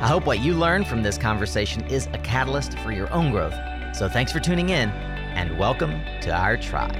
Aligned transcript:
I 0.00 0.06
hope 0.06 0.26
what 0.26 0.38
you 0.38 0.54
learned 0.54 0.86
from 0.86 1.02
this 1.02 1.18
conversation 1.18 1.84
is 1.86 2.06
a 2.12 2.18
catalyst 2.18 2.78
for 2.78 2.92
your 2.92 3.12
own 3.12 3.32
growth. 3.32 3.56
So 3.96 4.08
thanks 4.08 4.30
for 4.30 4.38
tuning 4.38 4.68
in, 4.68 4.90
and 4.90 5.58
welcome 5.58 5.90
to 6.20 6.30
our 6.30 6.56
tribe. 6.56 6.94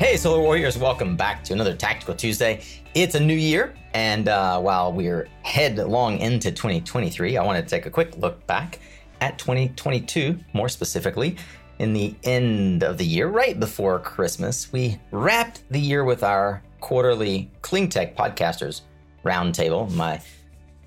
Hey, 0.00 0.16
Solar 0.16 0.42
Warriors, 0.42 0.76
welcome 0.76 1.16
back 1.16 1.44
to 1.44 1.52
another 1.52 1.76
Tactical 1.76 2.16
Tuesday. 2.16 2.64
It's 2.94 3.14
a 3.14 3.20
new 3.20 3.32
year, 3.32 3.76
and 3.94 4.28
uh, 4.28 4.58
while 4.58 4.92
we're 4.92 5.28
headlong 5.44 6.18
into 6.18 6.50
2023, 6.50 7.36
I 7.36 7.44
want 7.44 7.62
to 7.62 7.70
take 7.70 7.86
a 7.86 7.90
quick 7.90 8.16
look 8.16 8.44
back 8.48 8.80
at 9.20 9.38
2022, 9.38 10.36
more 10.52 10.68
specifically. 10.68 11.36
In 11.78 11.92
the 11.92 12.16
end 12.24 12.82
of 12.82 12.98
the 12.98 13.06
year, 13.06 13.28
right 13.28 13.58
before 13.60 14.00
Christmas, 14.00 14.72
we 14.72 14.98
wrapped 15.12 15.62
the 15.70 15.78
year 15.78 16.02
with 16.02 16.24
our 16.24 16.60
quarterly 16.82 17.50
Clean 17.62 17.88
Tech 17.88 18.14
Podcasters 18.14 18.82
Roundtable. 19.24 19.90
My 19.94 20.20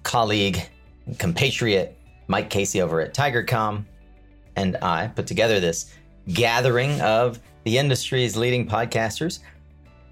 colleague, 0.03 0.61
compatriot 1.17 1.97
Mike 2.27 2.49
Casey 2.51 2.81
over 2.81 3.01
at 3.01 3.15
Tigercomm 3.15 3.85
and 4.55 4.77
I 4.81 5.07
put 5.07 5.25
together 5.25 5.59
this 5.59 5.93
gathering 6.27 7.01
of 7.01 7.39
the 7.63 7.77
industry's 7.77 8.35
leading 8.37 8.67
podcasters 8.67 9.39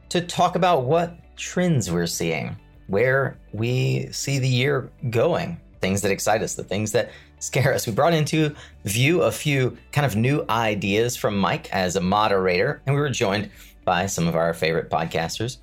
to 0.10 0.22
talk 0.22 0.56
about 0.56 0.86
what 0.86 1.18
trends 1.36 1.92
we're 1.92 2.08
seeing, 2.08 2.56
where 2.88 3.38
we 3.52 4.08
see 4.12 4.40
the 4.40 4.48
year 4.48 4.92
going, 5.10 5.60
things 5.82 6.02
that 6.02 6.12
excite 6.12 6.42
us, 6.42 6.56
the 6.56 6.64
things 6.64 6.92
that 6.92 7.12
scare 7.40 7.74
us. 7.74 7.86
We 7.88 7.94
brought 7.94 8.14
into 8.14 8.56
view 8.86 9.24
a 9.24 9.32
few 9.32 9.78
kind 9.92 10.06
of 10.06 10.16
new 10.16 10.46
ideas 10.50 11.16
from 11.16 11.38
Mike 11.38 11.70
as 11.72 11.96
a 11.96 12.02
moderator, 12.02 12.82
and 12.86 12.96
we 12.96 13.02
were 13.02 13.10
joined 13.10 13.50
by 13.84 14.06
some 14.06 14.28
of 14.28 14.36
our 14.36 14.54
favorite 14.54 14.90
podcasters. 14.90 15.58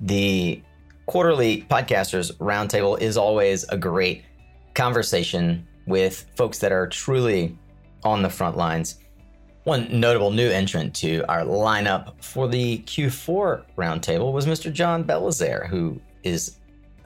The 0.00 0.62
quarterly 1.06 1.62
podcasters 1.62 2.32
roundtable 2.36 3.00
is 3.00 3.16
always 3.16 3.64
a 3.68 3.76
great 3.76 4.24
conversation 4.74 5.66
with 5.86 6.26
folks 6.36 6.58
that 6.58 6.72
are 6.72 6.86
truly 6.86 7.58
on 8.04 8.22
the 8.22 8.30
front 8.30 8.56
lines. 8.56 8.98
One 9.64 10.00
notable 10.00 10.30
new 10.30 10.48
entrant 10.48 10.94
to 10.96 11.22
our 11.28 11.42
lineup 11.42 12.22
for 12.22 12.48
the 12.48 12.78
Q4 12.78 13.64
roundtable 13.76 14.32
was 14.32 14.46
Mr. 14.46 14.72
John 14.72 15.04
Belizaire, 15.04 15.68
who 15.68 16.00
is, 16.22 16.56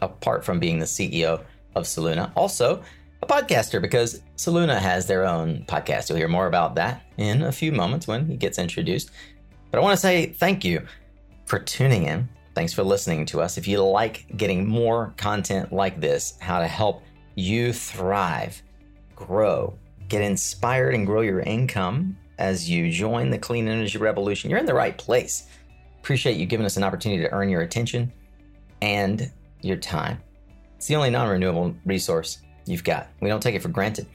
apart 0.00 0.44
from 0.44 0.60
being 0.60 0.78
the 0.78 0.86
CEO 0.86 1.42
of 1.74 1.84
Soluna, 1.84 2.30
also 2.36 2.82
a 3.22 3.26
podcaster 3.26 3.80
because 3.82 4.22
Soluna 4.36 4.78
has 4.78 5.06
their 5.06 5.24
own 5.24 5.64
podcast. 5.66 6.08
You'll 6.08 6.18
hear 6.18 6.28
more 6.28 6.46
about 6.46 6.76
that 6.76 7.02
in 7.16 7.42
a 7.42 7.52
few 7.52 7.72
moments 7.72 8.06
when 8.06 8.26
he 8.28 8.36
gets 8.36 8.58
introduced. 8.58 9.10
But 9.70 9.78
I 9.78 9.82
want 9.82 9.94
to 9.94 10.00
say 10.00 10.26
thank 10.26 10.64
you 10.64 10.86
for 11.46 11.58
tuning 11.58 12.04
in 12.04 12.28
Thanks 12.54 12.72
for 12.72 12.84
listening 12.84 13.26
to 13.26 13.40
us. 13.40 13.58
If 13.58 13.66
you 13.66 13.82
like 13.82 14.26
getting 14.36 14.66
more 14.66 15.12
content 15.16 15.72
like 15.72 16.00
this, 16.00 16.38
how 16.40 16.60
to 16.60 16.68
help 16.68 17.02
you 17.34 17.72
thrive, 17.72 18.62
grow, 19.16 19.76
get 20.08 20.22
inspired, 20.22 20.94
and 20.94 21.04
grow 21.04 21.22
your 21.22 21.40
income 21.40 22.16
as 22.38 22.70
you 22.70 22.92
join 22.92 23.30
the 23.30 23.38
clean 23.38 23.66
energy 23.66 23.98
revolution, 23.98 24.50
you're 24.50 24.60
in 24.60 24.66
the 24.66 24.74
right 24.74 24.96
place. 24.96 25.48
Appreciate 25.98 26.36
you 26.36 26.46
giving 26.46 26.64
us 26.64 26.76
an 26.76 26.84
opportunity 26.84 27.22
to 27.22 27.32
earn 27.32 27.48
your 27.48 27.62
attention 27.62 28.12
and 28.82 29.32
your 29.62 29.76
time. 29.76 30.22
It's 30.76 30.86
the 30.86 30.94
only 30.94 31.10
non 31.10 31.28
renewable 31.28 31.74
resource 31.84 32.38
you've 32.66 32.84
got. 32.84 33.08
We 33.20 33.28
don't 33.28 33.42
take 33.42 33.56
it 33.56 33.62
for 33.62 33.68
granted. 33.68 34.06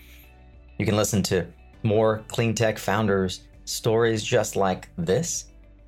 You 0.78 0.86
can 0.86 0.96
listen 0.96 1.24
to 1.24 1.46
more 1.84 2.24
clean 2.30 2.56
tech 2.56 2.78
founders' 2.78 3.42
stories 3.66 4.24
just 4.24 4.56
like 4.56 4.88
this 4.98 5.46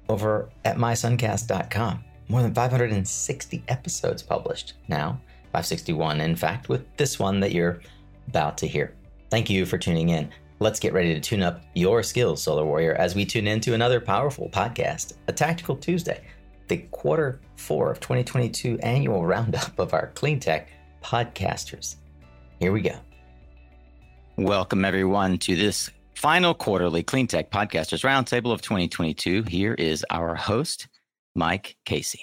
over 0.09 0.49
at 0.65 0.75
mysuncast.com 0.75 2.03
more 2.31 2.41
than 2.41 2.53
560 2.53 3.63
episodes 3.67 4.23
published 4.23 4.75
now, 4.87 5.19
561 5.51 6.21
in 6.21 6.35
fact, 6.35 6.69
with 6.69 6.85
this 6.95 7.19
one 7.19 7.41
that 7.41 7.51
you're 7.51 7.81
about 8.29 8.57
to 8.59 8.67
hear. 8.67 8.95
Thank 9.29 9.49
you 9.49 9.65
for 9.65 9.77
tuning 9.77 10.09
in. 10.09 10.31
Let's 10.59 10.79
get 10.79 10.93
ready 10.93 11.13
to 11.13 11.19
tune 11.19 11.43
up 11.43 11.61
your 11.75 12.03
skills, 12.03 12.41
Solar 12.41 12.65
Warrior, 12.65 12.93
as 12.93 13.15
we 13.15 13.25
tune 13.25 13.47
into 13.47 13.73
another 13.73 13.99
powerful 13.99 14.49
podcast, 14.49 15.17
A 15.27 15.33
Tactical 15.33 15.75
Tuesday, 15.75 16.23
the 16.69 16.77
quarter 16.91 17.41
four 17.57 17.91
of 17.91 17.99
2022 17.99 18.79
annual 18.79 19.25
roundup 19.25 19.77
of 19.77 19.93
our 19.93 20.07
clean 20.15 20.39
tech 20.39 20.69
podcasters. 21.03 21.95
Here 22.61 22.71
we 22.71 22.79
go. 22.79 22.95
Welcome, 24.37 24.85
everyone, 24.85 25.37
to 25.39 25.55
this 25.57 25.89
final 26.15 26.53
quarterly 26.53 27.03
Clean 27.03 27.27
Tech 27.27 27.51
Podcasters 27.51 28.05
Roundtable 28.05 28.53
of 28.53 28.61
2022. 28.61 29.43
Here 29.43 29.73
is 29.73 30.05
our 30.09 30.35
host, 30.35 30.87
Mike 31.35 31.77
Casey. 31.85 32.21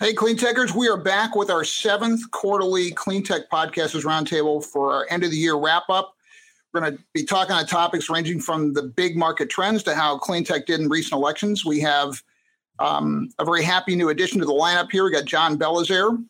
Hey, 0.00 0.12
Clean 0.12 0.36
Techers, 0.36 0.74
we 0.74 0.88
are 0.88 0.96
back 0.96 1.36
with 1.36 1.50
our 1.50 1.64
seventh 1.64 2.28
quarterly 2.32 2.90
Clean 2.90 3.22
Tech 3.22 3.48
Podcasters 3.48 4.04
Roundtable 4.04 4.64
for 4.64 4.92
our 4.92 5.06
end 5.08 5.22
of 5.22 5.30
the 5.30 5.36
year 5.36 5.56
wrap 5.56 5.84
up. 5.88 6.14
We're 6.72 6.80
going 6.80 6.96
to 6.96 7.02
be 7.12 7.24
talking 7.24 7.54
on 7.54 7.66
topics 7.66 8.10
ranging 8.10 8.40
from 8.40 8.72
the 8.72 8.82
big 8.82 9.16
market 9.16 9.48
trends 9.48 9.84
to 9.84 9.94
how 9.94 10.18
clean 10.18 10.42
tech 10.42 10.66
did 10.66 10.80
in 10.80 10.88
recent 10.88 11.12
elections. 11.12 11.64
We 11.64 11.78
have 11.80 12.20
um, 12.80 13.30
a 13.38 13.44
very 13.44 13.62
happy 13.62 13.94
new 13.94 14.08
addition 14.08 14.40
to 14.40 14.46
the 14.46 14.52
lineup 14.52 14.90
here. 14.90 15.04
We 15.04 15.12
got 15.12 15.24
John 15.24 15.56
Belizaire 15.56 16.20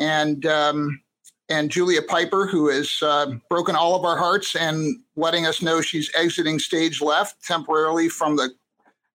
and 0.00 0.44
um, 0.46 1.00
and 1.48 1.70
Julia 1.70 2.02
Pyper, 2.02 2.46
who 2.46 2.68
has 2.70 2.98
uh, 3.02 3.32
broken 3.48 3.76
all 3.76 3.94
of 3.94 4.04
our 4.04 4.16
hearts 4.16 4.56
and 4.56 4.96
letting 5.14 5.46
us 5.46 5.62
know 5.62 5.80
she's 5.80 6.10
exiting 6.16 6.58
stage 6.58 7.00
left 7.00 7.44
temporarily 7.44 8.08
from 8.08 8.34
the 8.34 8.50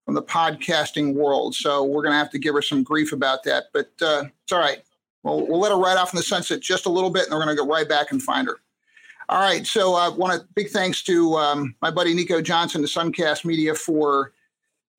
from 0.09 0.15
the 0.15 0.23
podcasting 0.23 1.13
world. 1.13 1.53
So 1.53 1.83
we're 1.83 2.01
going 2.01 2.13
to 2.13 2.17
have 2.17 2.31
to 2.31 2.39
give 2.39 2.55
her 2.55 2.63
some 2.63 2.81
grief 2.81 3.13
about 3.13 3.43
that, 3.43 3.65
but 3.73 3.91
uh, 4.01 4.23
it's 4.41 4.51
all 4.51 4.57
right. 4.57 4.81
We'll, 5.21 5.45
we'll 5.45 5.59
let 5.59 5.71
her 5.71 5.77
ride 5.77 5.97
off 5.97 6.11
in 6.11 6.17
the 6.17 6.23
sunset 6.23 6.61
just 6.61 6.87
a 6.87 6.89
little 6.89 7.11
bit, 7.11 7.25
and 7.25 7.33
we're 7.33 7.45
going 7.45 7.55
to 7.55 7.61
go 7.61 7.67
right 7.69 7.87
back 7.87 8.11
and 8.11 8.19
find 8.19 8.47
her. 8.47 8.57
All 9.29 9.39
right. 9.39 9.67
So 9.67 9.93
I 9.93 10.07
uh, 10.07 10.11
want 10.15 10.33
to 10.33 10.47
big 10.55 10.69
thanks 10.71 11.03
to 11.03 11.35
um, 11.35 11.75
my 11.83 11.91
buddy 11.91 12.15
Nico 12.15 12.41
Johnson, 12.41 12.81
the 12.81 12.87
Suncast 12.87 13.45
Media, 13.45 13.75
for 13.75 14.33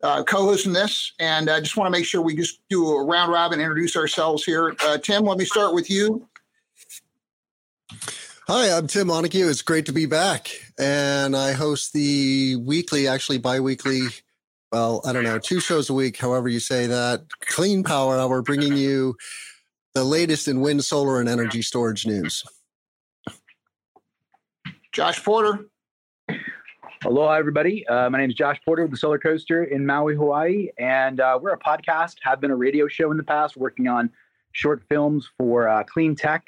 uh, 0.05 0.23
co-hosting 0.23 0.75
this. 0.75 1.13
And 1.19 1.51
I 1.51 1.59
just 1.59 1.77
want 1.77 1.93
to 1.93 1.99
make 1.99 2.07
sure 2.07 2.23
we 2.23 2.37
just 2.37 2.61
do 2.69 2.87
a 2.87 3.05
round 3.05 3.33
robin, 3.33 3.59
introduce 3.59 3.97
ourselves 3.97 4.45
here. 4.45 4.77
Uh, 4.85 4.97
Tim, 4.97 5.25
let 5.25 5.39
me 5.39 5.45
start 5.45 5.75
with 5.75 5.91
you. 5.91 6.25
Hi, 8.47 8.71
I'm 8.71 8.87
Tim 8.87 9.09
Montague. 9.09 9.49
It's 9.49 9.63
great 9.63 9.87
to 9.87 9.93
be 9.93 10.07
back. 10.07 10.51
And 10.79 11.37
I 11.37 11.51
host 11.51 11.95
the 11.95 12.55
weekly, 12.65 13.09
actually 13.09 13.39
bi-weekly 13.39 14.03
well, 14.73 15.01
I 15.05 15.13
don't 15.13 15.25
know, 15.25 15.39
two 15.39 15.61
shows 15.61 15.91
a 15.91 15.95
week, 15.95 16.17
however 16.17 16.49
you 16.49 16.61
say 16.61 16.87
that. 16.87 17.25
Clean 17.41 17.83
Power 17.83 18.19
Hour, 18.19 18.43
bringing 18.43 18.77
you 18.77 19.17
the 19.95 20.05
latest 20.05 20.47
in 20.47 20.61
wind, 20.61 20.85
solar, 20.85 21.21
and 21.21 21.29
energy 21.29 21.63
storage 21.63 22.07
news. 22.07 22.45
Josh 24.93 25.25
Porter. 25.25 25.67
Hello, 27.03 27.31
everybody. 27.31 27.87
Uh, 27.89 28.11
my 28.11 28.19
name 28.19 28.31
is 28.31 28.37
Josh 28.37 28.61
Porter 28.65 28.83
with 28.83 28.91
the 28.91 28.97
Solar 28.97 29.19
Coaster 29.19 29.65
in 29.65 29.87
Maui, 29.87 30.15
Hawaii, 30.15 30.69
and 30.79 31.19
uh, 31.19 31.39
we're 31.41 31.53
a 31.53 31.59
podcast. 31.59 32.17
Have 32.23 32.41
been 32.41 32.51
a 32.51 32.57
radio 32.57 32.87
show 32.87 33.11
in 33.11 33.17
the 33.17 33.25
past, 33.25 33.57
working 33.57 33.89
on 33.89 34.11
short 34.53 34.83
films 34.89 35.29
for 35.39 35.69
uh, 35.69 35.83
clean 35.85 36.15
tech 36.15 36.45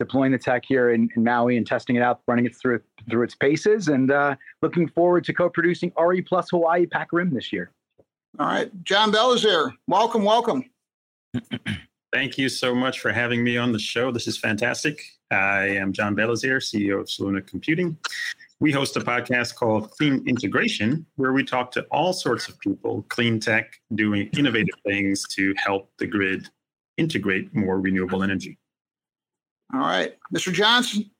deploying 0.00 0.32
the 0.32 0.38
tech 0.38 0.64
here 0.66 0.90
in, 0.90 1.10
in, 1.14 1.22
Maui 1.22 1.58
and 1.58 1.66
testing 1.66 1.94
it 1.94 2.02
out, 2.02 2.22
running 2.26 2.46
it 2.46 2.56
through 2.56 2.80
through 3.08 3.22
its 3.22 3.34
paces, 3.34 3.88
and 3.88 4.10
uh, 4.10 4.36
looking 4.62 4.88
forward 4.88 5.24
to 5.24 5.32
co-producing 5.32 5.92
RE 5.98 6.20
Plus 6.22 6.50
Hawaii 6.50 6.86
Pac 6.86 7.12
Rim 7.12 7.32
this 7.32 7.52
year. 7.52 7.70
All 8.38 8.46
right, 8.46 8.70
John 8.84 9.12
Belizaire. 9.12 9.72
Welcome, 9.86 10.24
welcome. 10.24 10.64
Thank 12.12 12.38
you 12.38 12.48
so 12.48 12.74
much 12.74 13.00
for 13.00 13.12
having 13.12 13.44
me 13.44 13.56
on 13.56 13.70
the 13.70 13.78
show. 13.78 14.10
This 14.10 14.26
is 14.26 14.36
fantastic. 14.36 15.00
I 15.30 15.68
am 15.68 15.92
John 15.92 16.16
Belizaire, 16.16 16.58
CEO 16.58 17.00
of 17.00 17.06
Soluna 17.06 17.46
Computing. 17.46 17.96
We 18.58 18.72
host 18.72 18.96
a 18.96 19.00
podcast 19.00 19.54
called 19.54 19.90
Clean 19.92 20.22
Integration, 20.28 21.06
where 21.16 21.32
we 21.32 21.44
talk 21.44 21.70
to 21.72 21.82
all 21.90 22.12
sorts 22.12 22.48
of 22.48 22.58
people, 22.58 23.06
clean 23.08 23.38
tech, 23.38 23.80
doing 23.94 24.28
innovative 24.36 24.74
things 24.84 25.24
to 25.28 25.54
help 25.56 25.90
the 25.98 26.06
grid 26.06 26.48
integrate 26.96 27.54
more 27.54 27.80
renewable 27.80 28.22
energy. 28.22 28.58
All 29.72 29.80
right, 29.80 30.16
Mr. 30.34 30.52
Johnson. 30.52 31.10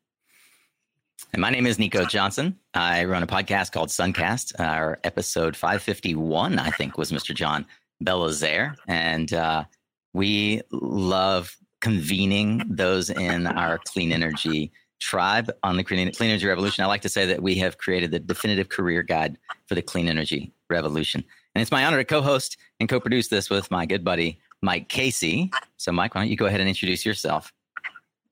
And 1.33 1.41
my 1.41 1.51
name 1.51 1.67
is 1.67 1.79
Nico 1.79 2.05
Johnson. 2.05 2.59
I 2.75 3.05
run 3.05 3.23
a 3.23 3.27
podcast 3.27 3.73
called 3.73 3.89
Suncast. 3.89 4.59
Our 4.59 4.99
episode 5.05 5.57
551, 5.57 6.59
I 6.59 6.71
think, 6.71 6.99
was 6.99 7.13
Mr. 7.13 7.35
John 7.35 7.67
Belizaire. 8.05 8.75
And 8.89 9.33
uh, 9.33 9.65
we 10.13 10.63
love 10.73 11.57
convening 11.81 12.63
those 12.69 13.11
in 13.11 13.47
our 13.47 13.79
clean 13.79 14.13
energy 14.13 14.73
tribe 15.01 15.51
on 15.63 15.77
the 15.77 15.85
clean, 15.85 16.13
clean 16.13 16.31
energy 16.31 16.47
revolution. 16.47 16.85
I 16.85 16.89
like 16.89 17.03
to 17.03 17.09
say 17.09 17.27
that 17.27 17.43
we 17.43 17.55
have 17.57 17.79
created 17.79 18.11
the 18.11 18.19
definitive 18.19 18.69
career 18.69 19.03
guide 19.03 19.39
for 19.67 19.75
the 19.75 19.83
clean 19.83 20.09
energy 20.09 20.53
revolution. 20.69 21.25
And 21.55 21.63
it's 21.63 21.71
my 21.71 21.85
honor 21.85 21.97
to 21.99 22.05
co 22.05 22.23
host 22.23 22.57
and 22.81 22.89
co 22.89 23.01
produce 23.01 23.29
this 23.29 23.51
with 23.51 23.71
my 23.71 23.87
good 23.87 24.05
buddy, 24.05 24.41
Mike 24.63 24.89
Casey. 24.89 25.51
So, 25.77 25.93
Mike, 25.93 26.15
why 26.15 26.23
don't 26.23 26.31
you 26.31 26.37
go 26.37 26.47
ahead 26.47 26.61
and 26.61 26.69
introduce 26.69 27.07
yourself? 27.07 27.53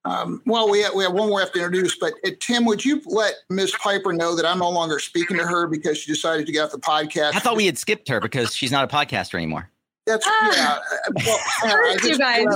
Um, 0.08 0.42
well, 0.46 0.70
we 0.70 0.80
have, 0.80 0.94
we 0.94 1.04
have 1.04 1.12
one 1.12 1.28
more 1.28 1.36
we 1.36 1.42
have 1.42 1.52
to 1.52 1.58
introduce, 1.58 1.96
but 1.98 2.14
uh, 2.24 2.30
Tim, 2.40 2.64
would 2.64 2.82
you 2.82 3.02
let 3.04 3.34
Miss 3.50 3.76
Pyper 3.76 4.14
know 4.14 4.34
that 4.34 4.46
I'm 4.46 4.58
no 4.58 4.70
longer 4.70 4.98
speaking 4.98 5.36
to 5.36 5.46
her 5.46 5.66
because 5.66 5.98
she 5.98 6.10
decided 6.10 6.46
to 6.46 6.52
get 6.52 6.64
off 6.64 6.70
the 6.70 6.78
podcast? 6.78 7.34
I 7.34 7.40
thought 7.40 7.56
we 7.56 7.66
had 7.66 7.76
skipped 7.76 8.08
her 8.08 8.18
because 8.18 8.54
she's 8.54 8.72
not 8.72 8.84
a 8.84 8.96
podcaster 8.96 9.34
anymore. 9.34 9.70
That's 10.06 10.26
ah, 10.26 10.52
yeah. 10.56 10.78
Uh, 11.06 11.12
well, 11.26 11.38
uh, 11.64 11.92
just, 11.98 12.04
you 12.04 12.18
guys. 12.18 12.46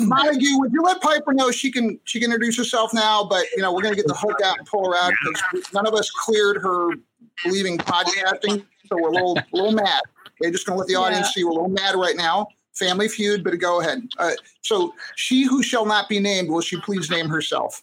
Montague, 0.00 0.58
would 0.58 0.72
you 0.72 0.82
let 0.82 1.02
Pyper 1.02 1.34
know 1.34 1.50
she 1.50 1.70
can 1.70 2.00
she 2.04 2.18
can 2.18 2.32
introduce 2.32 2.56
herself 2.56 2.94
now? 2.94 3.24
But 3.24 3.44
you 3.54 3.62
know, 3.62 3.74
we're 3.74 3.82
going 3.82 3.92
to 3.92 4.00
get 4.00 4.06
the 4.06 4.14
hook 4.14 4.40
out 4.42 4.56
and 4.56 4.66
pull 4.66 4.90
her 4.90 4.96
out 4.98 5.12
because 5.22 5.72
none 5.74 5.86
of 5.86 5.92
us 5.92 6.10
cleared 6.10 6.62
her 6.62 6.92
leaving 7.44 7.76
podcasting, 7.76 8.64
so 8.86 8.96
we're 8.96 9.10
a 9.10 9.12
little 9.12 9.36
a 9.36 9.44
little 9.52 9.72
mad. 9.72 10.00
Okay, 10.40 10.50
just 10.50 10.66
going 10.66 10.76
to 10.76 10.80
let 10.80 10.88
the 10.88 10.94
audience 10.94 11.26
yeah. 11.26 11.32
see 11.32 11.44
we're 11.44 11.50
a 11.50 11.54
little 11.54 11.68
mad 11.68 11.94
right 11.94 12.16
now. 12.16 12.48
Family 12.78 13.08
Feud, 13.08 13.44
but 13.44 13.58
go 13.58 13.80
ahead. 13.80 14.08
Uh, 14.18 14.32
so, 14.62 14.94
she 15.16 15.44
who 15.44 15.62
shall 15.62 15.86
not 15.86 16.08
be 16.08 16.20
named, 16.20 16.50
will 16.50 16.60
she 16.60 16.80
please 16.80 17.10
name 17.10 17.28
herself? 17.28 17.82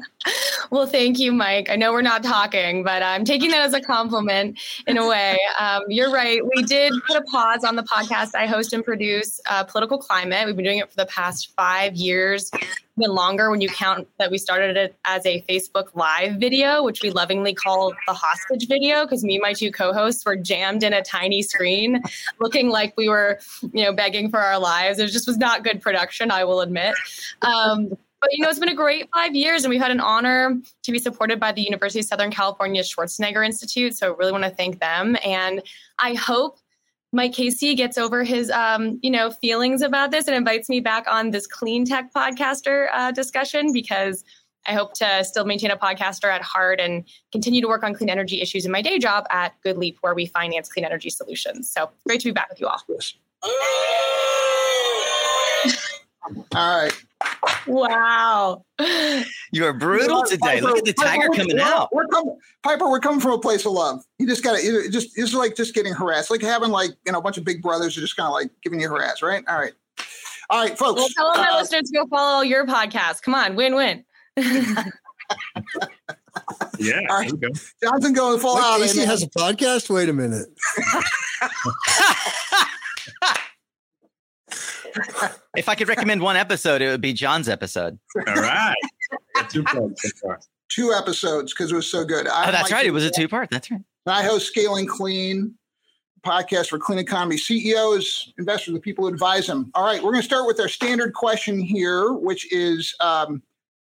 well, 0.70 0.86
thank 0.86 1.18
you, 1.18 1.32
Mike. 1.32 1.68
I 1.68 1.76
know 1.76 1.92
we're 1.92 2.02
not 2.02 2.22
talking, 2.22 2.84
but 2.84 3.02
I'm 3.02 3.24
taking 3.24 3.50
that 3.50 3.62
as 3.62 3.74
a 3.74 3.80
compliment 3.80 4.58
in 4.86 4.98
a 4.98 5.06
way. 5.06 5.36
Um, 5.58 5.82
you're 5.88 6.10
right. 6.10 6.40
We 6.54 6.62
did 6.62 6.92
put 7.06 7.16
a 7.16 7.22
pause 7.22 7.64
on 7.64 7.76
the 7.76 7.82
podcast 7.82 8.34
I 8.34 8.46
host 8.46 8.72
and 8.72 8.84
produce, 8.84 9.40
uh, 9.50 9.64
Political 9.64 9.98
Climate. 9.98 10.46
We've 10.46 10.56
been 10.56 10.64
doing 10.64 10.78
it 10.78 10.90
for 10.90 10.96
the 10.96 11.06
past 11.06 11.52
five 11.56 11.94
years 11.94 12.50
even 12.98 13.14
longer 13.14 13.50
when 13.50 13.60
you 13.60 13.68
count 13.68 14.06
that 14.18 14.30
we 14.30 14.38
started 14.38 14.76
it 14.76 14.96
as 15.04 15.24
a 15.24 15.42
Facebook 15.48 15.94
Live 15.94 16.36
video, 16.36 16.82
which 16.82 17.02
we 17.02 17.10
lovingly 17.10 17.54
call 17.54 17.92
the 18.06 18.12
hostage 18.12 18.68
video, 18.68 19.04
because 19.04 19.24
me 19.24 19.36
and 19.36 19.42
my 19.42 19.52
two 19.52 19.70
co-hosts 19.70 20.24
were 20.24 20.36
jammed 20.36 20.82
in 20.82 20.92
a 20.92 21.02
tiny 21.02 21.42
screen, 21.42 22.02
looking 22.38 22.68
like 22.68 22.94
we 22.96 23.08
were, 23.08 23.38
you 23.72 23.84
know, 23.84 23.92
begging 23.92 24.30
for 24.30 24.40
our 24.40 24.58
lives. 24.58 24.98
It 24.98 25.08
just 25.08 25.26
was 25.26 25.38
not 25.38 25.64
good 25.64 25.80
production, 25.80 26.30
I 26.30 26.44
will 26.44 26.60
admit. 26.60 26.94
Um, 27.40 27.96
but 28.20 28.30
you 28.32 28.44
know, 28.44 28.50
it's 28.50 28.60
been 28.60 28.68
a 28.68 28.74
great 28.74 29.08
five 29.12 29.34
years, 29.34 29.64
and 29.64 29.70
we've 29.70 29.80
had 29.80 29.90
an 29.90 29.98
honor 29.98 30.56
to 30.84 30.92
be 30.92 31.00
supported 31.00 31.40
by 31.40 31.50
the 31.50 31.60
University 31.60 31.98
of 32.00 32.06
Southern 32.06 32.30
California 32.30 32.82
Schwarzenegger 32.82 33.44
Institute. 33.44 33.96
So, 33.96 34.14
really 34.14 34.30
want 34.30 34.44
to 34.44 34.50
thank 34.50 34.78
them, 34.78 35.16
and 35.24 35.60
I 35.98 36.14
hope 36.14 36.58
Mike 37.12 37.34
Casey 37.34 37.74
gets 37.74 37.98
over 37.98 38.24
his, 38.24 38.50
um, 38.50 38.98
you 39.02 39.10
know, 39.10 39.30
feelings 39.30 39.82
about 39.82 40.10
this 40.10 40.26
and 40.26 40.34
invites 40.34 40.68
me 40.70 40.80
back 40.80 41.04
on 41.10 41.30
this 41.30 41.46
clean 41.46 41.84
tech 41.84 42.12
podcaster 42.14 42.86
uh, 42.92 43.10
discussion 43.12 43.72
because 43.72 44.24
I 44.66 44.72
hope 44.72 44.94
to 44.94 45.24
still 45.24 45.44
maintain 45.44 45.70
a 45.70 45.76
podcaster 45.76 46.32
at 46.32 46.40
heart 46.40 46.80
and 46.80 47.04
continue 47.30 47.60
to 47.60 47.68
work 47.68 47.82
on 47.82 47.94
clean 47.94 48.08
energy 48.08 48.40
issues 48.40 48.64
in 48.64 48.72
my 48.72 48.80
day 48.80 48.98
job 48.98 49.26
at 49.30 49.54
GoodLeap, 49.64 49.96
where 50.00 50.14
we 50.14 50.26
finance 50.26 50.68
clean 50.68 50.84
energy 50.84 51.10
solutions. 51.10 51.70
So 51.70 51.90
great 52.06 52.20
to 52.20 52.28
be 52.28 52.32
back 52.32 52.48
with 52.48 52.60
you 52.60 52.68
all. 52.68 52.80
all 56.54 56.82
right. 56.82 56.92
Wow. 57.66 58.64
You 59.52 59.66
are 59.66 59.72
brutal 59.72 60.22
today. 60.24 60.60
Pyper, 60.60 60.66
Look 60.66 60.78
at 60.78 60.84
the 60.84 60.92
tiger 60.92 61.28
Pyper, 61.28 61.34
coming 61.36 61.56
we're, 61.56 61.62
out. 61.62 61.92
We're 61.92 62.06
coming, 62.06 62.38
Pyper, 62.62 62.88
we're 62.88 63.00
coming 63.00 63.20
from 63.20 63.32
a 63.32 63.38
place 63.38 63.64
of 63.66 63.72
love. 63.72 64.02
You 64.18 64.26
just 64.26 64.42
got 64.42 64.58
to, 64.58 64.88
just, 64.90 65.18
it's 65.18 65.34
like 65.34 65.56
just 65.56 65.74
getting 65.74 65.92
harassed, 65.92 66.30
like 66.30 66.42
having 66.42 66.70
like, 66.70 66.90
you 67.06 67.12
know, 67.12 67.18
a 67.18 67.22
bunch 67.22 67.38
of 67.38 67.44
big 67.44 67.62
brothers 67.62 67.96
are 67.96 68.00
just 68.00 68.16
kind 68.16 68.26
of 68.26 68.32
like 68.32 68.50
giving 68.62 68.80
you 68.80 68.88
harass, 68.88 69.22
right? 69.22 69.44
All 69.48 69.58
right. 69.58 69.72
All 70.50 70.60
right, 70.60 70.76
folks. 70.76 71.00
Well, 71.00 71.08
tell 71.16 71.26
all 71.26 71.36
my 71.36 71.48
uh, 71.50 71.60
listeners 71.60 71.90
to 71.90 71.98
go 71.98 72.06
follow 72.06 72.42
your 72.42 72.66
podcast. 72.66 73.22
Come 73.22 73.34
on, 73.34 73.56
win 73.56 73.74
win. 73.74 74.04
yeah. 76.78 77.00
All 77.08 77.20
right. 77.20 77.32
Johnson 77.82 78.12
going 78.12 78.38
full 78.38 78.58
out. 78.58 78.80
Casey 78.80 79.04
has 79.04 79.22
a 79.22 79.28
podcast. 79.30 79.88
Wait 79.88 80.08
a 80.08 80.12
minute. 80.12 80.48
if 85.56 85.68
I 85.68 85.74
could 85.74 85.88
recommend 85.88 86.22
one 86.22 86.36
episode, 86.36 86.82
it 86.82 86.88
would 86.88 87.00
be 87.00 87.12
John's 87.12 87.48
episode. 87.48 87.98
All 88.26 88.34
right. 88.34 88.74
Two 89.48 89.64
Two 90.68 90.92
episodes 90.92 91.52
because 91.52 91.70
it 91.70 91.74
was 91.74 91.90
so 91.90 92.04
good. 92.04 92.26
I, 92.26 92.48
oh, 92.48 92.52
that's 92.52 92.72
right. 92.72 92.86
It 92.86 92.92
was 92.92 93.04
a 93.04 93.10
two 93.10 93.28
part. 93.28 93.50
That's 93.50 93.70
right. 93.70 93.82
I 94.06 94.22
host 94.22 94.46
Scaling 94.46 94.86
Clean, 94.86 95.54
podcast 96.24 96.68
for 96.68 96.78
clean 96.78 96.98
economy 96.98 97.36
CEOs, 97.36 98.32
investors, 98.38 98.74
the 98.74 98.80
people 98.80 99.04
who 99.04 99.12
advise 99.12 99.46
them. 99.46 99.70
All 99.74 99.84
right, 99.84 100.02
we're 100.02 100.12
going 100.12 100.22
to 100.22 100.26
start 100.26 100.46
with 100.46 100.58
our 100.60 100.68
standard 100.68 101.12
question 101.12 101.60
here, 101.60 102.12
which 102.12 102.50
is 102.52 102.94
um, 103.00 103.42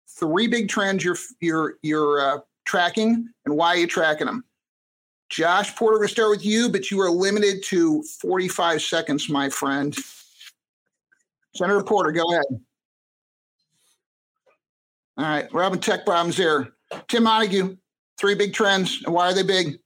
three 0.09 0.47
big 0.47 0.69
trends 0.69 1.05
you're 1.05 1.17
you're 1.41 1.75
you're 1.83 2.21
uh, 2.21 2.39
tracking 2.65 3.29
and 3.45 3.57
why 3.57 3.69
are 3.69 3.77
you 3.77 3.87
tracking 3.87 4.27
them. 4.27 4.45
Josh 5.31 5.75
Porter, 5.75 5.95
we're 5.95 6.01
going 6.01 6.09
to 6.09 6.13
start 6.13 6.31
with 6.31 6.45
you, 6.45 6.69
but 6.69 6.91
you 6.91 7.01
are 7.01 7.11
limited 7.11 7.63
to 7.65 8.03
45 8.21 8.83
seconds, 8.83 9.29
my 9.29 9.49
friend. 9.49 9.97
Senator 11.56 11.83
Porter, 11.83 12.12
go 12.12 12.31
ahead. 12.31 12.45
All 15.17 15.25
right, 15.25 15.53
we're 15.53 15.62
having 15.62 15.81
tech 15.81 16.05
problems 16.05 16.37
here. 16.37 16.75
Tim 17.09 17.25
Montague, 17.25 17.77
three 18.19 18.35
big 18.35 18.53
trends, 18.53 19.01
why 19.06 19.31
are 19.31 19.35
they 19.35 19.45
big? 19.45 19.79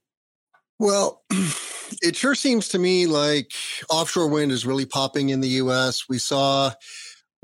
Well, 0.79 1.23
it 2.01 2.15
sure 2.15 2.35
seems 2.35 2.67
to 2.69 2.79
me 2.79 3.05
like 3.05 3.51
offshore 3.89 4.27
wind 4.27 4.51
is 4.51 4.65
really 4.65 4.85
popping 4.85 5.29
in 5.29 5.41
the 5.41 5.47
US. 5.47 6.09
We 6.09 6.17
saw 6.17 6.71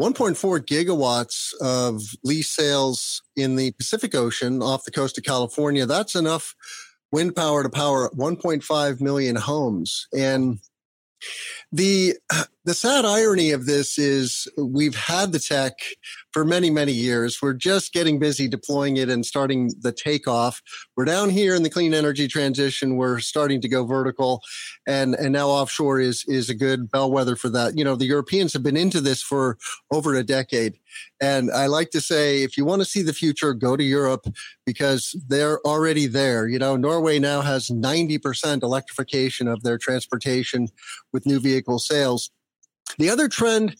1.4 0.02 0.60
gigawatts 0.66 1.54
of 1.62 2.02
lease 2.24 2.50
sales 2.50 3.22
in 3.36 3.56
the 3.56 3.72
Pacific 3.74 4.16
Ocean 4.16 4.62
off 4.62 4.84
the 4.84 4.92
coast 4.92 5.18
of 5.18 5.24
California. 5.24 5.86
That's 5.86 6.16
enough 6.16 6.56
wind 7.12 7.36
power 7.36 7.64
to 7.64 7.70
power 7.70 8.10
1.5 8.16 9.02
million 9.02 9.36
homes. 9.36 10.08
And 10.18 10.60
the 11.72 12.16
the 12.66 12.74
sad 12.74 13.06
irony 13.06 13.52
of 13.52 13.68
this 13.68 14.00
is 14.00 14.48
we've 14.58 14.96
had 14.96 15.32
the 15.32 15.40
tech 15.40 15.74
for 16.34 16.44
many 16.44 16.72
many 16.72 16.92
years. 16.92 17.40
We're 17.40 17.54
just 17.54 17.94
getting 17.94 18.18
busy 18.18 18.48
deploying 18.48 18.98
it 18.98 19.08
and 19.08 19.24
starting 19.24 19.72
the 19.80 19.92
takeoff. 19.92 20.64
We're 20.98 21.06
down 21.06 21.30
here 21.30 21.54
in 21.54 21.62
the 21.62 21.70
clean 21.70 21.94
energy 21.94 22.28
transition. 22.28 22.96
We're 22.96 23.20
starting 23.20 23.62
to 23.62 23.70
go 23.70 23.86
vertical 23.86 24.42
and 24.88 25.14
and 25.14 25.32
now 25.32 25.48
offshore 25.48 26.00
is 26.00 26.26
is 26.28 26.50
a 26.50 26.56
good 26.56 26.90
bellwether 26.90 27.36
for 27.36 27.50
that. 27.50 27.78
You 27.78 27.86
know 27.86 27.96
the 27.96 28.06
europeans 28.06 28.52
have 28.54 28.64
been 28.64 28.78
into 28.78 29.00
this 29.00 29.22
for 29.22 29.60
over 29.92 30.16
a 30.16 30.24
decade 30.24 30.80
and 31.22 31.52
i 31.52 31.68
like 31.68 31.92
to 31.92 32.02
say 32.02 32.42
if 32.42 32.58
you 32.58 32.66
want 32.66 32.82
to 32.82 32.86
see 32.86 33.02
the 33.02 33.14
future 33.14 33.54
go 33.54 33.78
to 33.78 33.84
europe 33.84 34.26
because 34.66 35.16
they're 35.28 35.60
already 35.68 36.08
there. 36.08 36.48
You 36.48 36.58
know 36.58 36.76
norway 36.76 37.20
now 37.20 37.42
has 37.42 37.68
90% 37.68 38.64
electrification 38.64 39.48
of 39.48 39.62
their 39.62 39.78
transportation 39.78 40.68
with 41.14 41.28
new 41.28 41.40
vehicle 41.40 41.78
sales 41.78 42.32
the 42.98 43.10
other 43.10 43.28
trend 43.28 43.76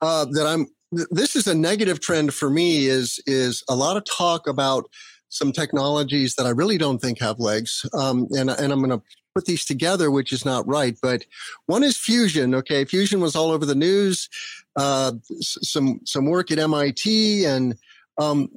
uh, 0.00 0.24
that 0.26 0.46
I'm 0.46 0.66
this 1.10 1.36
is 1.36 1.46
a 1.46 1.54
negative 1.54 2.00
trend 2.00 2.34
for 2.34 2.50
me 2.50 2.86
is 2.86 3.20
is 3.26 3.62
a 3.68 3.76
lot 3.76 3.96
of 3.96 4.04
talk 4.04 4.46
about 4.46 4.90
some 5.28 5.52
technologies 5.52 6.34
that 6.34 6.46
I 6.46 6.50
really 6.50 6.78
don't 6.78 7.00
think 7.00 7.20
have 7.20 7.38
legs, 7.38 7.86
um, 7.94 8.26
and 8.32 8.50
and 8.50 8.72
I'm 8.72 8.82
going 8.82 8.98
to 8.98 9.02
put 9.34 9.44
these 9.44 9.64
together, 9.64 10.10
which 10.10 10.32
is 10.32 10.44
not 10.44 10.66
right. 10.66 10.96
But 11.00 11.24
one 11.66 11.84
is 11.84 11.96
fusion. 11.96 12.54
Okay, 12.54 12.84
fusion 12.84 13.20
was 13.20 13.36
all 13.36 13.50
over 13.52 13.64
the 13.64 13.74
news. 13.74 14.28
Uh, 14.76 15.12
some 15.40 16.00
some 16.04 16.26
work 16.26 16.50
at 16.50 16.58
MIT, 16.58 17.44
and 17.44 17.76
um, 18.18 18.50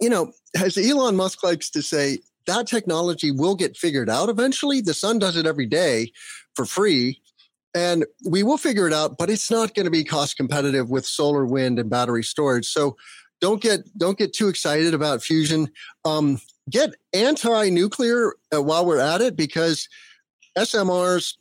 you 0.00 0.10
know, 0.10 0.32
as 0.60 0.76
Elon 0.76 1.16
Musk 1.16 1.44
likes 1.44 1.70
to 1.70 1.82
say, 1.82 2.18
that 2.46 2.66
technology 2.66 3.30
will 3.30 3.54
get 3.54 3.76
figured 3.76 4.10
out 4.10 4.28
eventually. 4.28 4.80
The 4.80 4.94
sun 4.94 5.20
does 5.20 5.36
it 5.36 5.46
every 5.46 5.66
day 5.66 6.12
for 6.54 6.64
free 6.64 7.20
and 7.74 8.04
we 8.28 8.42
will 8.42 8.58
figure 8.58 8.86
it 8.86 8.92
out 8.92 9.16
but 9.18 9.30
it's 9.30 9.50
not 9.50 9.74
going 9.74 9.84
to 9.84 9.90
be 9.90 10.04
cost 10.04 10.36
competitive 10.36 10.90
with 10.90 11.06
solar 11.06 11.46
wind 11.46 11.78
and 11.78 11.90
battery 11.90 12.24
storage. 12.24 12.66
So 12.66 12.96
don't 13.40 13.62
get 13.62 13.80
don't 13.98 14.18
get 14.18 14.32
too 14.32 14.48
excited 14.48 14.94
about 14.94 15.22
fusion. 15.22 15.68
Um, 16.04 16.40
get 16.68 16.94
anti-nuclear 17.12 18.34
uh, 18.54 18.62
while 18.62 18.84
we're 18.86 19.00
at 19.00 19.20
it 19.20 19.36
because 19.36 19.88
smrs 20.58 21.36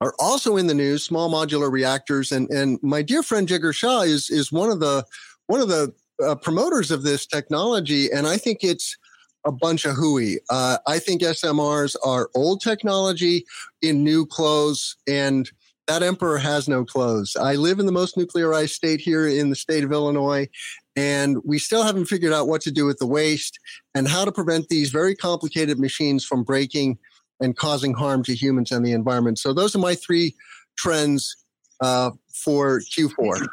are 0.00 0.14
also 0.18 0.56
in 0.56 0.66
the 0.66 0.74
news 0.74 1.04
small 1.04 1.30
modular 1.30 1.70
reactors. 1.70 2.32
And 2.32 2.48
and 2.50 2.78
my 2.82 3.02
dear 3.02 3.22
friend 3.22 3.48
jigar 3.48 3.74
shah 3.74 4.02
is 4.02 4.30
is 4.30 4.50
one 4.50 4.70
of 4.70 4.80
the 4.80 5.04
one 5.46 5.60
of 5.60 5.68
the 5.68 5.92
uh, 6.24 6.36
promoters 6.36 6.92
of 6.92 7.02
this 7.02 7.26
technology 7.26 8.08
and 8.08 8.28
i 8.28 8.36
think 8.36 8.58
it's 8.62 8.96
a 9.44 9.52
bunch 9.52 9.84
of 9.84 9.94
hooey. 9.94 10.38
Uh, 10.50 10.78
I 10.86 10.98
think 10.98 11.22
SMRs 11.22 11.96
are 12.04 12.30
old 12.34 12.60
technology 12.60 13.44
in 13.82 14.02
new 14.02 14.26
clothes, 14.26 14.96
and 15.06 15.50
that 15.86 16.02
emperor 16.02 16.38
has 16.38 16.68
no 16.68 16.84
clothes. 16.84 17.36
I 17.36 17.54
live 17.56 17.78
in 17.78 17.86
the 17.86 17.92
most 17.92 18.16
nuclearized 18.16 18.70
state 18.70 19.00
here 19.00 19.28
in 19.28 19.50
the 19.50 19.56
state 19.56 19.84
of 19.84 19.92
Illinois, 19.92 20.48
and 20.96 21.38
we 21.44 21.58
still 21.58 21.82
haven't 21.82 22.06
figured 22.06 22.32
out 22.32 22.48
what 22.48 22.62
to 22.62 22.70
do 22.70 22.86
with 22.86 22.98
the 22.98 23.06
waste 23.06 23.58
and 23.94 24.08
how 24.08 24.24
to 24.24 24.32
prevent 24.32 24.68
these 24.68 24.90
very 24.90 25.14
complicated 25.14 25.78
machines 25.78 26.24
from 26.24 26.42
breaking 26.42 26.98
and 27.40 27.56
causing 27.56 27.92
harm 27.92 28.22
to 28.22 28.34
humans 28.34 28.72
and 28.72 28.84
the 28.86 28.92
environment. 28.92 29.38
So 29.38 29.52
those 29.52 29.74
are 29.74 29.80
my 29.80 29.94
three 29.94 30.34
trends 30.76 31.36
uh, 31.80 32.12
for 32.32 32.80
Q4. 32.80 33.46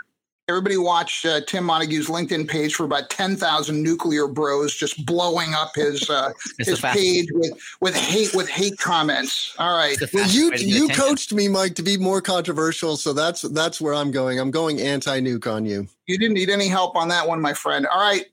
Everybody 0.51 0.77
watch 0.77 1.25
uh, 1.25 1.41
Tim 1.47 1.63
Montague's 1.63 2.07
LinkedIn 2.07 2.47
page 2.47 2.75
for 2.75 2.83
about 2.83 3.09
ten 3.09 3.35
thousand 3.37 3.81
nuclear 3.81 4.27
bros 4.27 4.75
just 4.75 5.05
blowing 5.05 5.53
up 5.53 5.73
his 5.75 6.09
uh, 6.09 6.33
his 6.59 6.81
page 6.81 7.29
with 7.31 7.53
with 7.79 7.95
hate 7.95 8.35
with 8.35 8.49
hate 8.49 8.77
comments. 8.77 9.55
All 9.57 9.77
right. 9.77 9.97
Well, 10.13 10.29
you 10.29 10.53
you 10.55 10.89
coached 10.89 11.33
me, 11.33 11.47
Mike, 11.47 11.75
to 11.75 11.83
be 11.83 11.95
more 11.95 12.21
controversial, 12.21 12.97
so 12.97 13.13
that's 13.13 13.43
that's 13.43 13.79
where 13.79 13.93
I'm 13.93 14.11
going. 14.11 14.39
I'm 14.39 14.51
going 14.51 14.81
anti-nuke 14.81 15.51
on 15.51 15.65
you. 15.65 15.87
You 16.07 16.17
didn't 16.17 16.33
need 16.33 16.49
any 16.49 16.67
help 16.67 16.95
on 16.97 17.07
that 17.07 17.27
one, 17.27 17.39
my 17.41 17.53
friend. 17.53 17.87
All 17.87 17.99
right. 17.99 18.25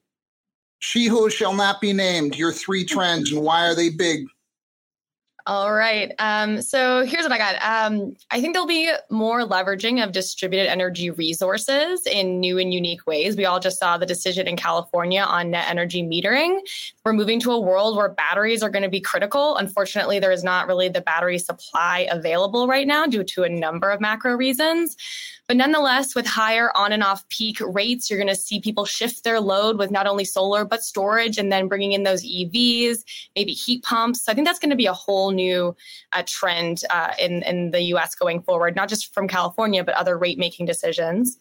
She 0.81 1.07
who 1.07 1.29
shall 1.31 1.55
not 1.55 1.81
be 1.81 1.93
named. 1.93 2.37
Your 2.37 2.53
three 2.53 2.85
trends 2.85 3.33
and 3.33 3.43
why 3.43 3.67
are 3.67 3.75
they 3.75 3.91
big? 3.91 4.27
All 5.49 5.73
right. 5.73 6.13
Um, 6.19 6.61
so 6.61 7.07
here's 7.07 7.23
what 7.23 7.33
I 7.33 7.39
got. 7.39 7.55
Um, 7.63 8.15
I 8.31 8.39
think 8.39 8.53
there'll 8.53 8.69
be 8.69 8.93
more 9.09 9.47
leveraging 9.47 10.05
of 10.05 10.13
distributed 10.13 10.71
energy 10.71 11.09
resources 11.09 12.03
in 12.07 12.39
new 12.39 12.59
and 12.59 12.75
unique 12.75 13.07
ways. 13.07 13.35
We 13.35 13.47
all 13.47 13.59
just 13.59 13.79
saw 13.79 13.97
the 13.97 14.05
decision 14.05 14.47
in 14.47 14.59
California 14.59 15.23
on 15.23 15.51
net 15.53 15.65
energy 15.67 16.03
metering. 16.03 16.59
We're 17.03 17.15
moving 17.15 17.41
to 17.41 17.53
a 17.53 17.59
world 17.59 17.97
where 17.97 18.11
batteries 18.11 18.63
are 18.63 18.69
going 18.69 18.83
to 18.83 18.91
be 18.91 19.01
critical. 19.01 19.57
Unfortunately, 19.57 20.19
there 20.19 20.33
is 20.33 20.45
not 20.45 20.67
really 20.67 20.91
the 20.91 21.01
battery 21.01 21.39
supply 21.39 22.07
available 22.11 22.69
right 22.69 22.87
now 22.87 23.07
due 23.07 23.25
to 23.25 23.45
a 23.45 23.49
number 23.49 23.89
of 23.89 24.03
macro 24.03 24.35
reasons. 24.35 24.99
But 25.49 25.57
nonetheless, 25.57 26.15
with 26.15 26.27
higher 26.27 26.71
on 26.77 26.93
and 26.93 27.03
off 27.03 27.27
peak 27.31 27.59
rates, 27.61 28.11
you're 28.11 28.19
going 28.19 28.29
to 28.29 28.37
see 28.37 28.61
people 28.61 28.85
shift 28.85 29.25
their 29.25 29.41
load 29.41 29.79
with 29.79 29.91
not 29.91 30.07
only 30.07 30.27
solar, 30.27 30.67
but 30.67 30.83
storage, 30.83 31.39
and 31.39 31.51
then 31.51 31.69
bringing 31.69 31.93
in 31.93 32.03
those 32.03 32.23
EVs, 32.23 32.99
maybe 33.35 33.53
heat 33.53 33.83
pumps. 33.83 34.23
So 34.23 34.31
I 34.31 34.35
think 34.35 34.47
that's 34.47 34.59
going 34.59 34.69
to 34.69 34.77
be 34.77 34.85
a 34.85 34.93
whole 34.93 35.31
new 35.31 35.75
uh, 36.13 36.23
trend 36.27 36.83
uh, 36.91 37.15
in, 37.19 37.43
in 37.45 37.71
the 37.71 37.81
US 37.95 38.15
going 38.15 38.43
forward, 38.43 38.77
not 38.77 38.91
just 38.91 39.15
from 39.15 39.27
California, 39.27 39.83
but 39.83 39.95
other 39.95 40.19
rate 40.19 40.39
making 40.39 40.67
decisions. 40.67 41.39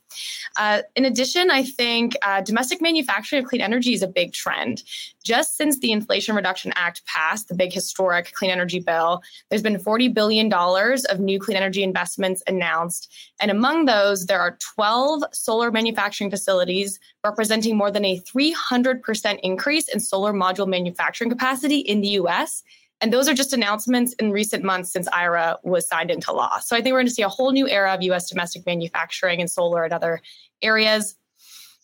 Uh, 0.55 0.81
in 0.95 1.05
addition, 1.05 1.51
I 1.51 1.63
think 1.63 2.15
uh, 2.21 2.41
domestic 2.41 2.81
manufacturing 2.81 3.43
of 3.43 3.49
clean 3.49 3.61
energy 3.61 3.93
is 3.93 4.01
a 4.01 4.07
big 4.07 4.33
trend. 4.33 4.83
Just 5.23 5.57
since 5.57 5.79
the 5.79 5.91
Inflation 5.91 6.35
Reduction 6.35 6.71
Act 6.75 7.05
passed, 7.05 7.47
the 7.47 7.55
big 7.55 7.73
historic 7.73 8.33
clean 8.33 8.51
energy 8.51 8.79
bill, 8.79 9.21
there's 9.49 9.61
been 9.61 9.77
$40 9.77 10.13
billion 10.13 10.51
of 10.53 11.19
new 11.19 11.39
clean 11.39 11.57
energy 11.57 11.83
investments 11.83 12.41
announced. 12.47 13.13
And 13.39 13.51
among 13.51 13.85
those, 13.85 14.25
there 14.25 14.39
are 14.39 14.57
12 14.75 15.23
solar 15.33 15.71
manufacturing 15.71 16.29
facilities 16.29 16.99
representing 17.23 17.75
more 17.77 17.91
than 17.91 18.05
a 18.05 18.19
300% 18.21 19.39
increase 19.43 19.87
in 19.89 19.99
solar 19.99 20.33
module 20.33 20.67
manufacturing 20.67 21.29
capacity 21.29 21.79
in 21.79 22.01
the 22.01 22.09
US. 22.09 22.63
And 22.99 23.13
those 23.13 23.27
are 23.27 23.33
just 23.33 23.53
announcements 23.53 24.13
in 24.13 24.31
recent 24.31 24.63
months 24.63 24.91
since 24.91 25.07
IRA 25.09 25.57
was 25.63 25.87
signed 25.87 26.09
into 26.09 26.31
law. 26.31 26.59
So 26.59 26.75
I 26.75 26.81
think 26.81 26.93
we're 26.93 26.99
going 26.99 27.07
to 27.07 27.13
see 27.13 27.21
a 27.21 27.29
whole 27.29 27.51
new 27.51 27.67
era 27.67 27.93
of 27.93 28.01
US 28.01 28.29
domestic 28.29 28.65
manufacturing 28.65 29.39
and 29.39 29.49
solar 29.49 29.83
and 29.83 29.93
other 29.93 30.21
areas. 30.61 31.15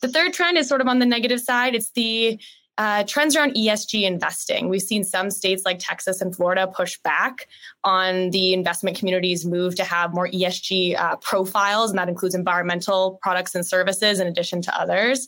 The 0.02 0.08
third 0.08 0.34
trend 0.34 0.58
is 0.58 0.68
sort 0.68 0.82
of 0.82 0.88
on 0.88 1.00
the 1.00 1.06
negative 1.06 1.40
side. 1.40 1.76
It's 1.76 1.92
the 1.92 2.40
uh, 2.80 3.04
trends 3.04 3.36
around 3.36 3.54
ESG 3.54 4.04
investing. 4.04 4.68
We've 4.68 4.82
seen 4.82 5.04
some 5.04 5.30
states 5.30 5.64
like 5.64 5.78
Texas 5.80 6.22
and 6.22 6.36
Florida 6.36 6.66
push 6.66 6.98
back 7.00 7.48
on 7.84 8.32
the 8.32 8.54
investment 8.54 8.98
community's 8.98 9.46
move 9.46 9.76
to 9.76 9.84
have 9.84 10.14
more 10.14 10.28
ESG 10.28 11.00
uh, 11.00 11.18
profiles, 11.18 11.92
and 11.92 12.00
that 12.00 12.10
includes 12.10 12.34
environmental 12.34 13.20
products 13.22 13.54
and 13.54 13.64
services 13.64 14.20
in 14.20 14.26
addition 14.26 14.62
to 14.64 14.80
others. 14.80 15.28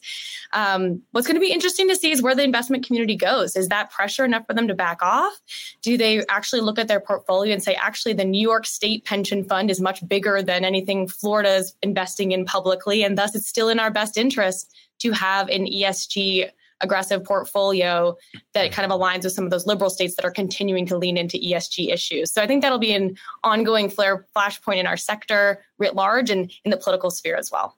Um, 0.54 1.04
what's 1.12 1.28
going 1.28 1.36
to 1.36 1.46
be 1.46 1.52
interesting 1.52 1.88
to 1.90 1.96
see 1.96 2.12
is 2.12 2.22
where 2.22 2.34
the 2.34 2.44
investment 2.44 2.86
community 2.86 3.16
goes. 3.16 3.56
Is 3.56 3.68
that 3.68 3.92
pressure 3.92 4.26
enough 4.26 4.48
for 4.48 4.56
them 4.56 4.68
to 4.68 4.74
back 4.74 5.04
off? 5.04 5.40
Do 5.84 5.98
they 5.98 6.26
actually 6.28 6.62
look 6.62 6.80
at 6.80 6.88
their 6.88 7.00
portfolio 7.00 7.54
and 7.54 7.62
say, 7.62 7.76
actually, 7.76 8.14
the 8.14 8.26
New 8.26 8.42
York 8.42 8.66
State 8.66 9.06
pension 9.06 9.44
fund 9.44 9.70
is 9.70 9.80
much 9.80 10.08
bigger 10.08 10.42
than 10.42 10.66
anything 10.66 11.08
Florida 11.08 11.58
is 11.58 11.76
investing 11.84 12.32
in 12.32 12.44
publicly, 12.46 13.04
and 13.04 13.16
thus 13.16 13.36
it's 13.36 13.48
still 13.48 13.70
in 13.70 13.80
our 13.80 13.92
best 13.92 14.18
interest 14.18 14.76
to 14.98 15.12
have 15.12 15.48
an 15.50 15.68
ESG 15.68 16.50
aggressive 16.82 17.24
portfolio 17.24 18.16
that 18.54 18.68
hmm. 18.68 18.74
kind 18.74 18.92
of 18.92 18.98
aligns 18.98 19.24
with 19.24 19.34
some 19.34 19.46
of 19.46 19.52
those 19.52 19.66
liberal 19.66 19.90
states 19.90 20.16
that 20.16 20.26
are 20.26 20.32
continuing 20.32 20.86
to 20.86 20.98
lean 20.98 21.18
into 21.18 21.38
ESG 21.38 21.92
issues. 21.92 22.32
So 22.32 22.42
I 22.42 22.48
think 22.48 22.62
that'll 22.62 22.80
be 22.80 22.94
an 22.94 23.16
ongoing 23.44 23.90
flare 23.90 24.28
flashpoint 24.36 24.78
in 24.78 24.88
our 24.88 24.98
sector 24.98 25.64
writ 25.78 25.96
large 25.96 26.30
and 26.30 26.52
in 26.64 26.72
the 26.72 26.78
political 26.78 27.12
sphere 27.12 27.38
as 27.38 27.52
well. 27.52 27.78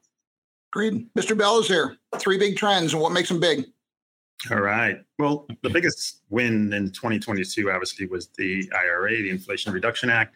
Agreed. 0.73 1.07
Mr. 1.15 1.37
Belizaire. 1.37 1.97
Three 2.17 2.37
big 2.37 2.57
trends 2.57 2.93
and 2.93 3.01
what 3.01 3.11
makes 3.11 3.29
them 3.29 3.39
big? 3.39 3.65
All 4.51 4.59
right. 4.59 4.97
Well, 5.17 5.47
the 5.63 5.69
biggest 5.69 6.21
win 6.29 6.71
in 6.73 6.91
2022 6.91 7.71
obviously 7.71 8.05
was 8.05 8.27
the 8.37 8.69
IRA, 8.71 9.09
the 9.09 9.29
Inflation 9.29 9.73
Reduction 9.73 10.09
Act. 10.09 10.35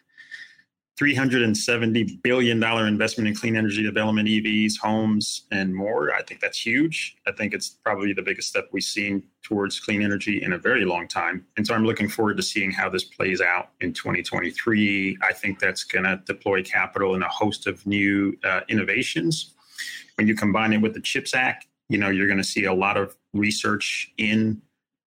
$370 1.00 2.22
billion 2.22 2.62
investment 2.62 3.28
in 3.28 3.34
clean 3.34 3.56
energy 3.56 3.82
development, 3.82 4.28
EVs, 4.28 4.78
homes, 4.78 5.46
and 5.50 5.74
more. 5.74 6.14
I 6.14 6.22
think 6.22 6.40
that's 6.40 6.64
huge. 6.64 7.16
I 7.26 7.32
think 7.32 7.54
it's 7.54 7.70
probably 7.70 8.12
the 8.12 8.22
biggest 8.22 8.48
step 8.48 8.68
we've 8.72 8.84
seen 8.84 9.22
towards 9.42 9.80
clean 9.80 10.02
energy 10.02 10.42
in 10.42 10.52
a 10.52 10.58
very 10.58 10.84
long 10.84 11.08
time. 11.08 11.46
And 11.56 11.66
so 11.66 11.74
I'm 11.74 11.84
looking 11.84 12.08
forward 12.08 12.36
to 12.36 12.42
seeing 12.42 12.70
how 12.70 12.90
this 12.90 13.04
plays 13.04 13.40
out 13.40 13.70
in 13.80 13.92
2023. 13.94 15.18
I 15.22 15.32
think 15.32 15.58
that's 15.58 15.84
going 15.84 16.04
to 16.04 16.22
deploy 16.26 16.62
capital 16.62 17.14
in 17.14 17.22
a 17.22 17.28
host 17.28 17.66
of 17.66 17.84
new 17.86 18.36
uh, 18.44 18.60
innovations. 18.68 19.54
When 20.16 20.28
you 20.28 20.34
combine 20.34 20.74
it 20.74 20.82
with 20.82 20.92
the 20.92 21.00
CHIPS 21.00 21.34
Act, 21.34 21.66
you 21.88 21.98
know, 21.98 22.10
you're 22.10 22.26
going 22.26 22.38
to 22.38 22.44
see 22.44 22.64
a 22.64 22.72
lot 22.72 22.96
of 22.96 23.16
research 23.32 24.12
in 24.18 24.60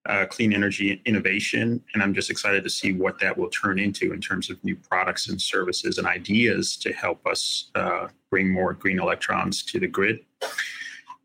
uh, 0.07 0.27
clean 0.27 0.53
energy 0.53 1.01
innovation. 1.07 1.83
And 1.95 2.03
I'm 2.03 2.15
just 2.15 2.31
excited 2.31 2.63
to 2.65 2.71
see 2.71 2.93
what 2.93 3.19
that 3.21 3.37
will 3.37 3.49
turn 3.49 3.79
into 3.79 4.13
in 4.13 4.21
terms 4.21 4.51
of 4.51 4.63
new 4.63 4.77
products 4.77 5.29
and 5.29 5.41
services 5.41 5.99
and 5.99 6.07
ideas 6.07 6.77
to 6.79 6.93
help 6.93 7.27
us 7.27 7.71
uh, 7.75 8.09
bring 8.31 8.51
more 8.51 8.75
green 8.75 9.01
electrons 9.01 9.63
to 9.65 9.81
the 9.81 9.87
grid. 9.87 10.21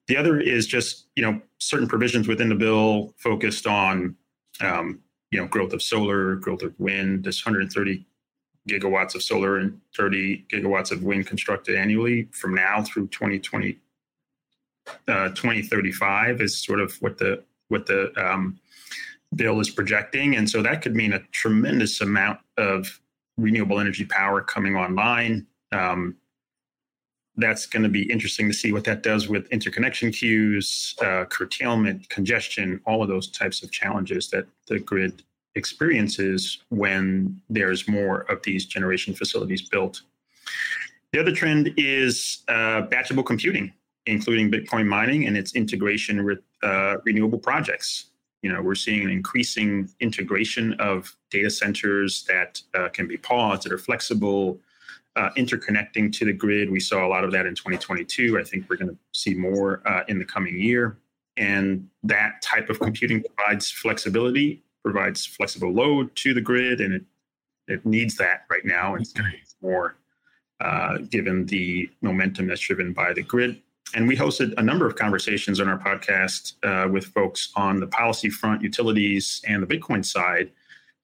The 0.08 0.18
other 0.18 0.40
is 0.40 0.66
just, 0.66 1.06
you 1.16 1.24
know, 1.24 1.42
certain 1.60 1.88
provisions 1.88 2.28
within 2.28 2.50
the 2.50 2.56
bill 2.56 3.14
focused 3.18 3.68
on, 3.68 4.16
um, 4.62 5.00
you 5.32 5.40
know, 5.40 5.48
growth 5.48 5.74
of 5.74 5.84
solar, 5.84 6.36
growth 6.36 6.64
of 6.64 6.74
wind. 6.80 7.24
This 7.24 7.46
130 7.46 8.06
gigawatts 8.68 9.14
of 9.14 9.24
solar 9.24 9.58
and 9.58 9.80
30 9.96 10.46
gigawatts 10.52 10.92
of 10.92 11.04
wind 11.04 11.28
constructed 11.28 11.76
annually 11.76 12.28
from 12.32 12.56
now 12.56 12.82
through 12.82 13.08
2020, 13.08 13.78
uh, 15.08 15.30
2035 15.30 16.42
is 16.42 16.58
sort 16.58 16.80
of 16.80 16.94
what 17.02 17.18
the 17.18 17.44
what 17.68 17.86
the 17.86 18.12
um, 18.18 18.60
bill 19.36 19.60
is 19.60 19.70
projecting. 19.70 20.36
And 20.36 20.50
so 20.50 20.62
that 20.62 20.82
could 20.82 20.96
mean 20.96 21.14
a 21.14 21.20
tremendous 21.32 22.02
amount 22.02 22.40
of 22.58 23.00
renewable 23.38 23.80
energy 23.80 24.06
power 24.06 24.42
coming 24.42 24.76
online. 24.76 25.46
Um, 25.72 26.16
that's 27.36 27.66
going 27.66 27.84
to 27.84 27.90
be 27.90 28.04
interesting 28.12 28.48
to 28.48 28.54
see 28.54 28.74
what 28.74 28.84
that 28.84 29.02
does 29.02 29.30
with 29.30 29.48
interconnection 29.50 30.12
queues, 30.12 30.96
uh, 31.02 31.26
curtailment, 31.26 32.10
congestion, 32.10 32.82
all 32.86 33.02
of 33.02 33.08
those 33.08 33.30
types 33.30 33.64
of 33.64 33.72
challenges 33.72 34.30
that 34.30 34.46
the 34.68 34.80
grid 34.80 35.24
experiences 35.56 36.60
when 36.70 37.40
there's 37.50 37.88
more 37.88 38.22
of 38.32 38.42
these 38.44 38.66
generation 38.66 39.14
facilities 39.14 39.62
built. 39.62 40.02
The 41.14 41.20
other 41.20 41.32
trend 41.32 41.74
is 41.78 42.44
uh, 42.50 42.84
batchable 42.88 43.26
computing, 43.26 43.74
including 44.06 44.52
Bitcoin 44.52 44.86
mining 44.86 45.26
and 45.26 45.38
its 45.38 45.56
integration 45.56 46.26
with 46.26 46.40
uh, 46.62 46.98
renewable 47.06 47.40
projects 47.40 48.10
you 48.42 48.52
know 48.52 48.62
we're 48.62 48.76
seeing 48.76 49.04
an 49.04 49.10
increasing 49.10 49.90
integration 50.00 50.74
of 50.74 51.16
data 51.30 51.50
centers 51.50 52.24
that 52.24 52.62
uh, 52.74 52.90
can 52.90 53.08
be 53.08 53.18
paused 53.18 53.64
that 53.64 53.72
are 53.72 53.78
flexible 53.78 54.60
uh, 55.16 55.30
interconnecting 55.32 56.14
to 56.14 56.24
the 56.26 56.32
grid. 56.32 56.70
We 56.70 56.80
saw 56.80 57.06
a 57.06 57.10
lot 57.10 57.24
of 57.24 57.32
that 57.32 57.46
in 57.46 57.56
2022 57.56 58.40
i 58.40 58.44
think 58.44 58.70
we're 58.70 58.78
going 58.78 58.90
to 58.90 58.98
see 59.14 59.34
more 59.34 59.82
uh, 59.86 60.04
in 60.08 60.20
the 60.20 60.26
coming 60.26 60.60
year. 60.60 60.98
And 61.38 61.88
that 62.04 62.42
type 62.42 62.70
of 62.70 62.80
computing 62.80 63.24
provides 63.24 63.72
flexibility 63.72 64.62
provides 64.84 65.26
flexible 65.26 65.72
load 65.72 66.16
to 66.16 66.34
the 66.34 66.42
grid 66.42 66.82
and 66.82 66.94
it, 66.94 67.04
it 67.68 67.86
needs 67.86 68.16
that 68.16 68.46
right 68.50 68.66
now 68.66 68.94
and 68.94 69.02
it's 69.02 69.14
going 69.14 69.30
to 69.30 69.38
more 69.62 69.96
uh, 70.62 70.98
given 71.10 71.46
the 71.46 71.90
momentum 72.02 72.48
that's 72.48 72.62
driven 72.62 72.94
by 72.94 73.14
the 73.14 73.22
grid 73.22 73.62
and 73.96 74.08
we 74.08 74.16
hosted 74.16 74.54
a 74.58 74.64
number 74.64 74.86
of 74.86 74.96
conversations 74.96 75.60
on 75.60 75.68
our 75.68 75.80
podcast 75.80 76.54
uh, 76.64 76.88
with 76.90 77.06
folks 77.06 77.52
on 77.56 77.80
the 77.80 77.88
policy 77.88 78.30
front, 78.30 78.62
utilities, 78.62 79.42
and 79.48 79.64
the 79.64 79.68
Bitcoin 79.68 80.06
side, 80.06 80.52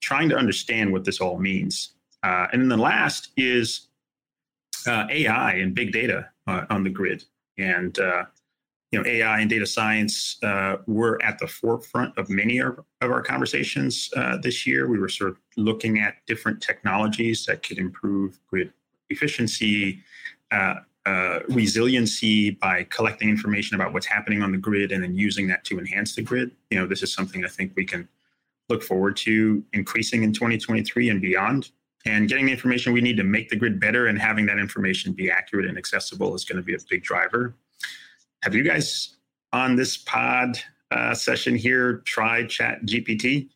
trying 0.01 0.29
to 0.29 0.35
understand 0.35 0.91
what 0.91 1.03
this 1.03 1.19
all 1.19 1.37
means. 1.37 1.93
Uh, 2.23 2.47
and 2.51 2.61
then 2.61 2.69
the 2.69 2.77
last 2.77 3.29
is 3.37 3.87
uh, 4.87 5.07
AI 5.09 5.53
and 5.53 5.73
big 5.73 5.91
data 5.91 6.29
uh, 6.47 6.65
on 6.69 6.83
the 6.83 6.89
grid. 6.89 7.23
And 7.57 7.97
uh, 7.97 8.25
you 8.91 8.99
know, 8.99 9.09
AI 9.09 9.39
and 9.39 9.49
data 9.49 9.65
science 9.65 10.37
uh, 10.43 10.77
were 10.85 11.21
at 11.23 11.39
the 11.39 11.47
forefront 11.47 12.17
of 12.17 12.29
many 12.29 12.59
of, 12.59 12.79
of 13.01 13.11
our 13.11 13.21
conversations 13.21 14.09
this 14.41 14.65
year. 14.67 14.87
We 14.87 14.99
were 14.99 15.09
sort 15.09 15.31
of 15.31 15.37
looking 15.57 15.99
at 15.99 16.15
different 16.27 16.61
technologies 16.61 17.45
that 17.45 17.63
could 17.63 17.77
improve 17.77 18.39
grid 18.47 18.71
efficiency, 19.09 20.01
uh, 21.05 21.39
resiliency 21.49 22.49
by 22.49 22.83
collecting 22.89 23.29
information 23.29 23.75
about 23.75 23.93
what's 23.93 24.07
happening 24.07 24.41
on 24.41 24.51
the 24.51 24.57
grid 24.57 24.91
and 24.91 25.03
then 25.03 25.15
using 25.15 25.47
that 25.47 25.63
to 25.65 25.77
enhance 25.77 26.15
the 26.15 26.21
grid. 26.21 26.51
You 26.71 26.79
know, 26.79 26.87
this 26.87 27.03
is 27.03 27.13
something 27.13 27.45
I 27.45 27.47
think 27.47 27.73
we 27.75 27.85
can 27.85 28.07
look 28.69 28.81
forward 28.81 29.15
to 29.17 29.63
increasing 29.73 30.23
in 30.23 30.33
2023 30.33 31.09
and 31.09 31.21
beyond. 31.21 31.69
And 32.05 32.27
getting 32.27 32.45
the 32.45 32.51
information 32.51 32.93
we 32.93 33.01
need 33.01 33.17
to 33.17 33.23
make 33.23 33.49
the 33.49 33.55
grid 33.55 33.79
better 33.79 34.07
and 34.07 34.19
having 34.19 34.45
that 34.47 34.59
information 34.59 35.13
be 35.13 35.29
accurate 35.29 35.65
and 35.65 35.77
accessible 35.77 36.35
is 36.35 36.45
going 36.45 36.57
to 36.57 36.63
be 36.63 36.73
a 36.73 36.77
big 36.89 37.03
driver. 37.03 37.55
have 38.43 38.53
you 38.53 38.63
guys 38.63 39.15
on 39.53 39.75
this 39.75 39.97
pod 39.97 40.59
uh, 40.91 41.13
session 41.15 41.55
here 41.55 42.03
tried 42.05 42.49
Chat 42.49 42.85
GPT? 42.85 43.49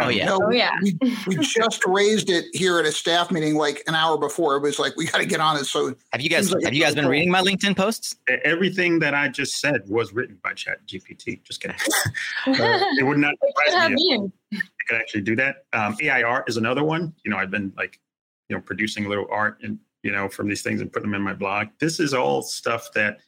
Oh 0.00 0.08
yeah. 0.08 0.26
No, 0.26 0.38
Oh, 0.42 0.50
yeah. 0.50 0.70
We, 0.82 0.96
we 1.26 1.36
just 1.40 1.84
raised 1.86 2.30
it 2.30 2.44
here 2.52 2.78
at 2.78 2.84
a 2.86 2.92
staff 2.92 3.30
meeting 3.30 3.56
like 3.56 3.82
an 3.86 3.94
hour 3.94 4.16
before. 4.16 4.56
It 4.56 4.62
was 4.62 4.78
like, 4.78 4.94
we 4.96 5.06
got 5.06 5.18
to 5.18 5.26
get 5.26 5.40
on 5.40 5.56
it. 5.56 5.64
So 5.64 5.94
Have 6.12 6.20
you 6.20 6.28
guys 6.30 6.52
like 6.52 6.62
have 6.64 6.74
you 6.74 6.82
guys 6.82 6.94
been 6.94 7.04
cool. 7.04 7.10
reading 7.12 7.30
my 7.30 7.42
LinkedIn 7.42 7.76
posts? 7.76 8.14
Everything 8.44 8.98
that 9.00 9.14
I 9.14 9.28
just 9.28 9.58
said 9.60 9.82
was 9.88 10.12
written 10.12 10.38
by 10.42 10.52
Chat 10.54 10.86
GPT. 10.86 11.42
Just 11.42 11.60
kidding. 11.60 11.76
Uh, 12.46 12.52
it 12.98 13.04
would 13.04 13.18
not 13.18 13.34
What 13.40 13.50
surprise 13.68 13.82
have 13.82 13.92
me 13.92 14.02
if 14.12 14.20
been? 14.20 14.32
I 14.54 14.84
could 14.88 14.96
actually 15.00 15.20
do 15.22 15.36
that. 15.36 15.64
Um, 15.72 15.96
AI 16.00 16.22
art 16.22 16.48
is 16.48 16.56
another 16.56 16.84
one. 16.84 17.12
You 17.24 17.30
know, 17.30 17.36
I've 17.36 17.50
been 17.50 17.72
like, 17.76 18.00
you 18.48 18.56
know, 18.56 18.62
producing 18.62 19.04
a 19.04 19.08
little 19.08 19.26
art 19.30 19.58
and 19.62 19.78
you 20.02 20.12
know 20.12 20.28
from 20.28 20.48
these 20.48 20.62
things 20.62 20.80
and 20.80 20.92
putting 20.92 21.10
them 21.10 21.14
in 21.16 21.22
my 21.22 21.34
blog. 21.34 21.68
This 21.80 21.98
is 22.00 22.14
all 22.14 22.40
stuff 22.42 22.92
that 22.94 23.18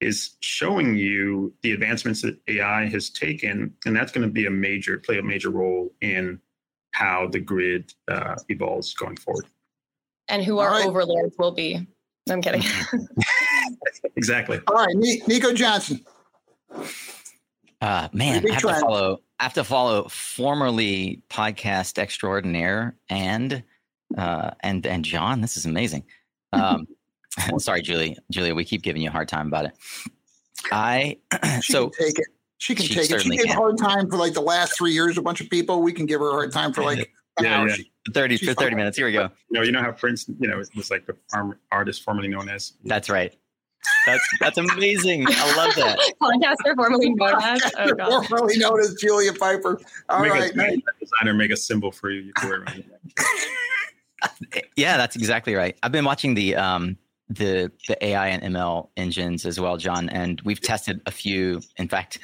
is 0.00 0.36
showing 0.40 0.96
you 0.96 1.52
the 1.62 1.72
advancements 1.72 2.22
that 2.22 2.38
AI 2.48 2.86
has 2.86 3.10
taken, 3.10 3.74
and 3.84 3.96
that's 3.96 4.12
going 4.12 4.26
to 4.26 4.32
be 4.32 4.46
a 4.46 4.50
major 4.50 4.98
play 4.98 5.18
a 5.18 5.22
major 5.22 5.50
role 5.50 5.92
in 6.00 6.40
how 6.92 7.28
the 7.30 7.40
grid 7.40 7.92
uh, 8.08 8.36
evolves 8.48 8.94
going 8.94 9.16
forward. 9.16 9.46
And 10.28 10.44
who 10.44 10.58
our 10.58 10.70
right. 10.72 10.86
overlords 10.86 11.34
will 11.38 11.52
be. 11.52 11.86
No, 12.26 12.34
I'm 12.34 12.42
kidding. 12.42 12.62
Exactly. 14.16 14.60
all 14.66 14.74
right, 14.74 14.94
Nico 14.96 15.52
Johnson. 15.52 16.04
Uh, 17.80 18.08
man, 18.12 18.44
I 18.48 18.52
have 18.54 18.62
trend. 18.62 18.76
to 18.76 18.80
follow. 18.80 19.18
I 19.38 19.42
have 19.44 19.54
to 19.54 19.64
follow 19.64 20.08
formerly 20.08 21.22
podcast 21.30 21.98
extraordinaire 21.98 22.96
and 23.08 23.62
uh, 24.16 24.50
and 24.60 24.84
and 24.86 25.04
John. 25.04 25.40
This 25.40 25.56
is 25.56 25.66
amazing. 25.66 26.04
Um, 26.52 26.88
sorry, 27.58 27.82
Julie. 27.82 28.16
Julia, 28.30 28.54
we 28.54 28.64
keep 28.64 28.82
giving 28.82 29.02
you 29.02 29.08
a 29.08 29.12
hard 29.12 29.28
time 29.28 29.48
about 29.48 29.66
it. 29.66 29.72
I 30.72 31.18
She 31.62 31.72
so 31.72 31.88
can 31.90 32.06
take 32.06 32.18
it. 32.18 32.26
She 32.58 32.74
can 32.74 32.84
She 32.86 32.94
take 32.94 33.10
it. 33.10 33.20
She 33.22 33.30
gave 33.30 33.40
a 33.40 33.44
can. 33.44 33.56
hard 33.56 33.78
time 33.78 34.10
for 34.10 34.16
like 34.16 34.32
the 34.34 34.40
last 34.40 34.76
three 34.76 34.92
years. 34.92 35.16
A 35.18 35.22
bunch 35.22 35.40
of 35.40 35.48
people. 35.48 35.82
We 35.82 35.92
can 35.92 36.06
give 36.06 36.20
her 36.20 36.28
a 36.30 36.32
hard 36.32 36.52
time 36.52 36.72
for 36.72 36.82
like 36.82 37.12
Yeah, 37.40 37.64
yeah. 37.66 37.74
She- 37.74 37.92
thirty 38.12 38.36
for 38.36 38.46
thirty 38.54 38.70
fine. 38.70 38.76
minutes. 38.76 38.96
Here 38.96 39.06
we 39.06 39.12
go. 39.12 39.22
You 39.22 39.30
know, 39.50 39.62
you 39.62 39.70
know 39.72 39.80
how 39.82 39.92
Prince, 39.92 40.28
you 40.40 40.48
know, 40.48 40.56
was 40.74 40.90
like 40.90 41.06
the 41.06 41.14
farm 41.30 41.56
artist 41.70 42.02
formerly 42.02 42.28
known 42.28 42.48
as. 42.48 42.72
That's 42.84 43.08
right. 43.08 43.32
That's 44.06 44.26
that's 44.40 44.58
amazing. 44.58 45.24
I 45.28 45.56
love 45.56 45.74
that. 45.76 45.98
Podcaster 46.22 46.74
formerly 46.74 47.10
known 47.10 47.40
as. 47.40 47.62
Oh, 47.78 47.92
God. 47.92 48.26
Formerly 48.26 48.58
known 48.58 48.80
as 48.80 48.94
Julia 48.94 49.32
Pyper. 49.32 49.80
All 50.08 50.20
make 50.22 50.32
right. 50.32 50.52
a, 50.52 50.56
make 50.56 50.78
a 50.80 51.04
designer 51.04 51.34
make 51.34 51.52
a 51.52 51.56
symbol 51.56 51.92
for 51.92 52.10
you. 52.10 52.22
You 52.22 52.32
wear 52.42 52.54
it 52.54 52.58
around 52.62 52.76
your 52.78 52.86
neck. 54.50 54.64
Yeah, 54.76 54.96
that's 54.96 55.14
exactly 55.14 55.54
right. 55.54 55.76
I've 55.82 55.92
been 55.92 56.04
watching 56.04 56.34
the 56.34 56.56
um 56.56 56.96
the 57.28 57.70
the 57.86 58.04
AI 58.04 58.28
and 58.28 58.54
ML 58.54 58.88
engines 58.96 59.44
as 59.44 59.60
well, 59.60 59.76
John, 59.76 60.08
and 60.08 60.40
we've 60.42 60.60
tested 60.60 61.00
a 61.06 61.10
few. 61.10 61.60
In 61.76 61.88
fact, 61.88 62.18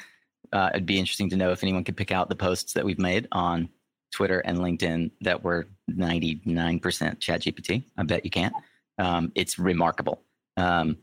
uh, 0.51 0.69
it'd 0.73 0.85
be 0.85 0.99
interesting 0.99 1.29
to 1.29 1.35
know 1.35 1.51
if 1.51 1.63
anyone 1.63 1.83
could 1.83 1.97
pick 1.97 2.11
out 2.11 2.29
the 2.29 2.35
posts 2.35 2.73
that 2.73 2.85
we've 2.85 2.99
made 2.99 3.27
on 3.31 3.69
Twitter 4.11 4.39
and 4.39 4.59
LinkedIn 4.59 5.11
that 5.21 5.43
were 5.43 5.67
99% 5.91 6.81
ChatGPT. 6.81 7.83
I 7.97 8.03
bet 8.03 8.23
you 8.23 8.31
can't. 8.31 8.53
Um, 8.97 9.31
it's 9.35 9.59
remarkable. 9.59 10.21
Um, 10.57 10.97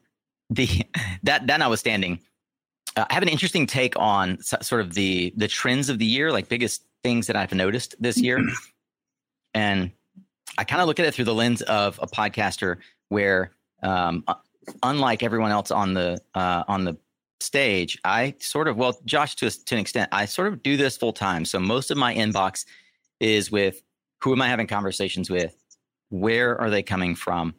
the 0.50 0.68
that 1.22 1.46
that 1.46 1.58
notwithstanding, 1.58 2.20
uh, 2.96 3.04
I 3.08 3.14
have 3.14 3.22
an 3.22 3.28
interesting 3.28 3.66
take 3.66 3.98
on 3.98 4.40
so- 4.40 4.58
sort 4.62 4.80
of 4.80 4.94
the 4.94 5.32
the 5.36 5.48
trends 5.48 5.88
of 5.88 5.98
the 5.98 6.06
year, 6.06 6.32
like 6.32 6.48
biggest 6.48 6.84
things 7.02 7.26
that 7.26 7.36
I've 7.36 7.52
noticed 7.52 7.94
this 8.00 8.16
year, 8.18 8.40
and 9.54 9.90
I 10.58 10.64
kind 10.64 10.82
of 10.82 10.88
look 10.88 11.00
at 11.00 11.06
it 11.06 11.14
through 11.14 11.24
the 11.24 11.34
lens 11.34 11.62
of 11.62 11.98
a 12.02 12.06
podcaster 12.06 12.78
where, 13.08 13.52
um, 13.82 14.24
uh, 14.26 14.34
unlike 14.82 15.22
everyone 15.22 15.50
else 15.50 15.70
on 15.70 15.94
the 15.94 16.20
uh, 16.34 16.64
on 16.68 16.84
the 16.84 16.96
stage, 17.40 17.98
I 18.04 18.34
sort 18.38 18.68
of 18.68 18.76
well, 18.76 18.98
Josh 19.04 19.36
to 19.36 19.46
a, 19.46 19.50
to 19.50 19.74
an 19.74 19.80
extent, 19.80 20.08
I 20.12 20.26
sort 20.26 20.48
of 20.48 20.62
do 20.62 20.76
this 20.76 20.96
full 20.96 21.12
time. 21.12 21.44
So 21.44 21.58
most 21.58 21.90
of 21.90 21.96
my 21.96 22.14
inbox 22.14 22.64
is 23.20 23.50
with 23.50 23.82
who 24.20 24.32
am 24.32 24.42
I 24.42 24.48
having 24.48 24.66
conversations 24.66 25.28
with, 25.28 25.56
where 26.10 26.60
are 26.60 26.70
they 26.70 26.82
coming 26.82 27.14
from, 27.14 27.54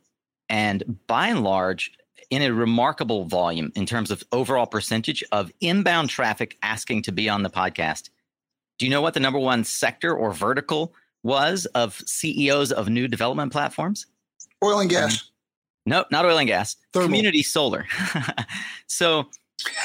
and 0.50 0.98
by 1.08 1.28
and 1.28 1.44
large, 1.44 1.92
in 2.30 2.42
a 2.42 2.52
remarkable 2.52 3.26
volume 3.26 3.72
in 3.76 3.86
terms 3.86 4.10
of 4.10 4.24
overall 4.32 4.66
percentage 4.66 5.24
of 5.32 5.52
inbound 5.62 6.10
traffic 6.10 6.58
asking 6.64 7.04
to 7.04 7.12
be 7.12 7.30
on 7.30 7.44
the 7.44 7.50
podcast. 7.50 8.10
Do 8.80 8.86
you 8.86 8.90
know 8.90 9.02
what 9.02 9.14
the 9.14 9.20
number 9.20 9.40
one 9.40 9.64
sector 9.64 10.16
or 10.16 10.34
vertical 10.34 10.94
was 11.22 11.66
of 11.68 12.02
CEOs 12.06 12.72
of 12.72 12.90
new 12.90 13.08
development 13.08 13.52
platforms? 13.52 14.08
Oil 14.64 14.80
and 14.80 14.90
gas. 14.90 15.30
No, 15.86 16.06
not 16.12 16.26
oil 16.26 16.38
and 16.38 16.48
gas. 16.48 16.76
Thermal. 16.94 17.08
Community 17.08 17.44
solar. 17.44 17.86
so 18.88 19.28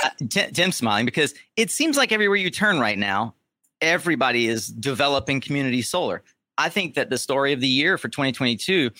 uh, 0.04 0.10
Tim, 0.28 0.52
Tim's 0.52 0.76
smiling 0.76 1.04
because 1.04 1.34
it 1.56 1.70
seems 1.70 1.96
like 1.96 2.12
everywhere 2.12 2.36
you 2.36 2.50
turn 2.50 2.78
right 2.78 2.98
now, 2.98 3.34
everybody 3.80 4.46
is 4.46 4.68
developing 4.68 5.40
community 5.40 5.82
solar. 5.82 6.22
I 6.56 6.68
think 6.68 6.94
that 6.94 7.10
the 7.10 7.18
story 7.18 7.52
of 7.52 7.60
the 7.60 7.68
year 7.68 7.98
for 7.98 8.08
2022 8.08 8.90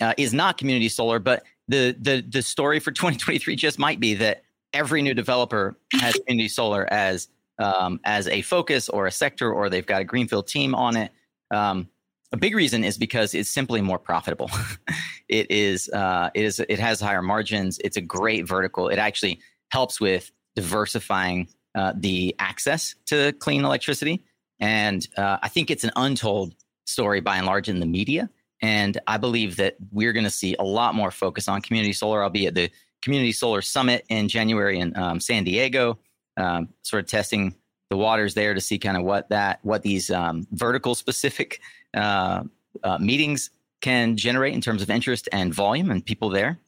uh, 0.00 0.14
is 0.16 0.32
not 0.32 0.58
community 0.58 0.88
solar, 0.88 1.18
but 1.18 1.42
the 1.68 1.96
the 2.00 2.24
the 2.28 2.42
story 2.42 2.80
for 2.80 2.90
2023 2.92 3.56
just 3.56 3.78
might 3.78 4.00
be 4.00 4.14
that 4.14 4.42
every 4.72 5.02
new 5.02 5.14
developer 5.14 5.76
has 6.00 6.14
community 6.26 6.48
solar 6.48 6.90
as 6.92 7.28
um, 7.58 8.00
as 8.04 8.28
a 8.28 8.42
focus 8.42 8.88
or 8.88 9.06
a 9.06 9.12
sector, 9.12 9.52
or 9.52 9.68
they've 9.68 9.86
got 9.86 10.00
a 10.00 10.04
greenfield 10.04 10.46
team 10.46 10.74
on 10.74 10.96
it. 10.96 11.12
Um, 11.50 11.88
a 12.32 12.36
big 12.36 12.54
reason 12.54 12.84
is 12.84 12.98
because 12.98 13.34
it's 13.34 13.50
simply 13.50 13.80
more 13.80 13.98
profitable. 13.98 14.50
it 15.28 15.50
is 15.50 15.88
uh, 15.90 16.30
it 16.34 16.44
is 16.44 16.60
it 16.60 16.78
has 16.78 17.00
higher 17.00 17.22
margins. 17.22 17.78
It's 17.84 17.96
a 17.96 18.00
great 18.00 18.46
vertical. 18.46 18.88
It 18.88 18.98
actually 18.98 19.40
helps 19.70 20.00
with 20.00 20.30
diversifying 20.54 21.48
uh, 21.74 21.92
the 21.96 22.34
access 22.38 22.94
to 23.06 23.32
clean 23.32 23.64
electricity, 23.64 24.24
and 24.60 25.06
uh, 25.16 25.38
I 25.42 25.48
think 25.48 25.70
it's 25.70 25.84
an 25.84 25.92
untold 25.96 26.54
story 26.86 27.20
by 27.20 27.36
and 27.36 27.46
large 27.46 27.68
in 27.68 27.80
the 27.80 27.86
media. 27.86 28.30
And 28.60 28.98
I 29.06 29.18
believe 29.18 29.56
that 29.56 29.76
we're 29.92 30.12
going 30.12 30.24
to 30.24 30.30
see 30.30 30.56
a 30.58 30.64
lot 30.64 30.94
more 30.94 31.12
focus 31.12 31.46
on 31.46 31.62
community 31.62 31.92
solar. 31.92 32.24
I'll 32.24 32.30
be 32.30 32.48
at 32.48 32.54
the 32.54 32.70
Community 33.02 33.32
Solar 33.32 33.62
Summit 33.62 34.04
in 34.08 34.28
January 34.28 34.80
in 34.80 34.96
um, 34.96 35.20
San 35.20 35.44
Diego, 35.44 35.98
um, 36.36 36.68
sort 36.82 37.04
of 37.04 37.08
testing 37.08 37.54
the 37.90 37.96
waters 37.96 38.34
there 38.34 38.54
to 38.54 38.60
see 38.60 38.78
kind 38.78 38.96
of 38.96 39.04
what 39.04 39.28
that 39.30 39.60
what 39.62 39.82
these 39.82 40.10
um, 40.10 40.46
vertical 40.52 40.94
specific 40.94 41.60
uh, 41.94 42.42
uh, 42.82 42.98
meetings 42.98 43.50
can 43.80 44.16
generate 44.16 44.54
in 44.54 44.60
terms 44.60 44.82
of 44.82 44.90
interest 44.90 45.28
and 45.32 45.54
volume 45.54 45.90
and 45.90 46.04
people 46.04 46.30
there. 46.30 46.58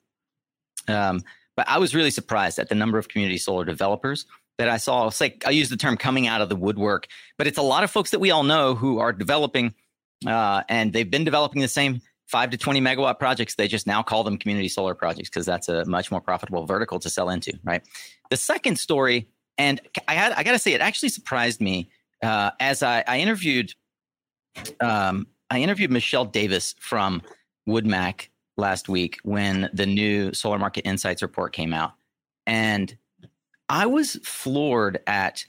Um, 0.88 1.22
but 1.56 1.68
I 1.68 1.78
was 1.78 1.94
really 1.94 2.11
surprised 2.11 2.59
at 2.59 2.68
the 2.68 2.74
number 2.74 2.98
of 2.98 3.09
community 3.09 3.38
solar 3.38 3.64
developers 3.64 4.26
that 4.59 4.68
I 4.68 4.76
saw. 4.76 5.09
It's 5.09 5.20
like 5.20 5.42
I 5.46 5.50
use 5.50 5.68
the 5.68 5.76
term 5.76 5.96
coming 5.96 6.26
out 6.26 6.40
of 6.40 6.48
the 6.48 6.56
woodwork, 6.56 7.06
but 7.37 7.46
it's 7.46 7.59
a 7.59 7.62
lot 7.62 7.85
of 7.85 7.90
folks 7.90 8.11
that 8.11 8.18
we 8.18 8.30
all 8.30 8.44
know 8.44 8.74
who 8.74 8.98
are 8.98 9.12
developing, 9.12 9.74
uh, 10.26 10.62
and 10.68 10.92
they've 10.92 11.11
been 11.11 11.24
developing 11.24 11.61
the 11.61 11.68
same 11.68 12.00
five 12.26 12.50
to 12.50 12.56
20 12.56 12.80
megawatt 12.80 13.18
projects. 13.18 13.56
They 13.56 13.68
just 13.68 13.87
now 13.87 14.02
call 14.02 14.22
them 14.22 14.38
community 14.38 14.68
solar 14.68 14.94
projects 14.94 15.28
because 15.28 15.44
that's 15.46 15.68
a 15.68 15.85
much 15.85 16.11
more 16.11 16.20
profitable 16.20 16.64
vertical 16.64 16.98
to 17.00 17.11
sell 17.11 17.28
into, 17.28 17.59
right? 17.64 17.83
The 18.30 18.37
second 18.37 18.78
story, 18.78 19.28
and 19.61 19.79
I 20.09 20.14
had 20.14 20.33
I 20.33 20.42
got 20.42 20.53
to 20.53 20.59
say, 20.59 20.73
it 20.73 20.81
actually 20.81 21.11
surprised 21.11 21.61
me 21.61 21.90
uh, 22.23 22.51
as 22.61 22.83
I, 22.83 23.05
I 23.07 23.20
interviewed 23.20 23.75
um, 24.81 25.27
I 25.51 25.61
interviewed 25.61 25.90
Michelle 25.90 26.25
Davis 26.25 26.75
from 26.81 27.20
WoodMac 27.68 28.29
last 28.57 28.88
week 28.88 29.18
when 29.23 29.68
the 29.75 29.85
new 29.85 30.33
Solar 30.33 30.59
Market 30.59 30.87
Insights 30.87 31.20
report 31.20 31.53
came 31.53 31.75
out, 31.75 31.92
and 32.46 32.96
I 33.68 33.85
was 33.85 34.14
floored 34.25 35.01
at 35.07 35.44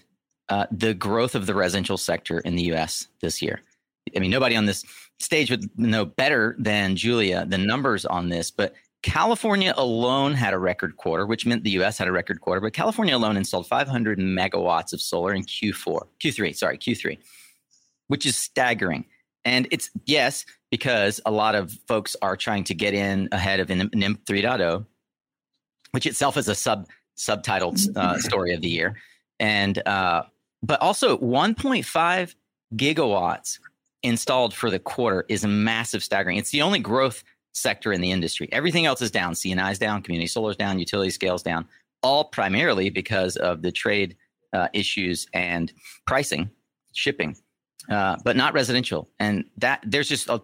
uh, 0.50 0.65
the 0.71 0.93
growth 0.93 1.34
of 1.34 1.45
the 1.45 1.56
residential 1.56 1.97
sector 1.97 2.39
in 2.39 2.58
the 2.58 2.63
U.S. 2.63 3.08
this 3.21 3.41
year. 3.41 3.62
I 4.13 4.19
mean, 4.19 4.32
nobody 4.32 4.58
on 4.58 4.65
this 4.65 4.84
stage 5.21 5.50
would 5.50 5.69
know 5.80 6.04
better 6.04 6.58
than 6.60 6.97
Julia 6.97 7.45
the 7.45 7.58
numbers 7.58 8.06
on 8.06 8.28
this, 8.28 8.52
but 8.52 8.74
California 9.04 9.74
alone 9.78 10.34
had 10.34 10.54
a 10.54 10.60
record 10.60 10.96
quarter, 10.98 11.26
which 11.26 11.46
meant 11.46 11.64
the 11.64 11.72
US 11.72 11.98
had 11.98 12.08
a 12.08 12.12
record 12.12 12.42
quarter, 12.42 12.62
but 12.62 12.74
California 12.74 13.16
alone 13.16 13.36
installed 13.36 13.68
500 13.68 14.20
megawatts 14.20 14.94
of 14.94 15.02
solar 15.02 15.34
in 15.34 15.44
Q4, 15.44 16.08
Q3, 16.24 16.56
sorry, 16.56 16.78
Q3, 16.78 17.18
which 18.08 18.26
is 18.26 18.38
staggering. 18.38 19.06
And 19.44 19.68
it's, 19.72 19.90
yes, 20.06 20.46
because 20.70 21.20
a 21.26 21.32
lot 21.32 21.56
of 21.56 21.72
folks 21.88 22.16
are 22.22 22.38
trying 22.38 22.64
to 22.66 22.76
get 22.76 22.94
in 22.94 23.28
ahead 23.32 23.60
of 23.60 23.70
NEM 23.70 23.90
3.0, 23.90 24.86
which 25.92 26.06
itself 26.06 26.38
is 26.38 26.48
a 26.48 26.56
sub 26.56 26.88
subtitled 27.18 27.80
uh, 27.98 28.18
story 28.20 28.54
of 28.54 28.62
the 28.62 28.70
year. 28.70 28.98
And, 29.40 29.82
uh, 29.88 30.24
but 30.64 30.80
also 30.82 31.18
1.5 31.18 32.36
gigawatts 32.76 33.60
installed 34.04 34.54
for 34.54 34.70
the 34.70 34.80
quarter 34.80 35.26
is 35.28 35.44
a 35.44 35.48
massive 35.48 36.04
staggering. 36.04 36.38
It's 36.38 36.52
the 36.52 36.62
only 36.62 36.80
growth 36.80 37.24
sector 37.54 37.92
in 37.92 38.02
the 38.02 38.12
industry. 38.12 38.50
Everything 38.52 38.86
else 38.86 39.02
is 39.02 39.12
down. 39.12 39.34
CNI 39.34 39.72
is 39.72 39.80
down, 39.80 40.02
community 40.02 40.28
solar 40.28 40.52
is 40.52 40.58
down, 40.58 40.80
utility 40.80 41.12
scales 41.12 41.44
down, 41.44 41.68
all 42.02 42.26
primarily 42.26 42.90
because 42.90 43.38
of 43.38 43.62
the 43.62 43.72
trade 43.72 44.16
uh, 44.54 44.68
issues 44.74 45.28
and 45.34 45.72
pricing, 46.06 46.50
shipping, 46.94 47.36
uh, 47.90 48.18
but 48.24 48.36
not 48.36 48.54
residential. 48.54 49.10
And 49.20 49.46
that 49.58 49.84
there's 49.86 50.10
just 50.10 50.30
a, 50.30 50.42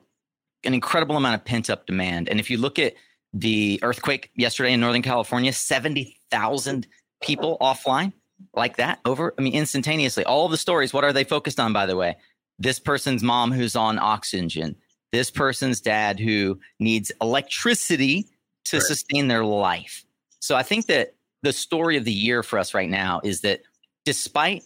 an 0.63 0.73
incredible 0.73 1.17
amount 1.17 1.35
of 1.35 1.45
pent 1.45 1.69
up 1.69 1.85
demand. 1.85 2.29
And 2.29 2.39
if 2.39 2.49
you 2.49 2.57
look 2.57 2.79
at 2.79 2.93
the 3.33 3.79
earthquake 3.83 4.31
yesterday 4.35 4.73
in 4.73 4.79
Northern 4.79 5.01
California, 5.01 5.53
70,000 5.53 6.87
people 7.21 7.57
offline 7.59 8.13
like 8.55 8.77
that 8.77 8.99
over 9.05 9.33
i 9.37 9.41
mean 9.41 9.53
instantaneously 9.53 10.23
all 10.25 10.47
the 10.47 10.57
stories 10.57 10.93
what 10.93 11.03
are 11.03 11.13
they 11.13 11.23
focused 11.23 11.59
on 11.59 11.73
by 11.73 11.85
the 11.85 11.95
way 11.95 12.15
this 12.59 12.79
person's 12.79 13.23
mom 13.23 13.51
who's 13.51 13.75
on 13.75 13.97
oxygen 13.99 14.75
this 15.11 15.31
person's 15.31 15.81
dad 15.81 16.19
who 16.19 16.59
needs 16.79 17.11
electricity 17.21 18.27
to 18.65 18.77
right. 18.77 18.85
sustain 18.85 19.27
their 19.27 19.45
life 19.45 20.05
so 20.39 20.55
i 20.55 20.63
think 20.63 20.87
that 20.87 21.15
the 21.43 21.53
story 21.53 21.97
of 21.97 22.05
the 22.05 22.11
year 22.11 22.43
for 22.43 22.59
us 22.59 22.73
right 22.73 22.89
now 22.89 23.21
is 23.23 23.41
that 23.41 23.61
despite 24.05 24.63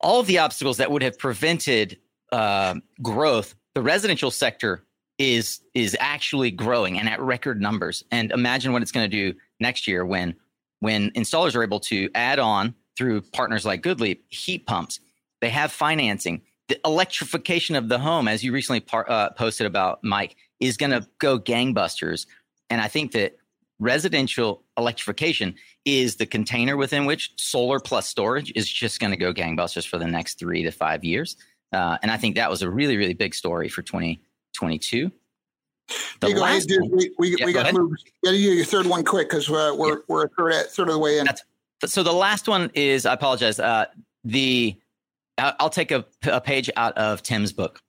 all 0.00 0.20
of 0.20 0.26
the 0.26 0.38
obstacles 0.38 0.76
that 0.76 0.90
would 0.90 1.02
have 1.02 1.18
prevented 1.18 1.98
uh, 2.32 2.74
growth 3.02 3.54
the 3.74 3.82
residential 3.82 4.30
sector 4.30 4.84
is 5.18 5.60
is 5.74 5.96
actually 6.00 6.50
growing 6.50 6.98
and 6.98 7.08
at 7.08 7.20
record 7.20 7.60
numbers 7.60 8.02
and 8.10 8.32
imagine 8.32 8.72
what 8.72 8.82
it's 8.82 8.92
going 8.92 9.08
to 9.08 9.16
do 9.16 9.38
next 9.60 9.86
year 9.86 10.04
when 10.04 10.34
when 10.80 11.10
installers 11.12 11.54
are 11.54 11.62
able 11.62 11.80
to 11.80 12.10
add 12.14 12.38
on 12.38 12.74
through 12.96 13.20
partners 13.20 13.64
like 13.64 13.82
Goodleap 13.82 14.20
heat 14.28 14.66
pumps. 14.66 15.00
They 15.40 15.50
have 15.50 15.72
financing. 15.72 16.42
The 16.68 16.80
electrification 16.84 17.76
of 17.76 17.88
the 17.88 17.98
home, 17.98 18.26
as 18.26 18.42
you 18.42 18.52
recently 18.52 18.80
par- 18.80 19.08
uh, 19.08 19.30
posted 19.30 19.66
about, 19.66 20.02
Mike, 20.02 20.36
is 20.60 20.76
going 20.76 20.90
to 20.90 21.06
go 21.18 21.38
gangbusters. 21.38 22.26
And 22.70 22.80
I 22.80 22.88
think 22.88 23.12
that 23.12 23.36
residential 23.78 24.62
electrification 24.78 25.54
is 25.84 26.16
the 26.16 26.26
container 26.26 26.76
within 26.76 27.04
which 27.04 27.32
solar 27.36 27.80
plus 27.80 28.08
storage 28.08 28.52
is 28.56 28.68
just 28.68 29.00
going 29.00 29.10
to 29.10 29.16
go 29.16 29.32
gangbusters 29.32 29.86
for 29.86 29.98
the 29.98 30.06
next 30.06 30.38
three 30.38 30.62
to 30.62 30.70
five 30.70 31.04
years. 31.04 31.36
Uh, 31.72 31.98
and 32.02 32.10
I 32.10 32.16
think 32.16 32.36
that 32.36 32.48
was 32.48 32.62
a 32.62 32.70
really, 32.70 32.96
really 32.96 33.14
big 33.14 33.34
story 33.34 33.68
for 33.68 33.82
2022. 33.82 35.10
The 36.20 36.28
last 36.28 36.70
we, 36.90 37.10
we, 37.18 37.36
yeah, 37.38 37.46
we 37.46 37.52
got 37.52 37.66
to 37.66 37.72
move. 37.72 37.92
Got 38.24 38.30
to 38.30 38.36
your 38.38 38.64
third 38.64 38.86
one 38.86 39.04
quick 39.04 39.28
because 39.28 39.50
uh, 39.50 39.74
we're 39.76 39.90
yeah. 39.90 40.02
we're 40.08 40.24
a 40.24 40.28
third, 40.30 40.52
at, 40.54 40.72
third 40.72 40.88
of 40.88 40.94
the 40.94 40.98
way 40.98 41.18
in. 41.18 41.26
That's, 41.26 41.42
so 41.84 42.02
the 42.02 42.12
last 42.12 42.48
one 42.48 42.70
is 42.74 43.04
I 43.04 43.12
apologize. 43.12 43.60
Uh, 43.60 43.86
the 44.24 44.76
I'll 45.38 45.70
take 45.70 45.90
a, 45.90 46.04
a, 46.24 46.40
page 46.40 46.70
out 46.76 46.96
of 46.96 47.22
Tim's 47.22 47.52
book. 47.52 47.80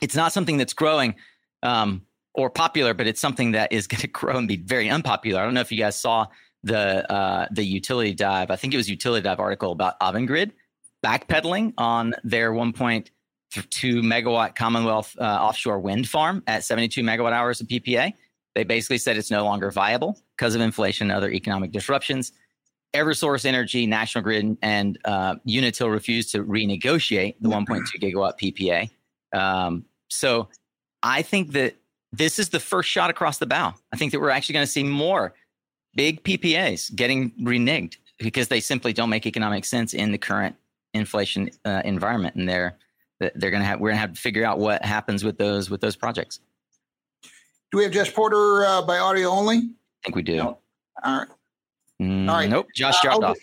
It's 0.00 0.16
not 0.16 0.32
something 0.32 0.56
that's 0.56 0.72
growing 0.72 1.14
um, 1.62 2.02
or 2.34 2.50
popular, 2.50 2.94
but 2.94 3.06
it's 3.06 3.20
something 3.20 3.52
that 3.52 3.72
is 3.72 3.86
going 3.88 4.00
to 4.00 4.08
grow 4.08 4.36
and 4.36 4.48
be 4.48 4.56
very 4.56 4.88
unpopular. 4.88 5.40
I 5.40 5.44
don't 5.44 5.54
know 5.54 5.60
if 5.60 5.72
you 5.72 5.78
guys 5.78 5.96
saw 5.96 6.26
the 6.62 7.10
uh, 7.12 7.46
the 7.50 7.62
utility 7.62 8.14
dive. 8.14 8.50
I 8.50 8.56
think 8.56 8.72
it 8.72 8.78
was 8.78 8.88
utility 8.88 9.22
dive 9.22 9.40
article 9.40 9.72
about 9.72 10.00
Avangrid 10.00 10.52
backpedaling 11.04 11.74
on 11.76 12.14
their 12.24 12.52
1.2 12.52 13.10
megawatt 13.82 14.56
Commonwealth 14.56 15.14
uh, 15.20 15.22
offshore 15.22 15.78
wind 15.78 16.08
farm 16.08 16.42
at 16.46 16.64
72 16.64 17.02
megawatt 17.02 17.32
hours 17.32 17.60
of 17.60 17.68
PPA. 17.68 18.14
They 18.54 18.64
basically 18.64 18.98
said 18.98 19.18
it's 19.18 19.30
no 19.30 19.44
longer 19.44 19.70
viable 19.70 20.18
because 20.36 20.54
of 20.54 20.62
inflation 20.62 21.10
and 21.10 21.16
other 21.16 21.30
economic 21.30 21.72
disruptions. 21.72 22.32
Eversource 22.94 23.44
Energy, 23.44 23.86
National 23.86 24.22
Grid, 24.22 24.56
and 24.62 24.98
uh, 25.04 25.36
Unitil 25.46 25.90
refused 25.90 26.30
to 26.32 26.44
renegotiate 26.44 27.34
the 27.40 27.48
1.2 27.48 27.82
gigawatt 28.00 28.38
PPA. 28.40 28.90
Um, 29.38 29.84
so 30.08 30.48
I 31.02 31.22
think 31.22 31.52
that 31.52 31.76
this 32.12 32.38
is 32.38 32.50
the 32.50 32.60
first 32.60 32.88
shot 32.88 33.10
across 33.10 33.38
the 33.38 33.46
bow. 33.46 33.74
I 33.92 33.96
think 33.96 34.12
that 34.12 34.20
we're 34.20 34.30
actually 34.30 34.54
going 34.54 34.66
to 34.66 34.70
see 34.70 34.84
more 34.84 35.34
big 35.94 36.22
PPAs 36.22 36.94
getting 36.94 37.32
reneged 37.42 37.96
because 38.18 38.48
they 38.48 38.60
simply 38.60 38.92
don't 38.92 39.10
make 39.10 39.26
economic 39.26 39.64
sense 39.64 39.94
in 39.94 40.12
the 40.12 40.18
current 40.18 40.54
inflation 40.92 41.50
uh, 41.64 41.82
environment, 41.84 42.36
and 42.36 42.48
they're 42.48 42.78
they're 43.18 43.50
going 43.50 43.62
to 43.62 43.66
have 43.66 43.80
we're 43.80 43.88
going 43.88 43.96
to 43.96 44.00
have 44.00 44.12
to 44.12 44.20
figure 44.20 44.44
out 44.44 44.58
what 44.58 44.84
happens 44.84 45.24
with 45.24 45.38
those 45.38 45.70
with 45.70 45.80
those 45.80 45.96
projects. 45.96 46.40
Do 47.72 47.78
we 47.78 47.84
have 47.84 47.92
Jess 47.92 48.10
Porter 48.10 48.64
uh, 48.64 48.82
by 48.82 48.98
audio 48.98 49.28
only? 49.28 49.56
I 49.56 50.04
think 50.04 50.14
we 50.14 50.22
do. 50.22 50.36
No. 50.36 50.58
All 51.02 51.18
right. 51.18 51.28
Mm, 52.04 52.28
All 52.28 52.36
right. 52.36 52.50
Nope. 52.50 52.66
Josh 52.74 53.00
dropped 53.02 53.24
uh, 53.24 53.28
off. 53.28 53.38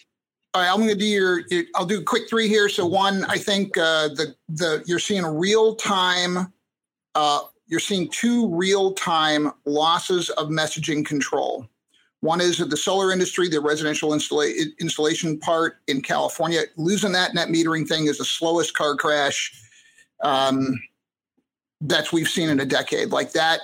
All 0.53 0.61
right, 0.61 0.69
I'm 0.69 0.77
going 0.77 0.89
to 0.89 0.95
do 0.95 1.05
your. 1.05 1.43
I'll 1.75 1.85
do 1.85 1.99
a 1.99 2.03
quick 2.03 2.29
three 2.29 2.47
here. 2.47 2.67
So 2.67 2.85
one, 2.85 3.23
I 3.25 3.37
think 3.37 3.77
uh, 3.77 4.09
the 4.09 4.35
the 4.49 4.83
you're 4.85 4.99
seeing 4.99 5.25
real 5.25 5.75
time. 5.75 6.53
Uh, 7.15 7.41
you're 7.67 7.79
seeing 7.79 8.09
two 8.09 8.53
real 8.53 8.93
time 8.93 9.51
losses 9.65 10.29
of 10.31 10.49
messaging 10.49 11.05
control. 11.05 11.67
One 12.19 12.41
is 12.41 12.57
the 12.57 12.77
solar 12.77 13.11
industry, 13.11 13.47
the 13.47 13.61
residential 13.61 14.11
installa- 14.11 14.53
installation 14.79 15.39
part 15.39 15.77
in 15.87 16.01
California. 16.01 16.63
Losing 16.75 17.13
that 17.13 17.33
net 17.33 17.47
metering 17.47 17.87
thing 17.87 18.07
is 18.07 18.19
the 18.19 18.25
slowest 18.25 18.75
car 18.75 18.95
crash 18.95 19.53
um, 20.21 20.79
that 21.79 22.11
we've 22.13 22.27
seen 22.27 22.49
in 22.49 22.59
a 22.59 22.65
decade. 22.65 23.09
Like 23.09 23.31
that, 23.31 23.61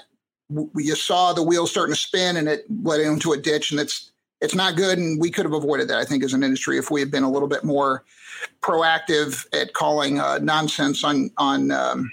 we 0.49 0.87
just 0.87 1.05
saw 1.05 1.33
the 1.33 1.43
wheels 1.43 1.69
starting 1.69 1.93
to 1.93 1.99
spin 1.99 2.37
and 2.37 2.47
it 2.47 2.65
led 2.81 3.01
into 3.01 3.33
a 3.33 3.37
ditch, 3.37 3.71
and 3.71 3.79
it's 3.79 4.11
it's 4.41 4.55
not 4.55 4.75
good. 4.75 4.97
And 4.97 5.19
we 5.19 5.31
could 5.31 5.45
have 5.45 5.53
avoided 5.53 5.87
that, 5.89 5.97
I 5.97 6.05
think, 6.05 6.23
as 6.23 6.33
an 6.33 6.43
industry 6.43 6.77
if 6.77 6.91
we 6.91 6.99
had 6.99 7.11
been 7.11 7.23
a 7.23 7.31
little 7.31 7.47
bit 7.47 7.63
more 7.63 8.03
proactive 8.61 9.45
at 9.53 9.73
calling 9.73 10.19
uh, 10.19 10.39
nonsense 10.39 11.03
on 11.03 11.31
on 11.37 11.71
um, 11.71 12.11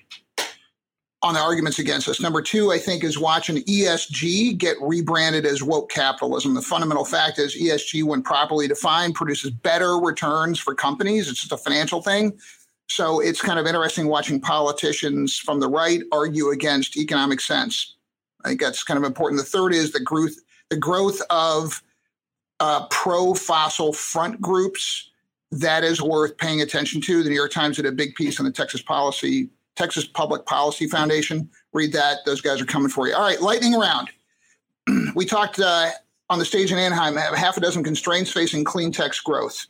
on 1.25 1.33
the 1.33 1.41
arguments 1.41 1.79
against 1.79 2.07
us. 2.07 2.21
Number 2.21 2.43
two, 2.43 2.71
I 2.71 2.79
think, 2.79 3.03
is 3.03 3.19
watching 3.19 3.57
ESG 3.57 4.59
get 4.59 4.77
rebranded 4.83 5.47
as 5.47 5.63
woke 5.63 5.91
capitalism. 5.91 6.53
The 6.53 6.61
fundamental 6.61 7.07
fact 7.07 7.39
is 7.39 7.57
ESG, 7.57 8.05
when 8.05 8.23
properly 8.23 8.69
defined, 8.69 9.15
produces 9.15 9.51
better 9.51 9.97
returns 9.97 10.61
for 10.61 10.75
companies. 10.75 11.29
It's 11.29 11.41
just 11.41 11.53
a 11.53 11.57
financial 11.57 12.03
thing. 12.03 12.39
So 12.91 13.21
it's 13.21 13.41
kind 13.41 13.59
of 13.59 13.67
interesting 13.67 14.09
watching 14.09 14.39
politicians 14.39 15.39
from 15.39 15.61
the 15.61 15.69
right 15.69 16.03
argue 16.13 16.51
against 16.51 16.99
economic 16.99 17.41
sense. 17.41 17.97
I 18.45 18.49
think 18.49 18.61
that's 18.61 18.85
kind 18.85 18.99
of 18.99 19.05
important. 19.05 19.41
The 19.41 19.47
third 19.47 19.73
is 19.73 19.93
the 19.93 20.01
growth, 20.01 20.35
the 20.69 20.77
growth 20.77 21.23
of 21.31 21.83
uh, 22.61 22.87
pro 22.89 23.35
fossil 23.35 23.93
front 23.93 24.41
groups 24.41 25.11
that 25.51 25.85
is 25.85 26.03
worth 26.03 26.37
paying 26.37 26.61
attention 26.63 27.01
to. 27.03 27.23
The 27.23 27.29
New 27.29 27.35
York 27.35 27.53
Times 27.53 27.77
did 27.77 27.87
a 27.87 27.93
big 27.93 28.15
piece 28.15 28.41
on 28.41 28.47
the 28.47 28.53
Texas 28.53 28.83
policy, 28.83 29.49
Texas 29.77 30.05
Public 30.05 30.47
Policy 30.47 30.89
Foundation. 30.89 31.49
Read 31.73 31.93
that; 31.93 32.19
those 32.27 32.41
guys 32.41 32.61
are 32.61 32.67
coming 32.67 32.89
for 32.89 33.09
you. 33.09 33.15
All 33.15 33.23
right, 33.23 33.41
lightning 33.41 33.75
round. 33.75 34.11
we 35.15 35.25
talked 35.25 35.61
uh, 35.61 35.91
on 36.31 36.39
the 36.39 36.45
stage 36.45 36.73
in 36.73 36.79
Anaheim. 36.79 37.17
Have 37.17 37.35
half 37.35 37.57
a 37.57 37.61
dozen 37.61 37.85
constraints 37.85 38.33
facing 38.33 38.65
clean 38.65 38.93
tech's 38.93 39.21
growth. 39.21 39.67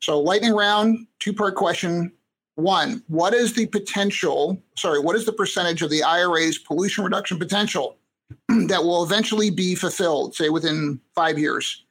So, 0.00 0.20
lightning 0.20 0.52
round, 0.52 1.06
two 1.18 1.32
part 1.32 1.54
question. 1.54 2.12
One, 2.54 3.04
what 3.06 3.34
is 3.34 3.52
the 3.52 3.66
potential? 3.66 4.60
Sorry, 4.76 4.98
what 4.98 5.14
is 5.14 5.24
the 5.24 5.32
percentage 5.32 5.80
of 5.82 5.90
the 5.90 6.02
IRA's 6.02 6.58
pollution 6.58 7.04
reduction 7.04 7.38
potential 7.38 7.98
that 8.48 8.82
will 8.82 9.04
eventually 9.04 9.50
be 9.50 9.76
fulfilled, 9.76 10.34
say 10.34 10.48
within 10.48 11.00
five 11.14 11.38
years? 11.38 11.84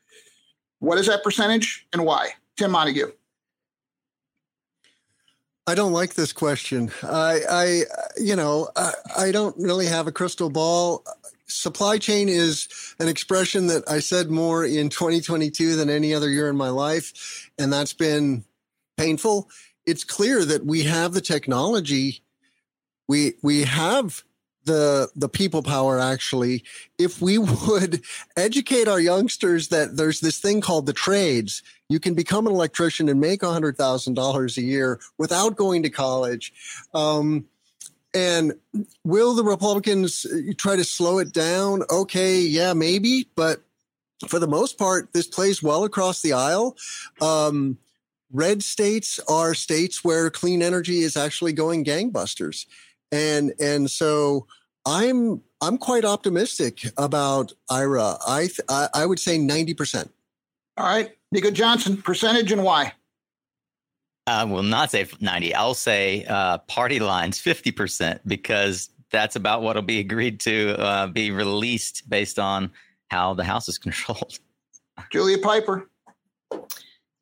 What 0.79 0.97
is 0.97 1.07
that 1.07 1.23
percentage 1.23 1.87
and 1.93 2.05
why? 2.05 2.31
Tim 2.57 2.71
Montague. 2.71 3.11
I 5.67 5.75
don't 5.75 5.91
like 5.91 6.13
this 6.13 6.31
question. 6.31 6.91
I, 7.03 7.41
I 7.49 7.81
you 8.17 8.35
know, 8.35 8.69
I, 8.75 8.93
I, 9.17 9.31
don't 9.31 9.55
really 9.57 9.85
have 9.87 10.07
a 10.07 10.13
crystal 10.13 10.49
ball. 10.49 11.03
Supply 11.47 11.97
chain 11.97 12.29
is 12.29 12.69
an 12.99 13.09
expression 13.09 13.67
that 13.67 13.83
I 13.89 13.99
said 13.99 14.31
more 14.31 14.65
in 14.65 14.87
2022 14.87 15.75
than 15.75 15.89
any 15.89 16.13
other 16.13 16.29
year 16.29 16.49
in 16.49 16.55
my 16.55 16.69
life, 16.69 17.51
and 17.57 17.71
that's 17.71 17.93
been 17.93 18.45
painful. 18.95 19.49
It's 19.85 20.05
clear 20.05 20.45
that 20.45 20.65
we 20.65 20.83
have 20.83 21.13
the 21.13 21.21
technology. 21.21 22.21
We 23.09 23.33
we 23.41 23.63
have 23.63 24.23
the 24.67 25.09
the 25.15 25.27
people 25.27 25.63
power 25.63 25.99
actually 25.99 26.63
if 26.99 27.21
we 27.21 27.37
would 27.67 28.01
educate 28.35 28.87
our 28.87 28.99
youngsters 28.99 29.69
that 29.69 29.97
there's 29.97 30.19
this 30.19 30.39
thing 30.39 30.61
called 30.61 30.85
the 30.85 30.93
trades 30.93 31.63
you 31.89 31.99
can 31.99 32.13
become 32.13 32.45
an 32.45 32.53
electrician 32.53 33.09
and 33.09 33.19
make 33.19 33.41
$100000 33.41 34.57
a 34.57 34.61
year 34.61 34.99
without 35.17 35.55
going 35.55 35.81
to 35.83 35.89
college 35.89 36.53
um, 36.93 37.45
and 38.13 38.53
will 39.03 39.33
the 39.33 39.43
republicans 39.43 40.25
try 40.57 40.75
to 40.75 40.83
slow 40.83 41.17
it 41.17 41.33
down? 41.33 41.81
Okay 41.89 42.39
yeah 42.39 42.73
maybe 42.73 43.27
but 43.35 43.63
for 44.27 44.39
the 44.39 44.47
most 44.47 44.77
part 44.77 45.13
this 45.13 45.27
plays 45.27 45.63
well 45.63 45.83
across 45.83 46.21
the 46.21 46.33
aisle. 46.33 46.75
Um, 47.21 47.77
red 48.31 48.63
states 48.63 49.19
are 49.29 49.53
states 49.53 50.03
where 50.03 50.29
clean 50.29 50.61
energy 50.61 50.99
is 50.99 51.15
actually 51.15 51.53
going 51.53 51.85
gangbusters. 51.85 52.65
And 53.11 53.53
and 53.59 53.89
so 53.89 54.47
I'm 54.87 55.41
I'm 55.59 55.77
quite 55.77 56.05
optimistic 56.05 56.85
about 56.97 57.51
IRA. 57.69 58.17
I 58.25 58.41
th- 58.41 58.61
I, 58.69 58.87
I 58.93 59.05
would 59.05 59.19
say 59.19 59.37
ninety 59.37 59.73
percent. 59.73 60.11
All 60.77 60.85
right, 60.85 61.11
Nico 61.31 61.51
Johnson, 61.51 61.97
percentage 61.97 62.51
and 62.53 62.63
why? 62.63 62.93
I 64.27 64.45
will 64.45 64.63
not 64.63 64.91
say 64.91 65.05
ninety. 65.19 65.53
I'll 65.53 65.73
say 65.73 66.23
uh, 66.29 66.59
party 66.59 66.99
lines 66.99 67.37
fifty 67.37 67.71
percent 67.71 68.21
because 68.25 68.89
that's 69.11 69.35
about 69.35 69.61
what 69.61 69.75
will 69.75 69.83
be 69.83 69.99
agreed 69.99 70.39
to 70.41 70.79
uh, 70.79 71.07
be 71.07 71.31
released 71.31 72.09
based 72.09 72.39
on 72.39 72.71
how 73.09 73.33
the 73.33 73.43
House 73.43 73.67
is 73.67 73.77
controlled. 73.87 74.39
Julia 75.11 75.37
Pyper. 75.37 75.89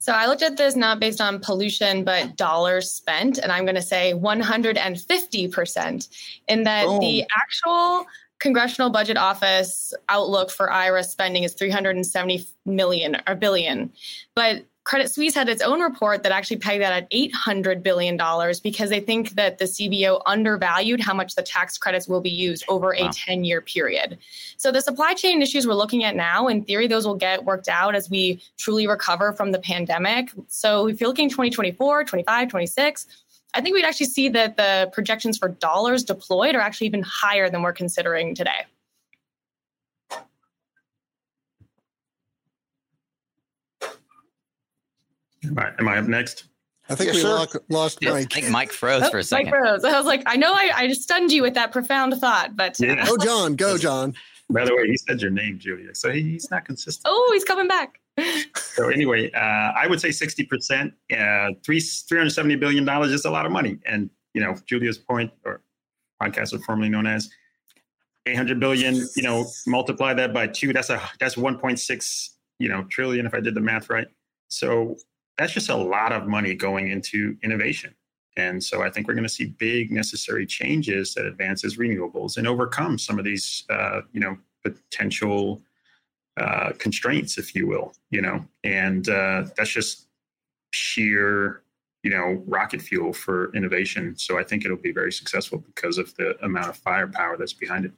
So 0.06 0.14
I 0.14 0.28
looked 0.28 0.44
at 0.44 0.56
this 0.56 0.76
not 0.76 1.00
based 1.00 1.20
on 1.20 1.40
pollution, 1.40 2.04
but 2.04 2.36
dollars 2.38 2.92
spent, 2.92 3.40
and 3.40 3.52
I'm 3.52 3.66
going 3.66 3.74
to 3.74 3.82
say 3.82 4.14
150% 4.14 6.10
in 6.48 6.64
that 6.66 6.86
the 7.00 7.26
actual 7.36 8.06
Congressional 8.38 8.92
Budget 8.92 9.18
Office 9.18 9.96
outlook 10.08 10.52
for 10.52 10.72
IRA 10.72 11.04
spending 11.04 11.42
is 11.42 11.56
370 11.56 12.48
million 12.68 13.18
or 13.26 13.34
billion. 13.34 13.92
But 14.36 14.66
Credit 14.86 15.12
Suisse 15.12 15.34
had 15.34 15.50
its 15.50 15.64
own 15.64 15.82
report 15.82 16.22
that 16.22 16.32
actually 16.32 16.58
pegged 16.58 16.84
that 16.84 16.94
at 16.94 17.10
$800 17.10 17.82
billion 17.82 18.18
because 18.62 18.92
they 18.92 19.00
think 19.00 19.32
that 19.32 19.58
the 19.58 19.66
CBO 19.66 20.22
undervalued 20.28 21.02
how 21.02 21.14
much 21.16 21.34
the 21.34 21.42
tax 21.42 21.76
credits 21.80 22.08
will 22.08 22.22
be 22.22 22.30
used 22.30 22.64
over 22.68 22.94
a 22.94 23.10
10 23.10 23.44
year 23.44 23.62
period. 23.62 24.20
So, 24.58 24.72
the 24.72 24.82
supply 24.82 25.16
chain 25.16 25.42
issues 25.42 25.66
we're 25.66 25.74
looking 25.74 26.04
at 26.04 26.16
now, 26.16 26.48
in 26.48 26.64
theory, 26.64 26.88
those 26.88 27.08
will 27.08 27.16
get 27.16 27.46
worked 27.46 27.68
out 27.68 27.96
as 27.96 28.12
we 28.12 28.40
truly 28.58 28.86
recover 28.86 29.34
from 29.34 29.52
the 29.52 29.60
pandemic. 29.60 30.30
So, 30.50 30.88
if 30.88 31.02
you're 31.02 31.10
looking 31.10 31.30
2024, 31.30 32.04
25, 32.04 32.48
26, 32.48 33.08
I 33.56 33.62
think 33.62 33.74
we'd 33.74 33.86
actually 33.86 34.08
see 34.08 34.30
that 34.30 34.56
the 34.56 34.92
projections 34.94 35.40
for 35.40 35.50
dollars 35.50 36.04
deployed 36.04 36.54
are 36.54 36.62
actually 36.62 36.88
even 36.88 37.02
higher 37.02 37.50
than 37.50 37.64
we're 37.64 37.74
considering 37.74 38.36
today. 38.36 38.66
Am 45.48 45.58
I, 45.60 45.72
am 45.80 45.88
I 45.88 45.98
up 45.98 46.06
next? 46.06 46.46
I 46.90 46.96
think 46.96 47.08
Yes, 47.08 47.16
we 47.16 47.22
sir. 47.22 47.30
lost, 47.30 47.58
lost 47.70 48.06
I 48.06 48.10
Mike. 48.12 48.32
think 48.32 48.50
Mike 48.50 48.72
froze 48.72 49.02
Oh, 49.04 49.10
for 49.10 49.18
a 49.18 49.20
Mike 49.20 49.26
second. 49.26 49.50
froze. 49.50 49.84
I 49.84 49.98
was 49.98 50.06
like, 50.06 50.22
I 50.28 50.36
know 50.36 50.54
I, 50.54 50.72
I 50.76 50.92
stunned 50.94 51.32
you 51.32 51.42
with 51.42 51.56
that 51.56 51.72
profound 51.72 52.14
thought, 52.20 52.56
but 52.56 52.80
uh, 52.82 52.86
Yeah. 52.86 53.06
Go, 53.06 53.18
John. 53.18 53.56
Go, 53.56 53.78
John. 53.78 54.14
By 54.52 54.66
the 54.66 54.76
way, 54.76 54.86
he 54.88 54.96
said 54.98 55.20
your 55.22 55.32
name, 55.32 55.58
Julia. 55.58 55.96
So 55.96 56.12
he, 56.12 56.22
he's 56.22 56.52
not 56.52 56.66
consistent. 56.66 57.08
oh, 57.10 57.30
he's 57.34 57.44
coming 57.44 57.68
back. 57.68 58.00
So 58.56 58.90
anyway, 58.90 59.32
uh, 59.32 59.40
I 59.40 59.88
would 59.90 60.00
say 60.00 60.10
60%, 60.10 60.92
uh, 61.12 61.54
three, 61.66 61.80
$370 61.80 62.60
billion 62.60 62.88
is 63.12 63.26
a 63.26 63.32
lot 63.32 63.48
of 63.48 63.52
money. 63.52 63.80
And, 63.88 64.10
you 64.36 64.42
know, 64.42 64.56
Julia's 64.68 64.98
point, 65.00 65.32
or 65.44 65.62
podcast 66.22 66.52
was 66.54 66.64
formerly 66.66 66.90
known 66.90 67.08
as 67.08 67.30
800 68.28 68.60
billion, 68.60 68.96
you 69.16 69.24
know, 69.24 69.48
multiply 69.66 70.14
that 70.14 70.34
by 70.34 70.46
two, 70.48 70.72
that's 70.74 70.90
a, 70.92 71.02
that's 71.20 71.36
1.6, 71.36 72.30
you 72.60 72.70
know, 72.70 72.84
trillion, 72.92 73.26
if 73.26 73.34
I 73.34 73.40
did 73.40 73.56
the 73.56 73.62
math 73.62 73.90
right. 73.90 74.08
So 74.48 74.96
that's 75.38 75.54
just 75.54 75.70
a 75.70 75.76
lot 75.76 76.12
of 76.12 76.28
money 76.28 76.56
going 76.56 76.90
into 76.90 77.38
innovation. 77.44 77.94
And 78.38 78.62
so 78.64 78.84
I 78.84 78.90
think 78.90 79.08
we're 79.08 79.14
going 79.14 79.24
to 79.24 79.30
see 79.30 79.46
big 79.46 79.92
necessary 79.92 80.46
changes 80.46 81.14
that 81.14 81.26
advances 81.26 81.78
renewables 81.78 82.38
and 82.38 82.48
overcome 82.48 82.98
some 82.98 83.18
of 83.18 83.26
these, 83.26 83.64
uh, 83.70 84.02
you 84.12 84.20
know, 84.20 84.38
potential 84.64 85.62
uh, 86.38 86.72
constraints, 86.78 87.38
if 87.38 87.56
you 87.56 87.66
will, 87.66 87.94
you 88.10 88.22
know, 88.22 88.46
and 88.64 89.08
uh, 89.08 89.46
that's 89.56 89.70
just 89.70 90.08
sheer, 90.72 91.62
you 92.04 92.12
know, 92.12 92.44
rocket 92.46 92.82
fuel 92.82 93.14
for 93.14 93.56
innovation. 93.56 94.16
So 94.18 94.38
I 94.38 94.44
think 94.44 94.66
it'll 94.66 94.76
be 94.76 94.92
very 94.92 95.14
successful 95.14 95.60
because 95.60 95.98
of 95.98 96.14
the 96.16 96.38
amount 96.44 96.68
of 96.68 96.78
firepower 96.78 97.38
that's 97.38 97.54
behind 97.54 97.86
it. 97.86 97.94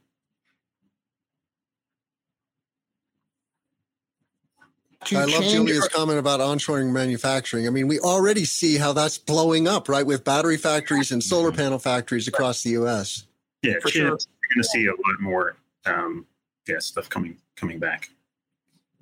I 5.16 5.26
love 5.26 5.44
Julia's 5.44 5.84
our- 5.84 5.90
comment 5.90 6.20
about 6.20 6.40
onshoring 6.40 6.92
manufacturing. 6.92 7.68
I 7.68 7.70
mean, 7.70 7.88
we 7.88 8.00
already 8.00 8.46
see 8.46 8.78
how 8.78 8.94
that's 8.94 9.18
blowing 9.18 9.68
up, 9.68 9.88
right, 9.90 10.06
with 10.06 10.24
battery 10.24 10.58
factories 10.58 11.12
and 11.12 11.24
solar 11.24 11.52
panel 11.52 11.80
factories 11.80 12.28
across 12.28 12.64
the 12.64 12.72
U.S. 12.72 13.26
Yeah, 13.64 13.74
For 13.82 13.90
chips, 13.90 13.94
sure. 13.94 14.06
you're 14.06 14.16
going 14.16 14.20
to 14.58 14.64
see 14.64 14.86
a 14.86 14.92
lot 14.92 15.20
more, 15.22 15.56
um, 15.86 16.26
yeah, 16.68 16.80
stuff 16.80 17.10
coming 17.10 17.38
coming 17.56 17.80
back. 17.80 18.10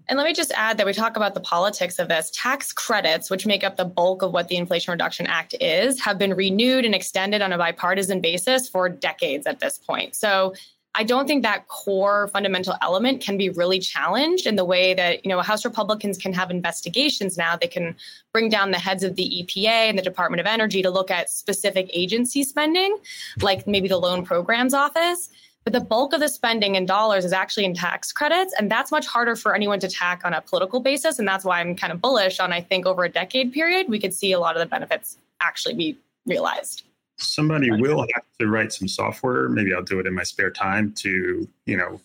And 0.07 0.17
let 0.17 0.25
me 0.25 0.33
just 0.33 0.51
add 0.55 0.77
that 0.77 0.85
we 0.85 0.93
talk 0.93 1.17
about 1.17 1.33
the 1.33 1.39
politics 1.39 1.97
of 1.97 2.07
this. 2.07 2.31
Tax 2.31 2.71
credits, 2.71 3.31
which 3.31 3.47
make 3.47 3.63
up 3.63 3.75
the 3.75 3.85
bulk 3.85 4.21
of 4.21 4.33
what 4.33 4.47
the 4.49 4.55
Inflation 4.55 4.91
Reduction 4.91 5.25
Act 5.25 5.55
is, 5.59 5.99
have 6.01 6.19
been 6.19 6.35
renewed 6.35 6.85
and 6.85 6.93
extended 6.93 7.41
on 7.41 7.51
a 7.51 7.57
bipartisan 7.57 8.21
basis 8.21 8.69
for 8.69 8.87
decades 8.87 9.47
at 9.47 9.59
this 9.59 9.79
point. 9.79 10.15
So 10.15 10.53
I 10.97 11.03
don't 11.03 11.27
think 11.27 11.43
that 11.43 11.67
core 11.67 12.29
fundamental 12.29 12.75
element 12.81 13.21
can 13.21 13.37
be 13.37 13.49
really 13.49 13.79
challenged 13.79 14.47
in 14.47 14.55
the 14.55 14.63
way 14.63 14.93
that, 14.93 15.25
you 15.25 15.29
know, 15.29 15.41
House 15.41 15.65
Republicans 15.65 16.17
can 16.17 16.31
have 16.31 16.49
investigations 16.49 17.37
now. 17.37 17.57
They 17.57 17.67
can 17.67 17.97
bring 18.31 18.47
down 18.47 18.71
the 18.71 18.79
heads 18.79 19.03
of 19.03 19.17
the 19.17 19.45
EPA 19.45 19.89
and 19.89 19.97
the 19.97 20.01
Department 20.01 20.39
of 20.39 20.47
Energy 20.47 20.81
to 20.81 20.89
look 20.89 21.11
at 21.11 21.29
specific 21.29 21.89
agency 21.93 22.43
spending, 22.43 22.97
like 23.41 23.67
maybe 23.67 23.89
the 23.89 23.97
Loan 23.97 24.23
Programs 24.23 24.73
Office. 24.73 25.29
But 25.65 25.73
the 25.73 25.81
bulk 25.81 26.13
of 26.13 26.21
the 26.21 26.29
spending 26.29 26.75
in 26.75 26.85
dollars 26.85 27.25
is 27.25 27.33
actually 27.33 27.65
in 27.65 27.73
tax 27.73 28.13
credits. 28.13 28.53
And 28.57 28.71
that's 28.71 28.91
much 28.91 29.05
harder 29.05 29.35
for 29.35 29.53
anyone 29.53 29.79
to 29.79 29.89
tack 29.89 30.21
on 30.23 30.33
a 30.33 30.39
political 30.39 30.79
basis. 30.79 31.19
And 31.19 31.27
that's 31.27 31.43
why 31.43 31.59
I'm 31.59 31.75
kind 31.75 31.91
of 31.91 31.99
bullish 31.99 32.39
on, 32.39 32.53
I 32.53 32.61
think, 32.61 32.85
over 32.85 33.03
a 33.03 33.09
decade 33.09 33.51
period, 33.51 33.89
we 33.89 33.99
could 33.99 34.13
see 34.13 34.31
a 34.31 34.39
lot 34.39 34.55
of 34.55 34.61
the 34.61 34.67
benefits 34.67 35.17
actually 35.41 35.73
be 35.73 35.97
realized. 36.25 36.83
Somebody 37.17 37.71
will 37.71 38.01
have 38.13 38.25
to 38.39 38.47
write 38.47 38.73
some 38.73 38.87
software. 38.87 39.47
Maybe 39.49 39.73
I'll 39.73 39.83
do 39.83 39.99
it 39.99 40.07
in 40.07 40.13
my 40.13 40.23
spare 40.23 40.51
time 40.51 40.93
to, 40.99 41.47
you 41.65 41.77
know, 41.77 42.01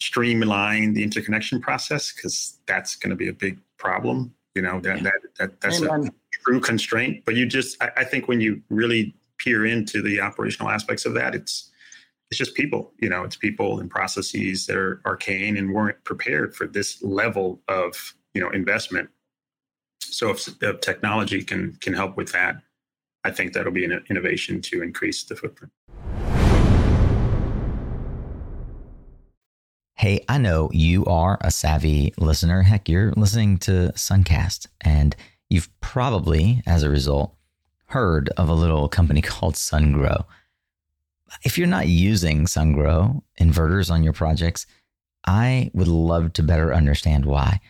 streamline 0.00 0.92
the 0.92 1.02
interconnection 1.02 1.60
process 1.60 2.12
because 2.12 2.58
that's 2.66 2.96
going 2.96 3.10
to 3.10 3.16
be 3.16 3.28
a 3.28 3.32
big 3.32 3.58
problem. 3.78 4.34
You 4.54 4.62
know, 4.62 4.80
that 4.80 5.02
that, 5.02 5.12
that 5.38 5.60
that's 5.60 5.80
a 5.80 6.10
true 6.44 6.60
constraint. 6.60 7.24
But 7.24 7.36
you 7.36 7.46
just, 7.46 7.82
I, 7.82 7.90
I 7.98 8.04
think 8.04 8.28
when 8.28 8.40
you 8.40 8.62
really 8.70 9.14
peer 9.38 9.66
into 9.66 10.02
the 10.02 10.20
operational 10.20 10.70
aspects 10.70 11.06
of 11.06 11.14
that, 11.14 11.34
it's 11.34 11.70
it's 12.30 12.38
just 12.38 12.54
people. 12.54 12.92
You 12.98 13.08
know, 13.08 13.24
it's 13.24 13.36
people 13.36 13.80
and 13.80 13.90
processes 13.90 14.66
that 14.66 14.76
are 14.76 15.00
arcane 15.04 15.56
and 15.56 15.72
weren't 15.72 16.02
prepared 16.04 16.54
for 16.54 16.66
this 16.66 17.02
level 17.02 17.60
of 17.68 18.14
you 18.34 18.40
know 18.40 18.50
investment. 18.50 19.10
So 20.00 20.30
if, 20.30 20.48
if 20.62 20.80
technology 20.80 21.42
can 21.42 21.76
can 21.80 21.94
help 21.94 22.16
with 22.16 22.32
that, 22.32 22.56
I 23.24 23.30
think 23.30 23.54
that'll 23.54 23.72
be 23.72 23.86
an 23.86 24.04
innovation 24.10 24.60
to 24.62 24.82
increase 24.82 25.24
the 25.24 25.34
footprint. 25.34 25.72
Hey, 29.96 30.22
I 30.28 30.36
know 30.36 30.68
you 30.72 31.06
are 31.06 31.38
a 31.40 31.50
savvy 31.50 32.12
listener. 32.18 32.62
Heck, 32.62 32.90
you're 32.90 33.12
listening 33.12 33.56
to 33.58 33.92
Suncast, 33.96 34.66
and 34.82 35.16
you've 35.48 35.70
probably, 35.80 36.62
as 36.66 36.82
a 36.82 36.90
result, 36.90 37.34
heard 37.86 38.28
of 38.36 38.50
a 38.50 38.54
little 38.54 38.88
company 38.90 39.22
called 39.22 39.54
SunGrow. 39.54 40.26
If 41.42 41.56
you're 41.56 41.66
not 41.66 41.88
using 41.88 42.44
SunGrow 42.44 43.22
inverters 43.40 43.90
on 43.90 44.02
your 44.02 44.12
projects, 44.12 44.66
I 45.26 45.70
would 45.72 45.88
love 45.88 46.34
to 46.34 46.42
better 46.42 46.74
understand 46.74 47.24
why. 47.24 47.60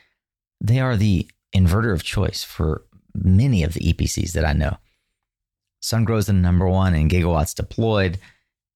They 0.60 0.80
are 0.80 0.96
the 0.96 1.30
inverter 1.54 1.92
of 1.92 2.02
choice 2.02 2.42
for 2.42 2.84
many 3.14 3.62
of 3.62 3.74
the 3.74 3.92
EPCs 3.92 4.32
that 4.32 4.44
I 4.44 4.54
know. 4.54 4.78
SunGrow 5.84 6.16
is 6.16 6.26
the 6.26 6.32
number 6.32 6.66
one 6.66 6.94
in 6.94 7.10
gigawatts 7.10 7.54
deployed. 7.54 8.18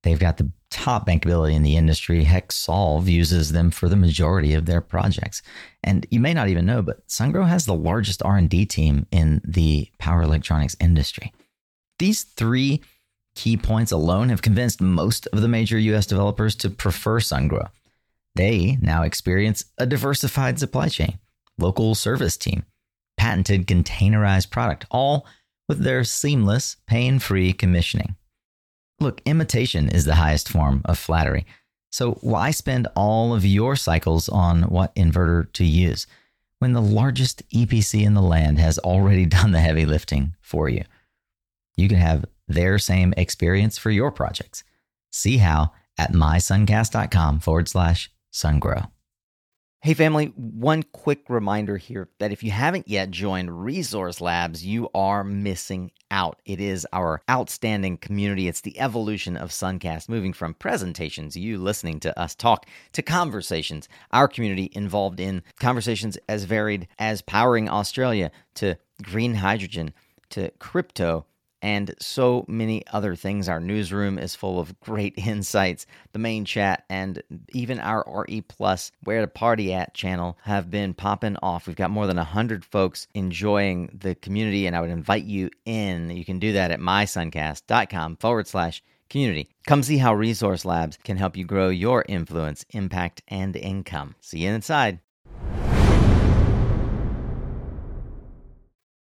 They've 0.02 0.18
got 0.18 0.36
the 0.36 0.52
top 0.70 1.06
bankability 1.06 1.54
in 1.54 1.62
the 1.62 1.78
industry. 1.78 2.22
Heck, 2.22 2.50
SOLV 2.50 3.06
uses 3.06 3.50
them 3.50 3.70
for 3.70 3.88
the 3.88 3.96
majority 3.96 4.52
of 4.52 4.66
their 4.66 4.82
projects. 4.82 5.40
And 5.82 6.06
you 6.10 6.20
may 6.20 6.34
not 6.34 6.48
even 6.48 6.66
know, 6.66 6.82
but 6.82 7.06
SunGrow 7.08 7.48
has 7.48 7.64
the 7.64 7.74
largest 7.74 8.22
R&D 8.22 8.66
team 8.66 9.06
in 9.10 9.40
the 9.42 9.88
power 9.98 10.20
electronics 10.20 10.76
industry. 10.80 11.32
These 11.98 12.24
three 12.24 12.82
key 13.34 13.56
points 13.56 13.90
alone 13.90 14.28
have 14.28 14.42
convinced 14.42 14.82
most 14.82 15.26
of 15.28 15.40
the 15.40 15.48
major 15.48 15.78
US 15.78 16.04
developers 16.04 16.54
to 16.56 16.68
prefer 16.68 17.20
SunGrow. 17.20 17.70
They 18.34 18.76
now 18.82 19.02
experience 19.02 19.64
a 19.78 19.86
diversified 19.86 20.58
supply 20.58 20.88
chain, 20.88 21.18
local 21.56 21.94
service 21.94 22.36
team, 22.36 22.66
patented 23.16 23.66
containerized 23.66 24.50
product, 24.50 24.84
all 24.90 25.26
with 25.68 25.80
their 25.80 26.04
seamless, 26.04 26.76
pain 26.86 27.18
free 27.18 27.52
commissioning. 27.52 28.16
Look, 29.00 29.20
imitation 29.24 29.88
is 29.88 30.04
the 30.04 30.16
highest 30.16 30.48
form 30.48 30.82
of 30.84 30.98
flattery. 30.98 31.46
So 31.90 32.12
why 32.20 32.50
spend 32.50 32.88
all 32.94 33.34
of 33.34 33.46
your 33.46 33.76
cycles 33.76 34.28
on 34.28 34.62
what 34.62 34.94
inverter 34.94 35.52
to 35.52 35.64
use 35.64 36.06
when 36.58 36.72
the 36.72 36.82
largest 36.82 37.48
EPC 37.50 38.04
in 38.04 38.14
the 38.14 38.22
land 38.22 38.58
has 38.58 38.78
already 38.78 39.26
done 39.38 39.52
the 39.52 39.60
heavy 39.60 39.86
lifting 39.86 40.34
for 40.40 40.68
you? 40.68 40.84
You 41.76 41.88
can 41.88 41.98
have 41.98 42.24
their 42.48 42.78
same 42.78 43.14
experience 43.16 43.78
for 43.78 43.90
your 43.90 44.10
projects. 44.10 44.64
See 45.12 45.38
how 45.38 45.72
at 45.96 46.12
mysuncast.com 46.12 47.40
forward 47.40 47.68
slash 47.68 48.10
sungrow. 48.32 48.90
Hey, 49.80 49.94
family, 49.94 50.32
one 50.34 50.82
quick 50.82 51.30
reminder 51.30 51.76
here 51.76 52.08
that 52.18 52.32
if 52.32 52.42
you 52.42 52.50
haven't 52.50 52.88
yet 52.88 53.12
joined 53.12 53.62
Resource 53.62 54.20
Labs, 54.20 54.66
you 54.66 54.88
are 54.92 55.22
missing 55.22 55.92
out. 56.10 56.42
It 56.44 56.60
is 56.60 56.84
our 56.92 57.22
outstanding 57.30 57.96
community. 57.96 58.48
It's 58.48 58.60
the 58.60 58.76
evolution 58.80 59.36
of 59.36 59.50
Suncast, 59.50 60.08
moving 60.08 60.32
from 60.32 60.54
presentations, 60.54 61.36
you 61.36 61.58
listening 61.58 62.00
to 62.00 62.18
us 62.18 62.34
talk, 62.34 62.66
to 62.90 63.02
conversations. 63.02 63.88
Our 64.10 64.26
community 64.26 64.68
involved 64.72 65.20
in 65.20 65.44
conversations 65.60 66.18
as 66.28 66.42
varied 66.42 66.88
as 66.98 67.22
powering 67.22 67.68
Australia, 67.68 68.32
to 68.54 68.78
green 69.04 69.34
hydrogen, 69.34 69.94
to 70.30 70.50
crypto, 70.58 71.24
and 71.62 71.94
so 71.98 72.44
many 72.48 72.86
other 72.88 73.14
things. 73.14 73.48
Our 73.48 73.60
newsroom 73.60 74.18
is 74.18 74.34
full 74.34 74.60
of 74.60 74.78
great 74.80 75.14
insights. 75.18 75.86
The 76.12 76.18
main 76.18 76.44
chat 76.44 76.84
and 76.88 77.22
even 77.52 77.80
our 77.80 78.04
RE 78.06 78.40
Plus 78.42 78.92
Where 79.04 79.20
to 79.20 79.26
Party 79.26 79.72
At 79.72 79.94
channel 79.94 80.38
have 80.42 80.70
been 80.70 80.94
popping 80.94 81.36
off. 81.42 81.66
We've 81.66 81.76
got 81.76 81.90
more 81.90 82.06
than 82.06 82.16
100 82.16 82.64
folks 82.64 83.06
enjoying 83.14 83.90
the 83.92 84.14
community, 84.14 84.66
and 84.66 84.76
I 84.76 84.80
would 84.80 84.90
invite 84.90 85.24
you 85.24 85.50
in. 85.64 86.10
You 86.10 86.24
can 86.24 86.38
do 86.38 86.52
that 86.52 86.70
at 86.70 86.80
mysuncast.com 86.80 88.16
forward 88.16 88.46
slash 88.46 88.82
community. 89.08 89.48
Come 89.66 89.82
see 89.82 89.98
how 89.98 90.14
Resource 90.14 90.64
Labs 90.64 90.98
can 91.02 91.16
help 91.16 91.36
you 91.36 91.44
grow 91.44 91.68
your 91.68 92.04
influence, 92.08 92.64
impact, 92.70 93.22
and 93.28 93.56
income. 93.56 94.14
See 94.20 94.40
you 94.40 94.50
inside. 94.50 95.00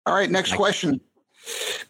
All 0.05 0.13
right, 0.13 0.31
next 0.31 0.53
question. 0.53 1.01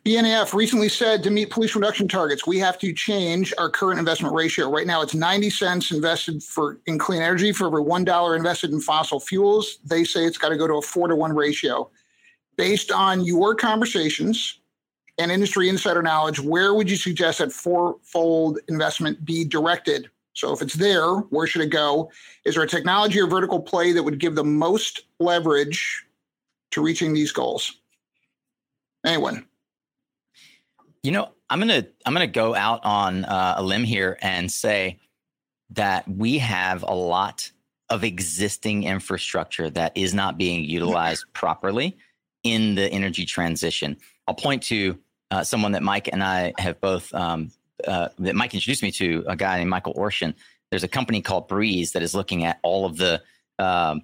BNEF 0.06 0.54
recently 0.54 0.90
said 0.90 1.24
to 1.24 1.32
meet 1.32 1.50
pollution 1.50 1.82
reduction 1.82 2.08
targets, 2.08 2.46
we 2.46 2.60
have 2.60 2.78
to 2.80 2.94
change 2.94 3.54
our 3.58 3.70
current 3.70 4.00
investment 4.00 4.34
ratio. 4.34 4.70
Right 4.70 4.88
now, 4.88 5.02
it's 5.02 5.16
90 5.16 5.50
cents 5.50 5.92
invested 5.92 6.44
for 6.44 6.80
in 6.86 6.98
clean 6.98 7.22
energy 7.22 7.52
for 7.52 7.68
every 7.68 7.82
$1 7.82 8.38
invested 8.38 8.72
in 8.72 8.80
fossil 8.80 9.20
fuels. 9.20 9.80
They 9.84 10.04
say 10.04 10.26
it's 10.26 10.38
got 10.38 10.50
to 10.50 10.58
go 10.58 10.68
to 10.68 10.76
a 10.76 10.82
four 10.82 11.08
to 11.08 11.16
one 11.16 11.36
ratio. 11.36 11.90
Based 12.56 12.92
on 12.92 13.26
your 13.26 13.56
conversations 13.56 14.60
and 15.18 15.32
industry 15.32 15.70
insider 15.70 16.02
knowledge, 16.02 16.40
where 16.40 16.74
would 16.74 16.90
you 16.90 16.96
suggest 16.96 17.40
that 17.40 17.52
fourfold 17.52 18.60
investment 18.68 19.26
be 19.26 19.44
directed? 19.44 20.10
So 20.34 20.54
if 20.54 20.62
it's 20.62 20.76
there, 20.76 21.08
where 21.08 21.48
should 21.48 21.64
it 21.64 21.72
go? 21.72 22.12
Is 22.46 22.56
there 22.56 22.64
a 22.64 22.68
technology 22.68 23.20
or 23.20 23.28
vertical 23.28 23.60
play 23.60 23.92
that 23.92 24.04
would 24.04 24.20
give 24.20 24.36
the 24.36 24.44
most 24.44 25.02
leverage 25.20 26.06
to 26.72 26.82
reaching 26.82 27.14
these 27.14 27.32
goals? 27.32 27.80
Anyone? 29.08 29.46
You 31.02 31.12
know, 31.12 31.30
I'm 31.50 31.60
gonna 31.60 31.88
I'm 32.06 32.14
gonna 32.14 32.28
go 32.28 32.54
out 32.54 32.84
on 32.84 33.24
uh, 33.24 33.56
a 33.58 33.64
limb 33.64 33.86
here 33.86 34.18
and 34.22 34.52
say 34.52 35.00
that 35.72 36.08
we 36.08 36.40
have 36.40 36.84
a 36.84 36.94
lot 36.94 37.52
of 37.90 38.04
existing 38.04 38.84
infrastructure 38.84 39.70
that 39.70 39.96
is 39.96 40.14
not 40.14 40.38
being 40.38 40.66
utilized 40.66 41.26
properly 41.34 41.98
in 42.44 42.76
the 42.76 42.88
energy 42.90 43.26
transition. 43.26 43.98
I'll 44.28 44.36
point 44.36 44.64
to 44.64 44.98
uh, 45.32 45.44
someone 45.44 45.72
that 45.72 45.84
Mike 45.84 46.10
and 46.12 46.22
I 46.22 46.54
have 46.58 46.82
both 46.82 47.14
um, 47.14 47.52
uh, 47.86 48.10
that 48.20 48.36
Mike 48.36 48.54
introduced 48.54 48.84
me 48.84 48.92
to 48.92 49.24
a 49.28 49.36
guy 49.38 49.58
named 49.58 49.70
Michael 49.70 49.94
Orshan. 49.94 50.34
There's 50.70 50.84
a 50.84 50.90
company 50.90 51.22
called 51.22 51.48
Breeze 51.48 51.94
that 51.94 52.04
is 52.04 52.14
looking 52.14 52.44
at 52.44 52.60
all 52.62 52.86
of 52.86 52.98
the 52.98 53.22
um, 53.58 54.02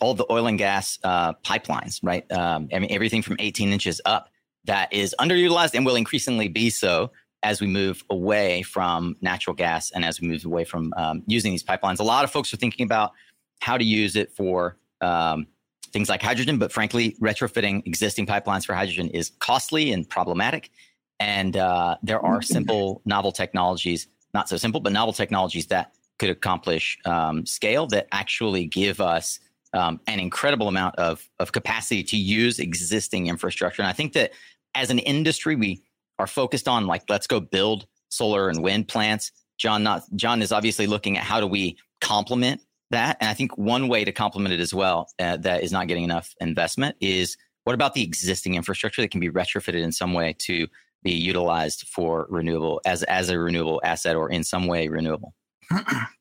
all 0.00 0.14
the 0.14 0.26
oil 0.30 0.46
and 0.46 0.58
gas 0.58 0.98
uh, 1.04 1.32
pipelines, 1.44 2.00
right? 2.02 2.30
Um, 2.32 2.68
I 2.72 2.78
mean, 2.78 2.90
everything 2.90 3.22
from 3.22 3.36
18 3.38 3.72
inches 3.72 4.00
up 4.04 4.30
that 4.64 4.92
is 4.92 5.14
underutilized 5.18 5.74
and 5.74 5.84
will 5.84 5.96
increasingly 5.96 6.48
be 6.48 6.70
so 6.70 7.10
as 7.42 7.60
we 7.60 7.66
move 7.66 8.04
away 8.10 8.62
from 8.62 9.16
natural 9.20 9.54
gas 9.56 9.90
and 9.90 10.04
as 10.04 10.20
we 10.20 10.28
move 10.28 10.44
away 10.44 10.64
from 10.64 10.92
um, 10.96 11.22
using 11.26 11.52
these 11.52 11.64
pipelines. 11.64 11.98
A 11.98 12.04
lot 12.04 12.24
of 12.24 12.30
folks 12.30 12.52
are 12.52 12.58
thinking 12.58 12.84
about 12.84 13.12
how 13.60 13.78
to 13.78 13.84
use 13.84 14.16
it 14.16 14.32
for 14.32 14.76
um, 15.00 15.46
things 15.92 16.08
like 16.08 16.22
hydrogen, 16.22 16.58
but 16.58 16.70
frankly, 16.70 17.16
retrofitting 17.20 17.86
existing 17.86 18.26
pipelines 18.26 18.66
for 18.66 18.74
hydrogen 18.74 19.08
is 19.08 19.32
costly 19.38 19.92
and 19.92 20.08
problematic. 20.08 20.70
And 21.18 21.56
uh, 21.56 21.96
there 22.02 22.20
are 22.24 22.40
simple, 22.40 23.02
novel 23.04 23.32
technologies, 23.32 24.06
not 24.32 24.48
so 24.48 24.56
simple, 24.56 24.80
but 24.80 24.92
novel 24.92 25.12
technologies 25.12 25.66
that 25.66 25.92
could 26.18 26.30
accomplish 26.30 26.98
um, 27.04 27.44
scale 27.46 27.86
that 27.88 28.06
actually 28.12 28.66
give 28.66 29.00
us 29.00 29.40
um, 29.72 30.00
an 30.06 30.20
incredible 30.20 30.68
amount 30.68 30.96
of, 30.96 31.28
of 31.38 31.52
capacity 31.52 32.02
to 32.02 32.16
use 32.16 32.58
existing 32.58 33.28
infrastructure. 33.28 33.82
And 33.82 33.88
I 33.88 33.92
think 33.92 34.12
that 34.14 34.32
as 34.74 34.90
an 34.90 34.98
industry, 34.98 35.56
we 35.56 35.82
are 36.18 36.26
focused 36.26 36.68
on 36.68 36.86
like, 36.86 37.02
let's 37.08 37.26
go 37.26 37.40
build 37.40 37.86
solar 38.08 38.48
and 38.48 38.62
wind 38.62 38.88
plants. 38.88 39.32
John, 39.58 39.82
not 39.82 40.02
John 40.16 40.42
is 40.42 40.52
obviously 40.52 40.86
looking 40.86 41.16
at 41.16 41.24
how 41.24 41.40
do 41.40 41.46
we 41.46 41.76
complement 42.00 42.60
that. 42.90 43.16
And 43.20 43.28
I 43.28 43.34
think 43.34 43.56
one 43.56 43.88
way 43.88 44.04
to 44.04 44.12
complement 44.12 44.52
it 44.52 44.60
as 44.60 44.74
well 44.74 45.08
uh, 45.18 45.36
that 45.38 45.62
is 45.62 45.72
not 45.72 45.86
getting 45.86 46.04
enough 46.04 46.34
investment 46.40 46.96
is 47.00 47.36
what 47.64 47.74
about 47.74 47.94
the 47.94 48.02
existing 48.02 48.54
infrastructure 48.54 49.02
that 49.02 49.10
can 49.10 49.20
be 49.20 49.30
retrofitted 49.30 49.82
in 49.82 49.92
some 49.92 50.12
way 50.12 50.34
to 50.40 50.66
be 51.02 51.12
utilized 51.12 51.86
for 51.86 52.26
renewable 52.28 52.80
as 52.84 53.02
as 53.04 53.30
a 53.30 53.38
renewable 53.38 53.80
asset 53.84 54.16
or 54.16 54.30
in 54.30 54.42
some 54.42 54.66
way 54.66 54.88
renewable? 54.88 55.34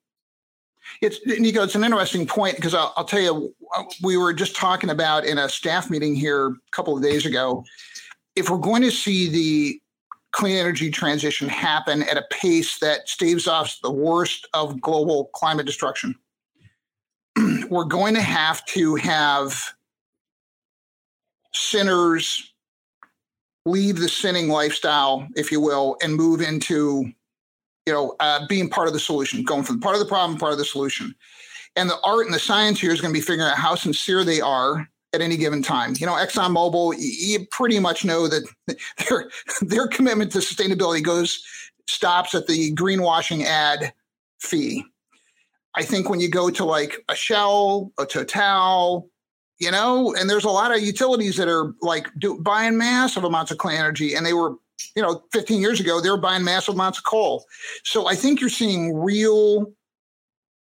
It's 1.02 1.20
Nico. 1.26 1.64
It's 1.64 1.76
an 1.76 1.84
interesting 1.84 2.26
point 2.26 2.56
because 2.56 2.74
I'll, 2.74 2.94
I'll, 2.98 3.06
tell 3.06 3.22
you, 3.22 3.54
uh, 3.76 3.84
we 4.04 4.18
were 4.18 4.34
just 4.34 4.56
talking 4.56 4.90
about 4.90 5.26
in 5.26 5.38
a 5.38 5.50
staff 5.50 5.90
meeting 5.90 6.16
here 6.16 6.48
a 6.48 6.56
couple 6.72 6.96
of 6.96 7.04
days 7.04 7.26
ago. 7.26 7.64
If 8.36 8.50
we're 8.50 8.58
going 8.58 8.82
to 8.84 8.92
see 8.92 9.30
the 9.30 9.82
clean 10.32 10.56
energy 10.56 10.92
transition 10.92 11.50
happen 11.50 12.04
at 12.04 12.18
a 12.18 12.26
pace 12.32 12.80
that 12.80 13.10
staves 13.10 13.48
off 13.48 13.78
the 13.82 13.92
worst 13.92 14.48
of 14.54 14.80
global 14.82 15.30
climate 15.34 15.66
destruction, 15.66 16.16
we're 17.70 17.86
going 17.86 18.14
to 18.16 18.22
have 18.22 18.66
to 18.68 18.96
have 18.96 19.74
sinners 21.54 22.54
leave 23.66 24.00
the 24.00 24.10
sinning 24.10 24.50
lifestyle, 24.50 25.28
if 25.36 25.52
you 25.52 25.62
will, 25.62 25.98
and 26.02 26.16
move 26.16 26.42
into 26.42 27.12
you 27.86 27.94
know, 27.94 28.16
uh, 28.20 28.46
being 28.48 28.70
part 28.70 28.88
of 28.88 28.94
the 28.94 29.00
solution, 29.00 29.44
going 29.44 29.64
from 29.64 29.80
part 29.80 29.96
of 29.96 30.00
the 30.00 30.06
problem, 30.06 30.38
part 30.38 30.52
of 30.52 30.58
the 30.58 30.66
solution. 30.66 31.14
And 31.76 31.90
the 31.90 32.00
art 32.04 32.26
and 32.26 32.34
the 32.34 32.40
science 32.40 32.80
here 32.80 32.92
is 32.92 33.02
going 33.02 33.14
to 33.14 33.18
be 33.18 33.24
figuring 33.24 33.50
out 33.50 33.58
how 33.58 33.76
sincere 33.76 34.24
they 34.24 34.42
are 34.42 34.88
at 35.14 35.22
any 35.22 35.38
given 35.38 35.62
time. 35.62 35.94
You 35.98 36.06
know, 36.06 36.14
ExxonMobil, 36.14 36.96
you 37.00 37.46
pretty 37.52 37.80
much 37.80 38.06
know 38.06 38.28
that 38.28 38.48
their 39.10 39.30
their 39.62 39.88
commitment 39.88 40.32
to 40.34 40.40
sustainability 40.40 41.04
goes 41.04 41.44
stops 41.88 42.36
at 42.36 42.48
the 42.48 42.74
greenwashing 42.76 43.44
ad 43.44 43.94
fee. 44.40 44.84
I 45.76 45.84
think 45.84 46.10
when 46.10 46.20
you 46.20 46.30
go 46.30 46.50
to 46.50 46.66
like 46.66 46.98
a 47.10 47.16
Shell, 47.16 47.92
a 47.98 48.06
Total, 48.06 49.10
you 49.60 49.72
know, 49.72 50.14
and 50.16 50.30
there's 50.30 50.46
a 50.46 50.50
lot 50.50 50.76
of 50.76 50.82
utilities 50.82 51.38
that 51.38 51.48
are 51.48 51.74
like 51.82 52.08
do, 52.18 52.40
buying 52.42 52.78
massive 52.78 53.24
amounts 53.24 53.52
of 53.52 53.58
clean 53.58 53.78
energy, 53.78 54.16
and 54.16 54.26
they 54.26 54.34
were 54.34 54.56
you 54.96 55.02
know, 55.02 55.24
15 55.34 55.60
years 55.62 55.80
ago, 55.80 56.02
they 56.02 56.10
were 56.10 56.18
buying 56.18 56.44
massive 56.44 56.76
amounts 56.76 57.00
of 57.00 57.06
coal. 57.06 57.46
So 57.84 58.08
I 58.08 58.16
think 58.16 58.40
you're 58.40 58.50
seeing 58.50 58.96
real 58.96 59.72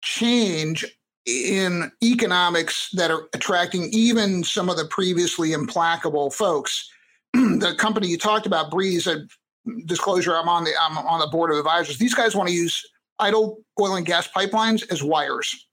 change 0.01 0.85
in 1.25 1.91
economics 2.03 2.89
that 2.93 3.09
are 3.09 3.27
attracting 3.33 3.89
even 3.91 4.43
some 4.43 4.69
of 4.69 4.77
the 4.77 4.85
previously 4.85 5.53
implacable 5.53 6.29
folks. 6.29 6.89
the 7.33 7.75
company 7.77 8.07
you 8.07 8.17
talked 8.17 8.45
about, 8.45 8.69
Breeze, 8.69 9.07
a 9.07 9.25
disclosure, 9.85 10.35
I'm 10.35 10.49
on 10.49 10.65
the 10.65 10.71
I'm 10.79 10.97
on 10.97 11.19
the 11.19 11.27
board 11.27 11.51
of 11.51 11.57
advisors. 11.57 11.97
These 11.97 12.13
guys 12.13 12.35
want 12.35 12.49
to 12.49 12.55
use 12.55 12.83
idle 13.19 13.59
oil 13.79 13.95
and 13.95 14.05
gas 14.05 14.27
pipelines 14.27 14.83
as 14.91 15.01
wires, 15.01 15.65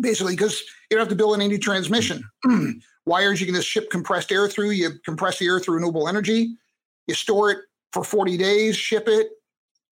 basically, 0.00 0.34
because 0.34 0.60
you 0.90 0.96
don't 0.96 1.00
have 1.00 1.08
to 1.08 1.16
build 1.16 1.34
any 1.34 1.48
new 1.48 1.58
transmission. 1.58 2.22
wires 3.06 3.40
you 3.40 3.46
can 3.46 3.54
just 3.54 3.68
ship 3.68 3.90
compressed 3.90 4.30
air 4.30 4.48
through. 4.48 4.70
You 4.70 4.90
compress 5.04 5.38
the 5.38 5.46
air 5.46 5.58
through 5.58 5.76
renewable 5.76 6.08
energy 6.08 6.58
you 7.08 7.14
store 7.14 7.50
it 7.50 7.58
for 7.92 8.04
40 8.04 8.36
days, 8.36 8.76
ship 8.76 9.08
it. 9.08 9.30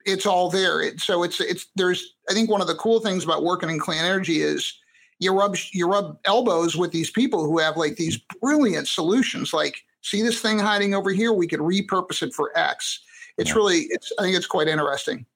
It's 0.05 0.27
all 0.27 0.51
there. 0.51 0.81
It, 0.81 1.01
so 1.01 1.25
it's 1.25 1.41
it's 1.41 1.67
there's 1.75 2.15
I 2.31 2.33
think 2.33 2.49
one 2.49 2.61
of 2.61 2.69
the 2.69 2.77
cool 2.77 3.01
things 3.01 3.25
about 3.25 3.43
working 3.43 3.71
in 3.71 3.81
clean 3.81 4.05
energy 4.05 4.41
is 4.41 4.73
you 5.19 5.33
rub 5.33 5.57
you 5.73 5.89
rub 5.89 6.19
elbows 6.25 6.77
with 6.77 6.93
these 6.93 7.11
people 7.11 7.45
who 7.45 7.59
have 7.59 7.77
like 7.77 7.97
these 7.97 8.19
brilliant 8.41 8.87
solutions. 8.87 9.53
Like, 9.53 9.79
see 10.03 10.23
this 10.23 10.41
thing 10.41 10.61
hiding 10.61 10.95
over 10.95 11.11
here? 11.11 11.33
We 11.33 11.49
could 11.49 11.59
repurpose 11.59 12.23
it 12.23 12.35
for 12.35 12.57
X. 12.57 13.01
It's 13.37 13.51
yeah. 13.51 13.57
really 13.57 13.79
it's 13.91 14.13
I 14.19 14.23
think 14.23 14.37
it's 14.37 14.47
quite 14.47 14.69
interesting. 14.69 15.27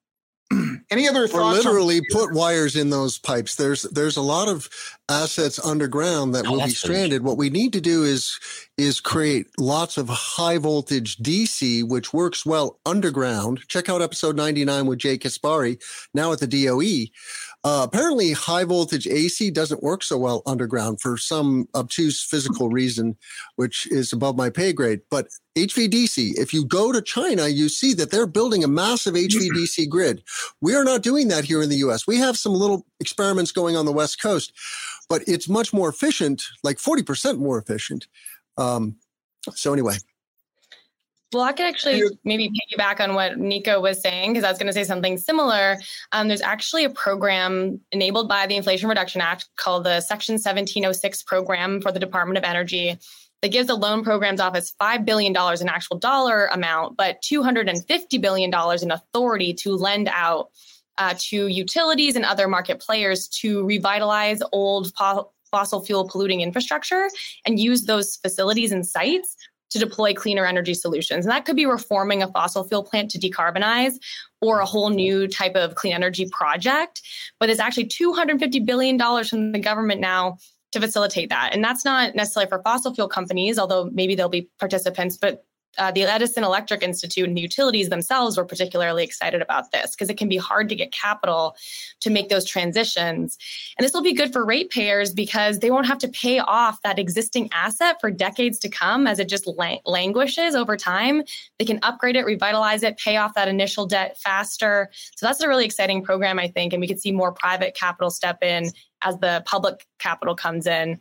Any 0.91 1.09
other 1.09 1.29
thoughts? 1.29 1.65
Or 1.65 1.71
literally 1.71 1.99
on- 1.99 2.05
put 2.11 2.33
wires 2.33 2.75
in 2.75 2.91
those 2.91 3.19
pipes. 3.19 3.55
There's 3.55 3.83
there's 3.83 4.17
a 4.17 4.23
lot 4.23 4.49
of 4.49 4.69
assets 5.09 5.65
underground 5.65 6.35
that 6.35 6.47
oh, 6.47 6.53
will 6.53 6.65
be 6.65 6.71
stranded. 6.71 7.23
What 7.23 7.37
we 7.37 7.49
need 7.49 7.73
to 7.75 7.81
do 7.81 8.03
is 8.03 8.39
is 8.77 9.01
create 9.01 9.47
lots 9.57 9.99
of 9.99 10.09
high 10.09 10.59
voltage 10.59 11.17
DC, 11.19 11.85
which 11.85 12.13
works 12.13 12.45
well 12.45 12.81
underground. 12.85 13.61
Check 13.69 13.89
out 13.89 14.03
episode 14.03 14.37
99 14.37 14.87
with 14.87 14.99
Jay 14.99 15.17
Caspary, 15.17 15.81
now 16.13 16.33
at 16.33 16.41
the 16.41 16.47
DOE. 16.47 17.07
Uh, 17.63 17.83
apparently, 17.87 18.33
high 18.33 18.65
voltage 18.65 19.07
AC 19.07 19.51
doesn't 19.51 19.83
work 19.83 20.03
so 20.03 20.17
well 20.17 20.43
underground 20.47 20.99
for 20.99 21.19
some 21.19 21.69
obtuse 21.75 22.23
physical 22.23 22.71
reason, 22.71 23.17
which 23.57 23.87
is 23.91 24.15
above 24.15 24.35
my 24.35 24.49
pay 24.49 24.73
grade. 24.73 25.01
But 25.11 25.29
HVDC, 25.57 26.39
if 26.39 26.55
you 26.55 26.65
go 26.65 26.91
to 26.91 27.03
China, 27.03 27.49
you 27.49 27.69
see 27.69 27.93
that 27.95 28.11
they're 28.11 28.27
building 28.27 28.65
a 28.65 28.69
massive 28.69 29.15
HVDC 29.15 29.91
grid. 29.91 30.23
We 30.63 30.75
are 30.75 30.85
not 30.85 31.03
doing 31.03 31.29
that 31.29 31.45
here 31.45 31.63
in 31.63 31.69
the 31.69 31.77
US. 31.77 32.07
We 32.07 32.17
have 32.17 32.39
some 32.39 32.55
little 32.55 32.87
experiments 32.99 33.53
going 33.53 33.77
on 33.77 33.85
the 33.85 33.93
West 33.93 34.23
Coast, 34.23 34.53
but 35.11 35.23
it's 35.27 35.49
much 35.49 35.75
more 35.75 35.91
efficient, 35.91 36.43
like 36.65 36.79
40% 36.79 37.39
more 37.39 37.59
efficient. 37.59 38.07
Um, 38.57 38.97
so, 39.55 39.75
anyway, 39.75 39.97
well, 41.33 41.45
I 41.45 41.53
could 41.53 41.67
actually 41.67 42.03
maybe 42.25 42.51
piggyback 42.51 43.01
on 43.01 43.15
what 43.15 43.39
Nico 43.39 43.81
was 43.81 44.01
saying 44.01 44.33
because 44.33 44.45
I 44.45 44.51
was 44.51 44.59
going 44.59 44.67
to 44.67 44.73
say 44.73 44.85
something 44.85 45.17
similar. 45.17 45.77
Um, 46.13 46.29
there's 46.29 46.41
actually 46.41 46.85
a 46.85 46.91
program 46.91 47.81
enabled 47.93 48.29
by 48.29 48.47
the 48.47 48.57
Inflation 48.57 48.89
Reduction 48.89 49.21
Act 49.21 49.49
called 49.57 49.85
the 49.85 50.01
Section 50.01 50.35
1706 50.35 51.23
program 51.23 51.81
for 51.81 51.93
the 51.93 52.01
Department 52.01 52.39
of 52.39 52.45
Energy 52.45 52.99
that 53.43 53.53
gives 53.53 53.69
the 53.69 53.77
loan 53.77 54.03
programs 54.03 54.41
office 54.41 54.75
$5 54.81 55.05
billion 55.05 55.35
in 55.61 55.69
actual 55.69 55.99
dollar 55.99 56.47
amount, 56.47 56.97
but 56.97 57.23
$250 57.23 58.21
billion 58.21 58.51
in 58.83 58.91
authority 58.91 59.55
to 59.55 59.77
lend 59.77 60.09
out 60.09 60.51
uh, 60.99 61.15
to 61.17 61.47
utilities 61.47 62.17
and 62.17 62.25
other 62.25 62.49
market 62.49 62.81
players 62.81 63.29
to 63.29 63.65
revitalize 63.65 64.43
old 64.53 64.93
fossil 65.51 65.83
fuel 65.85 66.09
polluting 66.09 66.43
infrastructure 66.43 67.09
and 67.47 67.59
use 67.59 67.85
those 67.85 68.17
facilities 68.17 68.73
and 68.73 68.87
sites 68.87 69.37
to 69.71 69.79
deploy 69.79 70.13
cleaner 70.15 70.45
energy 70.45 70.75
solutions. 70.75 71.25
And 71.25 71.33
that 71.33 71.45
could 71.45 71.57
be 71.57 71.67
reforming 71.67 72.23
a 72.23 72.29
fossil 72.29 72.65
fuel 72.65 72.85
plant 72.85 73.11
to 73.13 73.19
decarbonize 73.19 73.95
or 74.41 74.61
a 74.61 74.67
whole 74.67 74.91
new 74.91 75.29
type 75.29 75.55
of 75.55 75.75
clean 75.75 75.93
energy 75.93 76.29
project. 76.31 77.03
But 77.39 77.47
there's 77.47 77.61
actually 77.61 77.87
$250 77.87 78.65
billion 78.65 78.99
from 79.25 79.53
the 79.53 79.59
government 79.59 80.01
now 80.01 80.39
to 80.73 80.81
facilitate 80.81 81.29
that. 81.31 81.51
And 81.53 81.65
that's 81.65 81.85
not 81.85 82.15
necessarily 82.15 82.49
for 82.49 82.63
fossil 82.63 82.95
fuel 82.95 83.09
companies, 83.09 83.59
although 83.59 83.91
maybe 83.93 84.15
there'll 84.15 84.31
be 84.31 84.49
participants, 84.59 85.17
but 85.17 85.45
uh, 85.79 85.91
the 85.93 86.03
Edison 86.03 86.45
Electric 86.45 86.83
Institute 86.83 87.27
and 87.29 87.37
the 87.37 87.41
utilities 87.41 87.89
themselves 87.89 88.37
were 88.37 88.45
particularly 88.45 89.05
excited 89.05 89.41
about 89.41 89.71
this 89.71 89.93
because 89.93 90.09
it 90.09 90.17
can 90.17 90.29
be 90.29 90.37
hard 90.37 90.69
to 90.69 90.75
get 90.75 90.93
capital 90.93 91.57
to 92.01 92.11
make 92.11 92.29
those 92.29 92.45
transitions. 92.45 93.39
And 93.79 93.85
this 93.85 93.93
will 93.93 94.03
be 94.03 94.13
good 94.13 94.33
for 94.33 94.45
ratepayers 94.45 95.13
because 95.13 95.61
they 95.61 95.71
won't 95.71 95.87
have 95.87 95.99
to 95.99 96.09
pay 96.09 96.39
off 96.39 96.83
that 96.83 96.99
existing 96.99 97.49
asset 97.53 97.97
for 98.01 98.11
decades 98.11 98.59
to 98.61 98.69
come 98.69 99.07
as 99.07 99.19
it 99.19 99.29
just 99.29 99.49
languishes 99.87 100.55
over 100.55 100.77
time. 100.77 101.23
They 101.59 101.65
can 101.65 101.79
upgrade 101.83 102.17
it, 102.17 102.25
revitalize 102.25 102.83
it, 102.83 102.99
pay 102.99 103.17
off 103.17 103.35
that 103.35 103.49
initial 103.49 103.87
debt 103.87 104.19
faster. 104.19 104.91
So 105.17 105.27
that's 105.27 105.41
a 105.41 105.49
really 105.49 105.65
exciting 105.65 106.03
program, 106.03 106.39
I 106.39 106.49
think. 106.49 106.73
And 106.73 106.81
we 106.81 106.89
could 106.89 107.01
see 107.01 107.13
more 107.13 107.33
private 107.33 107.75
capital 107.75 108.11
step 108.11 108.43
in 108.43 108.71
as 109.03 109.17
the 109.19 109.43
public 109.47 109.87
capital 109.99 110.35
comes 110.35 110.67
in. 110.67 110.99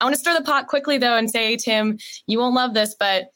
I 0.00 0.04
want 0.04 0.14
to 0.14 0.20
stir 0.20 0.34
the 0.34 0.44
pot 0.44 0.66
quickly, 0.66 0.98
though, 0.98 1.16
and 1.16 1.30
say, 1.30 1.56
Tim, 1.56 1.98
you 2.26 2.38
won't 2.38 2.54
love 2.54 2.74
this, 2.74 2.94
but 2.98 3.26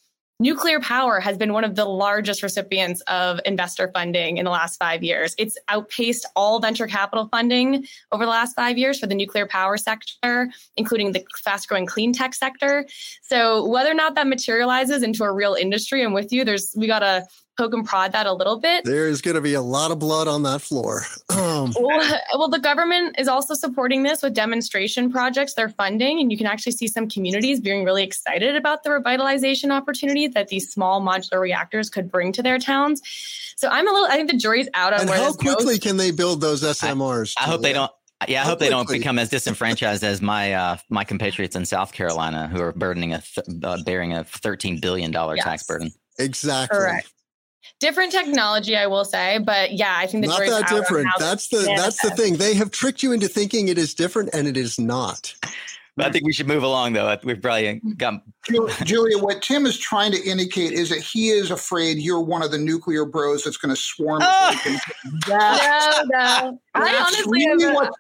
Nuclear 0.40 0.78
power 0.78 1.18
has 1.18 1.36
been 1.36 1.52
one 1.52 1.64
of 1.64 1.74
the 1.74 1.84
largest 1.84 2.44
recipients 2.44 3.00
of 3.08 3.40
investor 3.44 3.90
funding 3.92 4.36
in 4.36 4.44
the 4.44 4.52
last 4.52 4.76
five 4.76 5.02
years. 5.02 5.34
It's 5.36 5.58
outpaced 5.66 6.26
all 6.36 6.60
venture 6.60 6.86
capital 6.86 7.28
funding 7.28 7.84
over 8.12 8.24
the 8.24 8.30
last 8.30 8.54
five 8.54 8.78
years 8.78 9.00
for 9.00 9.08
the 9.08 9.16
nuclear 9.16 9.48
power 9.48 9.76
sector, 9.76 10.48
including 10.76 11.10
the 11.10 11.24
fast 11.42 11.68
growing 11.68 11.86
clean 11.86 12.12
tech 12.12 12.34
sector. 12.34 12.86
So, 13.20 13.66
whether 13.66 13.90
or 13.90 13.94
not 13.94 14.14
that 14.14 14.28
materializes 14.28 15.02
into 15.02 15.24
a 15.24 15.32
real 15.32 15.54
industry, 15.54 16.04
I'm 16.04 16.12
with 16.12 16.32
you. 16.32 16.44
There's, 16.44 16.72
we 16.76 16.86
got 16.86 17.00
to 17.00 17.26
poke 17.58 17.74
and 17.74 17.84
prod 17.84 18.12
that 18.12 18.26
a 18.26 18.32
little 18.32 18.58
bit. 18.58 18.84
There 18.84 19.08
is 19.08 19.20
going 19.20 19.34
to 19.34 19.40
be 19.40 19.54
a 19.54 19.60
lot 19.60 19.90
of 19.90 19.98
blood 19.98 20.28
on 20.28 20.44
that 20.44 20.62
floor. 20.62 21.02
Um, 21.38 21.72
well, 21.78 22.20
well, 22.34 22.48
the 22.48 22.58
government 22.58 23.16
is 23.18 23.28
also 23.28 23.54
supporting 23.54 24.02
this 24.02 24.22
with 24.22 24.34
demonstration 24.34 25.10
projects 25.10 25.54
they're 25.54 25.68
funding, 25.68 26.20
and 26.20 26.32
you 26.32 26.38
can 26.38 26.46
actually 26.46 26.72
see 26.72 26.88
some 26.88 27.08
communities 27.08 27.60
being 27.60 27.84
really 27.84 28.02
excited 28.02 28.56
about 28.56 28.82
the 28.82 28.90
revitalization 28.90 29.70
opportunity 29.70 30.26
that 30.26 30.48
these 30.48 30.70
small 30.70 31.00
modular 31.00 31.40
reactors 31.40 31.90
could 31.90 32.10
bring 32.10 32.32
to 32.32 32.42
their 32.42 32.58
towns. 32.58 33.02
So 33.56 33.68
I'm 33.68 33.86
a 33.86 33.92
little. 33.92 34.08
I 34.08 34.16
think 34.16 34.30
the 34.30 34.36
jury's 34.36 34.68
out 34.74 34.94
on 34.94 35.02
and 35.02 35.08
where 35.08 35.18
how 35.18 35.32
quickly 35.32 35.74
goes. 35.74 35.78
can 35.78 35.96
they 35.96 36.10
build 36.10 36.40
those 36.40 36.62
SMRs? 36.62 37.34
I, 37.38 37.44
I 37.44 37.46
hope 37.46 37.62
they 37.62 37.72
don't. 37.72 37.92
Yeah, 38.26 38.42
I 38.42 38.44
hope 38.46 38.58
they 38.58 38.70
don't 38.70 38.88
become 38.88 39.18
as 39.18 39.28
disenfranchised 39.30 40.02
as 40.02 40.20
my 40.20 40.54
uh, 40.54 40.76
my 40.90 41.04
compatriots 41.04 41.54
in 41.54 41.64
South 41.66 41.92
Carolina, 41.92 42.48
who 42.48 42.60
are 42.60 42.72
burdening 42.72 43.14
a 43.14 43.22
th- 43.22 43.46
uh, 43.62 43.78
bearing 43.84 44.12
a 44.12 44.24
thirteen 44.24 44.80
billion 44.80 45.12
dollar 45.12 45.36
yes. 45.36 45.44
tax 45.44 45.62
burden. 45.62 45.92
Exactly. 46.18 46.78
Correct 46.78 47.12
different 47.80 48.12
technology 48.12 48.76
i 48.76 48.86
will 48.86 49.04
say 49.04 49.38
but 49.38 49.72
yeah 49.72 49.94
i 49.96 50.06
think 50.06 50.24
the 50.24 50.28
not 50.28 50.40
that 50.40 50.68
different 50.68 51.08
that's 51.18 51.48
the 51.48 51.62
that's 51.76 52.00
the 52.02 52.10
thing 52.10 52.36
they 52.36 52.54
have 52.54 52.70
tricked 52.70 53.02
you 53.02 53.12
into 53.12 53.28
thinking 53.28 53.68
it 53.68 53.78
is 53.78 53.94
different 53.94 54.30
and 54.32 54.46
it 54.46 54.56
is 54.56 54.78
not 54.78 55.34
I 56.00 56.10
think 56.10 56.24
we 56.24 56.32
should 56.32 56.46
move 56.46 56.62
along, 56.62 56.92
though. 56.92 57.16
We've 57.24 57.40
probably 57.40 57.64
mm-hmm. 57.64 57.92
got 57.92 58.22
Julia. 58.84 59.18
What 59.18 59.42
Tim 59.42 59.66
is 59.66 59.78
trying 59.78 60.12
to 60.12 60.22
indicate 60.22 60.72
is 60.72 60.90
that 60.90 61.00
he 61.00 61.30
is 61.30 61.50
afraid 61.50 61.98
you're 61.98 62.20
one 62.20 62.42
of 62.42 62.50
the 62.50 62.58
nuclear 62.58 63.04
bros 63.04 63.44
that's 63.44 63.56
going 63.56 63.74
to 63.74 63.80
swarm. 63.80 64.20
Oh. 64.22 64.60
no, 65.28 65.38
no. 66.04 66.60
I 66.74 66.96
honestly 66.96 67.24
really 67.28 67.74
what, 67.74 67.92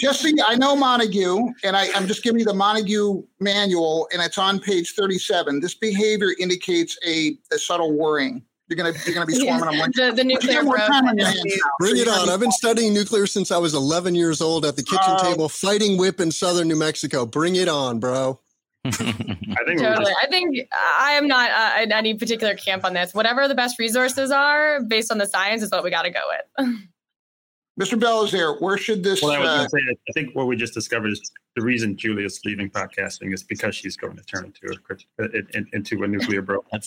just 0.00 0.20
so 0.20 0.28
you, 0.28 0.36
I 0.46 0.56
know 0.56 0.76
Montague, 0.76 1.38
and 1.64 1.76
I, 1.76 1.88
I'm 1.94 2.06
just 2.06 2.22
giving 2.22 2.38
you 2.38 2.46
the 2.46 2.54
Montague 2.54 3.22
manual, 3.40 4.08
and 4.12 4.22
it's 4.22 4.38
on 4.38 4.58
page 4.58 4.92
37. 4.92 5.60
This 5.60 5.74
behavior 5.74 6.30
indicates 6.38 6.98
a, 7.06 7.36
a 7.52 7.58
subtle 7.58 7.92
worrying. 7.92 8.42
You're 8.68 8.76
gonna 8.76 8.92
you're 9.04 9.14
gonna 9.14 9.26
be 9.26 9.34
swarming 9.40 9.78
them. 9.78 9.90
the, 9.94 10.12
the 10.16 10.24
nuclear 10.24 10.62
Bring 11.78 11.96
it 11.98 12.08
on! 12.08 12.28
I've 12.28 12.40
been 12.40 12.50
studying 12.50 12.92
nuclear 12.92 13.26
since 13.26 13.52
I 13.52 13.58
was 13.58 13.74
11 13.74 14.14
years 14.14 14.40
old 14.40 14.64
at 14.64 14.74
the 14.76 14.82
kitchen 14.82 14.98
uh, 15.06 15.22
table, 15.22 15.48
fighting 15.48 15.96
whip 15.96 16.20
in 16.20 16.32
southern 16.32 16.66
New 16.68 16.76
Mexico. 16.76 17.26
Bring 17.26 17.54
it 17.56 17.68
on, 17.68 18.00
bro. 18.00 18.40
I 18.84 18.90
think 18.90 19.80
totally. 19.80 20.06
Just- 20.06 20.16
I 20.22 20.26
think 20.28 20.68
I 20.74 21.12
am 21.12 21.28
not 21.28 21.50
uh, 21.50 21.82
in 21.82 21.92
any 21.92 22.14
particular 22.14 22.54
camp 22.54 22.84
on 22.84 22.92
this. 22.94 23.14
Whatever 23.14 23.46
the 23.46 23.54
best 23.54 23.78
resources 23.78 24.30
are, 24.30 24.82
based 24.82 25.12
on 25.12 25.18
the 25.18 25.26
science, 25.26 25.62
is 25.62 25.70
what 25.70 25.84
we 25.84 25.90
got 25.90 26.02
to 26.02 26.10
go 26.10 26.20
with. 26.58 26.68
Mr. 27.78 28.00
Belizaire. 28.00 28.58
Where 28.60 28.78
should 28.78 29.02
this? 29.02 29.20
Well, 29.20 29.32
I 29.32 29.38
was 29.38 29.48
uh, 29.48 29.56
going 29.56 29.68
to 29.68 29.70
say, 29.70 29.80
I 30.08 30.12
think 30.12 30.34
what 30.34 30.46
we 30.46 30.56
just 30.56 30.72
discovered 30.72 31.08
is 31.08 31.30
the 31.56 31.62
reason 31.62 31.94
Julia's 31.96 32.40
leaving 32.44 32.70
podcasting 32.70 33.34
is 33.34 33.42
because 33.42 33.74
she's 33.74 33.96
going 33.96 34.16
to 34.16 34.24
turn 34.24 34.44
into 34.46 34.68
a 34.68 34.76
uh, 35.22 35.28
into 35.74 36.02
a 36.02 36.08
nuclear 36.08 36.40
bro. 36.40 36.60
Whoa! 36.72 36.72
I 36.72 36.78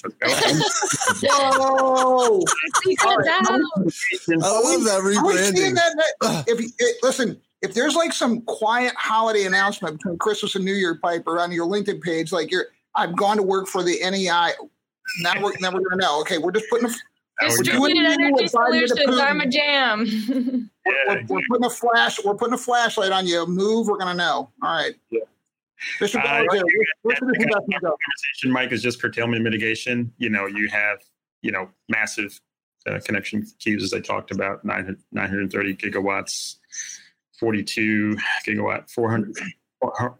love 4.35 4.83
that 4.83 5.01
rebranding. 5.03 5.75
That, 5.75 6.45
if 6.47 6.59
you, 6.59 6.69
listen, 7.03 7.39
if 7.61 7.75
there's 7.75 7.95
like 7.95 8.13
some 8.13 8.41
quiet 8.41 8.95
holiday 8.95 9.45
announcement 9.45 9.97
between 9.97 10.17
Christmas 10.17 10.55
and 10.55 10.65
New 10.65 10.73
Year, 10.73 10.95
Pyper, 10.95 11.39
on 11.39 11.51
your 11.51 11.67
LinkedIn 11.67 12.01
page, 12.01 12.31
like 12.31 12.49
you're, 12.51 12.65
I've 12.95 13.15
gone 13.15 13.37
to 13.37 13.43
work 13.43 13.67
for 13.67 13.83
the 13.83 13.99
NEI. 14.01 14.53
Now 15.21 15.43
we're, 15.43 15.53
now 15.59 15.71
we're 15.71 15.87
gonna 15.87 16.01
know. 16.01 16.19
Okay, 16.21 16.39
we're 16.39 16.51
just 16.51 16.67
putting 16.69 16.89
a 16.89 16.93
Distributed 17.41 18.05
energy 18.05 18.47
solutions. 18.47 18.99
I'm 19.07 19.41
a 19.41 19.47
jam. 19.47 20.05
we're, 20.29 20.69
we're, 21.07 21.23
we're, 21.27 21.41
putting 21.49 21.65
a 21.65 21.69
flash. 21.69 22.23
We're 22.23 22.35
putting 22.35 22.53
a 22.53 22.57
flashlight 22.57 23.11
on 23.11 23.27
you. 23.27 23.45
Move. 23.45 23.87
We're 23.87 23.97
gonna 23.97 24.13
know. 24.13 24.49
All 24.61 24.69
right. 24.69 24.95
Yeah. 25.09 25.21
Mr. 26.01 26.15
Uh, 26.17 26.45
conversation, 27.05 28.51
Mike, 28.51 28.71
is 28.73 28.81
just 28.81 29.01
curtailment 29.01 29.43
mitigation. 29.43 30.11
You 30.17 30.29
know, 30.29 30.45
you 30.47 30.67
have 30.69 30.99
you 31.41 31.51
know 31.51 31.69
massive 31.87 32.39
uh, 32.87 32.99
connection 33.05 33.45
queues 33.59 33.83
as 33.83 33.93
I 33.93 34.01
talked 34.01 34.31
about, 34.31 34.65
900, 34.65 34.99
930 35.11 35.75
gigawatts, 35.75 36.57
42 37.39 38.17
gigawatt, 38.45 38.89
400. 38.89 39.33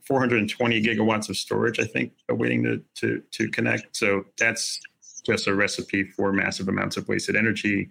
420 0.07 0.81
gigawatts 0.81 1.27
of 1.27 1.35
storage, 1.35 1.81
I 1.81 1.83
think, 1.83 2.13
waiting 2.29 2.63
to, 2.63 2.81
to 2.95 3.21
to 3.31 3.49
connect. 3.49 3.93
So 3.93 4.23
that's 4.37 4.79
just 5.21 5.47
a 5.47 5.55
recipe 5.55 6.03
for 6.03 6.31
massive 6.31 6.67
amounts 6.67 6.97
of 6.97 7.07
wasted 7.07 7.35
energy. 7.35 7.89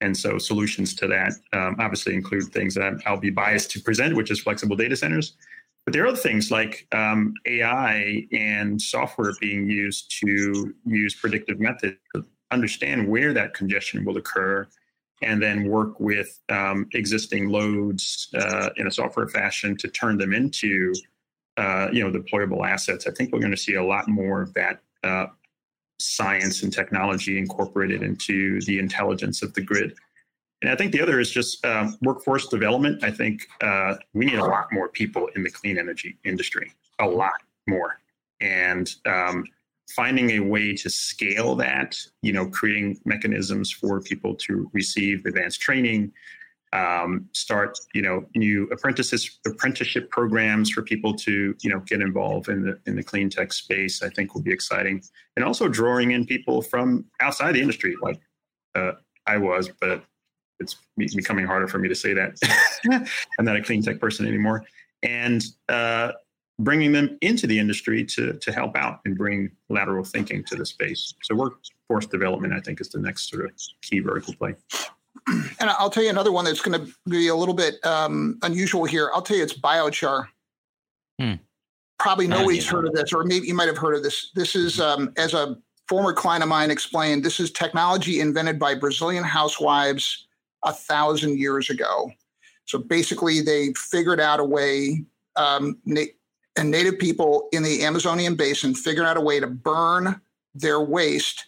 And 0.00 0.16
so 0.16 0.38
solutions 0.38 0.94
to 0.96 1.06
that 1.08 1.32
um, 1.52 1.76
obviously 1.78 2.14
include 2.14 2.52
things 2.52 2.74
that 2.74 2.94
I'll 3.06 3.16
be 3.16 3.30
biased 3.30 3.70
to 3.72 3.80
present, 3.80 4.14
which 4.14 4.30
is 4.30 4.40
flexible 4.40 4.76
data 4.76 4.96
centers. 4.96 5.34
But 5.84 5.92
there 5.92 6.04
are 6.04 6.08
other 6.08 6.16
things 6.16 6.50
like 6.50 6.86
um, 6.92 7.32
AI 7.46 8.26
and 8.32 8.80
software 8.82 9.32
being 9.40 9.70
used 9.70 10.12
to 10.20 10.74
use 10.84 11.14
predictive 11.14 11.60
methods 11.60 11.96
to 12.14 12.24
understand 12.50 13.08
where 13.08 13.32
that 13.32 13.54
congestion 13.54 14.04
will 14.04 14.16
occur 14.16 14.66
and 15.22 15.42
then 15.42 15.68
work 15.68 15.98
with 15.98 16.38
um, 16.50 16.88
existing 16.92 17.48
loads 17.48 18.28
uh, 18.34 18.70
in 18.76 18.86
a 18.86 18.90
software 18.90 19.28
fashion 19.28 19.76
to 19.78 19.88
turn 19.88 20.18
them 20.18 20.34
into 20.34 20.92
uh, 21.56 21.88
you 21.92 22.02
know 22.02 22.10
deployable 22.10 22.68
assets. 22.68 23.06
I 23.06 23.12
think 23.12 23.32
we're 23.32 23.40
going 23.40 23.52
to 23.52 23.56
see 23.56 23.74
a 23.74 23.84
lot 23.84 24.08
more 24.08 24.42
of 24.42 24.52
that 24.54 24.80
uh, 25.04 25.26
science 25.98 26.62
and 26.62 26.72
technology 26.72 27.38
incorporated 27.38 28.02
into 28.02 28.60
the 28.62 28.78
intelligence 28.78 29.42
of 29.42 29.52
the 29.54 29.60
grid. 29.60 29.94
And 30.62 30.70
I 30.70 30.76
think 30.76 30.92
the 30.92 31.02
other 31.02 31.20
is 31.20 31.30
just 31.30 31.64
um, 31.64 31.96
workforce 32.02 32.48
development. 32.48 33.04
I 33.04 33.10
think 33.10 33.46
uh, 33.62 33.94
we 34.14 34.26
need 34.26 34.38
a 34.38 34.44
lot 34.44 34.72
more 34.72 34.88
people 34.88 35.28
in 35.36 35.42
the 35.42 35.50
clean 35.50 35.78
energy 35.78 36.16
industry, 36.24 36.72
a 36.98 37.06
lot 37.06 37.40
more. 37.66 38.00
And 38.40 38.92
um, 39.06 39.44
finding 39.90 40.30
a 40.32 40.40
way 40.40 40.74
to 40.74 40.90
scale 40.90 41.54
that, 41.56 41.96
you 42.22 42.32
know, 42.32 42.46
creating 42.48 42.98
mechanisms 43.04 43.70
for 43.70 44.00
people 44.00 44.34
to 44.34 44.70
receive 44.72 45.24
advanced 45.26 45.60
training, 45.60 46.12
um, 46.76 47.28
start 47.32 47.78
you 47.94 48.02
know 48.02 48.24
new 48.34 48.64
apprentices 48.70 49.38
apprenticeship 49.46 50.10
programs 50.10 50.70
for 50.70 50.82
people 50.82 51.14
to 51.14 51.54
you 51.62 51.70
know 51.70 51.80
get 51.80 52.00
involved 52.00 52.48
in 52.48 52.62
the 52.62 52.78
in 52.86 52.96
the 52.96 53.02
clean 53.02 53.30
tech 53.30 53.52
space 53.52 54.02
i 54.02 54.08
think 54.10 54.34
will 54.34 54.42
be 54.42 54.52
exciting. 54.52 55.02
And 55.36 55.44
also 55.44 55.68
drawing 55.68 56.12
in 56.12 56.24
people 56.24 56.62
from 56.62 57.04
outside 57.20 57.52
the 57.52 57.60
industry 57.60 57.94
like 58.02 58.20
uh, 58.74 58.92
i 59.26 59.36
was 59.36 59.70
but 59.80 60.02
it's 60.58 60.76
becoming 61.14 61.46
harder 61.46 61.68
for 61.68 61.78
me 61.78 61.88
to 61.88 61.94
say 61.94 62.14
that. 62.14 62.38
I'm 63.38 63.44
not 63.44 63.56
a 63.56 63.62
clean 63.62 63.82
tech 63.82 64.00
person 64.00 64.26
anymore. 64.26 64.64
And 65.02 65.44
uh, 65.68 66.12
bringing 66.58 66.92
them 66.92 67.18
into 67.20 67.46
the 67.46 67.58
industry 67.58 68.04
to 68.04 68.32
to 68.34 68.52
help 68.52 68.76
out 68.76 69.00
and 69.04 69.16
bring 69.16 69.50
lateral 69.68 70.04
thinking 70.04 70.42
to 70.44 70.56
the 70.56 70.64
space. 70.64 71.14
So 71.22 71.34
workforce 71.34 72.06
development 72.06 72.52
i 72.52 72.60
think 72.60 72.80
is 72.80 72.88
the 72.88 72.98
next 72.98 73.30
sort 73.30 73.44
of 73.44 73.52
key 73.82 74.00
vertical 74.00 74.34
play 74.34 74.54
and 75.60 75.70
I'll 75.70 75.90
tell 75.90 76.02
you 76.02 76.10
another 76.10 76.32
one 76.32 76.44
that's 76.44 76.60
going 76.60 76.80
to 76.80 76.92
be 77.08 77.28
a 77.28 77.34
little 77.34 77.54
bit 77.54 77.84
um, 77.84 78.38
unusual 78.42 78.84
here. 78.84 79.10
I'll 79.14 79.22
tell 79.22 79.36
you 79.36 79.42
it's 79.42 79.58
biochar. 79.58 80.28
Hmm. 81.20 81.34
Probably 81.98 82.26
nobody's 82.26 82.68
heard 82.68 82.86
of 82.86 82.92
this, 82.92 83.12
or 83.12 83.24
maybe 83.24 83.46
you 83.46 83.54
might 83.54 83.68
have 83.68 83.78
heard 83.78 83.96
of 83.96 84.02
this. 84.02 84.30
This 84.34 84.54
is, 84.54 84.80
um, 84.80 85.12
as 85.16 85.32
a 85.32 85.56
former 85.88 86.12
client 86.12 86.42
of 86.42 86.48
mine 86.48 86.70
explained, 86.70 87.24
this 87.24 87.40
is 87.40 87.50
technology 87.50 88.20
invented 88.20 88.58
by 88.58 88.74
Brazilian 88.74 89.24
housewives 89.24 90.26
a 90.64 90.72
thousand 90.72 91.38
years 91.38 91.70
ago. 91.70 92.10
So 92.66 92.78
basically, 92.78 93.40
they 93.40 93.72
figured 93.74 94.20
out 94.20 94.40
a 94.40 94.44
way, 94.44 95.04
um, 95.36 95.78
na- 95.86 96.02
and 96.56 96.70
native 96.70 96.98
people 96.98 97.48
in 97.52 97.62
the 97.62 97.82
Amazonian 97.84 98.34
basin 98.34 98.74
figured 98.74 99.06
out 99.06 99.16
a 99.16 99.20
way 99.20 99.40
to 99.40 99.46
burn 99.46 100.20
their 100.54 100.80
waste 100.80 101.46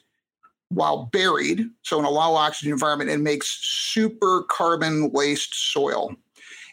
while 0.70 1.06
buried, 1.06 1.66
so 1.82 1.98
in 1.98 2.04
a 2.04 2.10
low 2.10 2.34
oxygen 2.34 2.72
environment, 2.72 3.10
and 3.10 3.24
makes 3.24 3.48
super 3.48 4.42
carbon 4.44 5.10
waste 5.12 5.72
soil. 5.72 6.14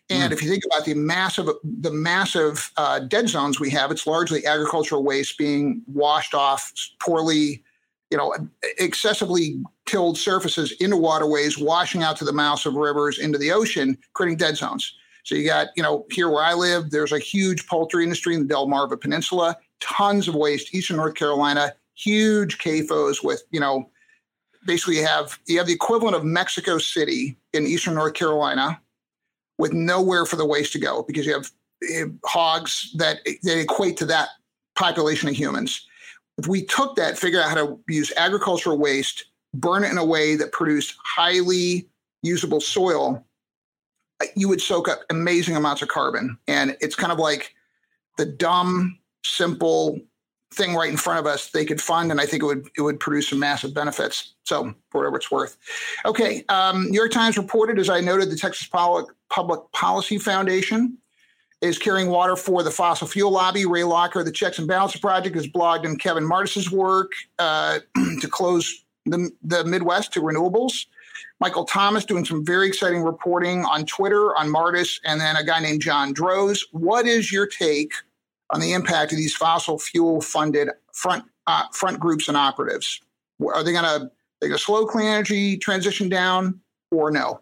And 0.09 0.31
mm. 0.31 0.35
if 0.35 0.43
you 0.43 0.49
think 0.49 0.63
about 0.65 0.85
the 0.85 0.93
massive, 0.93 1.49
the 1.63 1.91
massive 1.91 2.71
uh, 2.77 2.99
dead 2.99 3.29
zones 3.29 3.59
we 3.59 3.69
have, 3.71 3.91
it's 3.91 4.05
largely 4.05 4.45
agricultural 4.45 5.03
waste 5.03 5.37
being 5.37 5.81
washed 5.87 6.33
off 6.33 6.71
poorly, 6.99 7.63
you 8.11 8.17
know, 8.17 8.35
excessively 8.77 9.63
tilled 9.85 10.17
surfaces 10.17 10.73
into 10.73 10.97
waterways, 10.97 11.57
washing 11.57 12.03
out 12.03 12.17
to 12.17 12.25
the 12.25 12.33
mouths 12.33 12.65
of 12.65 12.75
rivers 12.75 13.17
into 13.17 13.37
the 13.37 13.51
ocean, 13.51 13.97
creating 14.13 14.37
dead 14.37 14.57
zones. 14.57 14.93
So 15.23 15.33
you 15.33 15.47
got, 15.47 15.69
you 15.75 15.81
know, 15.81 16.05
here 16.11 16.29
where 16.29 16.43
I 16.43 16.53
live, 16.53 16.91
there's 16.91 17.11
a 17.11 17.17
huge 17.17 17.65
poultry 17.65 18.03
industry 18.03 18.35
in 18.35 18.47
the 18.47 18.53
Delmarva 18.53 19.01
Peninsula, 19.01 19.57
tons 19.79 20.27
of 20.27 20.35
waste, 20.35 20.75
eastern 20.75 20.97
North 20.97 21.15
Carolina, 21.15 21.73
huge 21.95 22.57
CAFOs 22.59 23.23
with, 23.23 23.43
you 23.51 23.59
know, 23.59 23.89
basically 24.65 24.97
you 24.97 25.05
have 25.05 25.39
you 25.47 25.57
have 25.57 25.67
the 25.67 25.73
equivalent 25.73 26.15
of 26.15 26.23
Mexico 26.23 26.77
City 26.77 27.37
in 27.53 27.65
eastern 27.65 27.95
North 27.95 28.13
Carolina 28.13 28.79
with 29.57 29.73
nowhere 29.73 30.25
for 30.25 30.35
the 30.35 30.45
waste 30.45 30.73
to 30.73 30.79
go 30.79 31.03
because 31.03 31.25
you 31.25 31.33
have 31.33 31.51
uh, 31.95 32.09
hogs 32.25 32.91
that 32.97 33.19
that 33.43 33.59
equate 33.59 33.97
to 33.97 34.05
that 34.05 34.29
population 34.75 35.29
of 35.29 35.35
humans. 35.35 35.85
If 36.37 36.47
we 36.47 36.65
took 36.65 36.95
that, 36.97 37.17
figure 37.17 37.41
out 37.41 37.49
how 37.49 37.55
to 37.55 37.79
use 37.87 38.11
agricultural 38.17 38.77
waste, 38.77 39.25
burn 39.53 39.85
it 39.85 39.91
in 39.91 39.97
a 39.97 40.05
way 40.05 40.35
that 40.35 40.51
produced 40.51 40.95
highly 41.01 41.87
usable 42.23 42.59
soil, 42.59 43.25
you 44.35 44.49
would 44.49 44.61
soak 44.61 44.89
up 44.89 45.01
amazing 45.09 45.55
amounts 45.55 45.81
of 45.81 45.87
carbon. 45.87 46.37
And 46.47 46.75
it's 46.81 46.95
kind 46.95 47.13
of 47.13 47.19
like 47.19 47.53
the 48.17 48.25
dumb, 48.25 48.99
simple 49.23 49.99
thing 50.55 50.75
right 50.75 50.89
in 50.89 50.97
front 50.97 51.19
of 51.19 51.25
us 51.25 51.49
they 51.51 51.65
could 51.65 51.81
fund, 51.81 52.11
and 52.11 52.19
I 52.19 52.25
think 52.25 52.43
it 52.43 52.45
would 52.45 52.69
it 52.77 52.81
would 52.81 52.99
produce 52.99 53.29
some 53.29 53.39
massive 53.39 53.73
benefits. 53.73 54.33
So 54.43 54.73
for 54.89 54.99
whatever 55.01 55.17
it's 55.17 55.31
worth. 55.31 55.57
Okay, 56.05 56.43
um, 56.49 56.89
New 56.89 56.97
York 56.97 57.11
Times 57.11 57.37
reported, 57.37 57.79
as 57.79 57.89
I 57.89 58.01
noted, 58.01 58.29
the 58.29 58.37
Texas 58.37 58.67
Public 58.67 59.71
Policy 59.71 60.17
Foundation 60.17 60.97
is 61.61 61.77
carrying 61.77 62.09
water 62.09 62.35
for 62.35 62.63
the 62.63 62.71
fossil 62.71 63.07
fuel 63.07 63.31
lobby. 63.31 63.65
Ray 63.65 63.83
Locker, 63.83 64.23
the 64.23 64.31
Checks 64.31 64.59
and 64.59 64.67
Balances 64.67 65.01
Project, 65.01 65.35
has 65.35 65.47
blogged 65.47 65.85
on 65.85 65.97
Kevon 65.97 66.27
Martis's 66.27 66.71
work 66.71 67.11
uh, 67.39 67.79
to 68.21 68.27
close 68.27 68.85
the, 69.05 69.31
the 69.43 69.63
Midwest 69.65 70.13
to 70.13 70.21
renewables. 70.21 70.85
Michael 71.39 71.65
Thomas 71.65 72.05
doing 72.05 72.25
some 72.25 72.45
very 72.45 72.67
exciting 72.67 73.01
reporting 73.01 73.65
on 73.65 73.85
Twitter 73.85 74.35
on 74.37 74.49
Martis, 74.49 74.99
and 75.05 75.19
then 75.19 75.35
a 75.35 75.43
guy 75.43 75.59
named 75.59 75.81
John 75.81 76.13
Droz. 76.13 76.63
What 76.71 77.07
is 77.07 77.31
your 77.31 77.45
take 77.45 77.91
on 78.55 78.61
the 78.61 78.71
impact 78.71 79.11
of 79.11 79.17
these 79.17 79.35
fossil 79.35 79.77
fuel 79.77 80.21
funded 80.21 80.69
front 80.93 81.25
uh, 81.45 81.65
front 81.73 81.99
groups 81.99 82.29
and 82.29 82.37
operatives? 82.37 83.01
Are 83.41 83.63
they 83.63 83.73
going 83.73 83.83
to 83.83 84.09
they 84.39 84.47
going 84.47 84.57
to 84.57 84.63
slow 84.63 84.85
clean 84.85 85.07
energy 85.07 85.57
transition 85.57 86.07
down 86.07 86.61
or 86.89 87.11
no? 87.11 87.41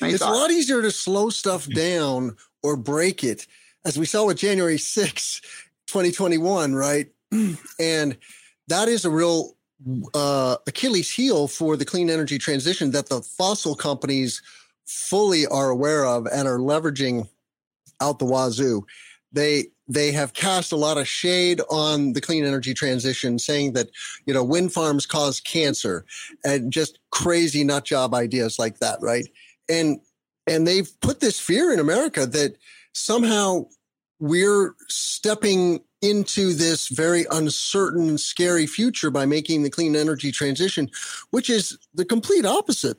Any 0.00 0.12
it's 0.12 0.22
thoughts? 0.22 0.38
a 0.38 0.40
lot 0.40 0.50
easier 0.50 0.80
to 0.80 0.90
slow 0.90 1.28
stuff 1.28 1.68
down 1.68 2.36
or 2.62 2.76
break 2.76 3.22
it, 3.22 3.46
as 3.84 3.98
we 3.98 4.06
saw 4.06 4.24
with 4.24 4.38
January 4.38 4.78
6, 4.78 5.40
2021, 5.86 6.74
right? 6.74 7.08
and 7.78 8.16
that 8.68 8.88
is 8.88 9.04
a 9.04 9.10
real 9.10 9.56
uh, 10.14 10.56
Achilles 10.66 11.10
heel 11.10 11.46
for 11.46 11.76
the 11.76 11.84
clean 11.84 12.08
energy 12.08 12.38
transition 12.38 12.92
that 12.92 13.10
the 13.10 13.20
fossil 13.20 13.74
companies 13.74 14.40
fully 14.86 15.46
are 15.46 15.68
aware 15.68 16.06
of 16.06 16.26
and 16.32 16.48
are 16.48 16.58
leveraging 16.58 17.28
out 18.00 18.18
the 18.18 18.24
wazoo. 18.24 18.86
They 19.32 19.66
they 19.90 20.12
have 20.12 20.34
cast 20.34 20.70
a 20.70 20.76
lot 20.76 20.98
of 20.98 21.08
shade 21.08 21.60
on 21.68 22.12
the 22.12 22.20
clean 22.20 22.44
energy 22.44 22.72
transition, 22.72 23.38
saying 23.38 23.72
that 23.72 23.90
you 24.24 24.32
know 24.32 24.44
wind 24.44 24.72
farms 24.72 25.04
cause 25.04 25.40
cancer 25.40 26.06
and 26.44 26.72
just 26.72 27.00
crazy 27.10 27.64
nut 27.64 27.84
job 27.84 28.14
ideas 28.14 28.58
like 28.58 28.78
that, 28.78 28.98
right? 29.02 29.26
And 29.68 30.00
and 30.46 30.66
they've 30.66 30.88
put 31.00 31.20
this 31.20 31.40
fear 31.40 31.72
in 31.72 31.80
America 31.80 32.24
that 32.24 32.56
somehow 32.92 33.66
we're 34.20 34.74
stepping 34.88 35.80
into 36.02 36.54
this 36.54 36.88
very 36.88 37.26
uncertain, 37.30 38.16
scary 38.16 38.66
future 38.66 39.10
by 39.10 39.26
making 39.26 39.64
the 39.64 39.70
clean 39.70 39.96
energy 39.96 40.30
transition, 40.30 40.88
which 41.30 41.50
is 41.50 41.76
the 41.94 42.04
complete 42.04 42.46
opposite. 42.46 42.96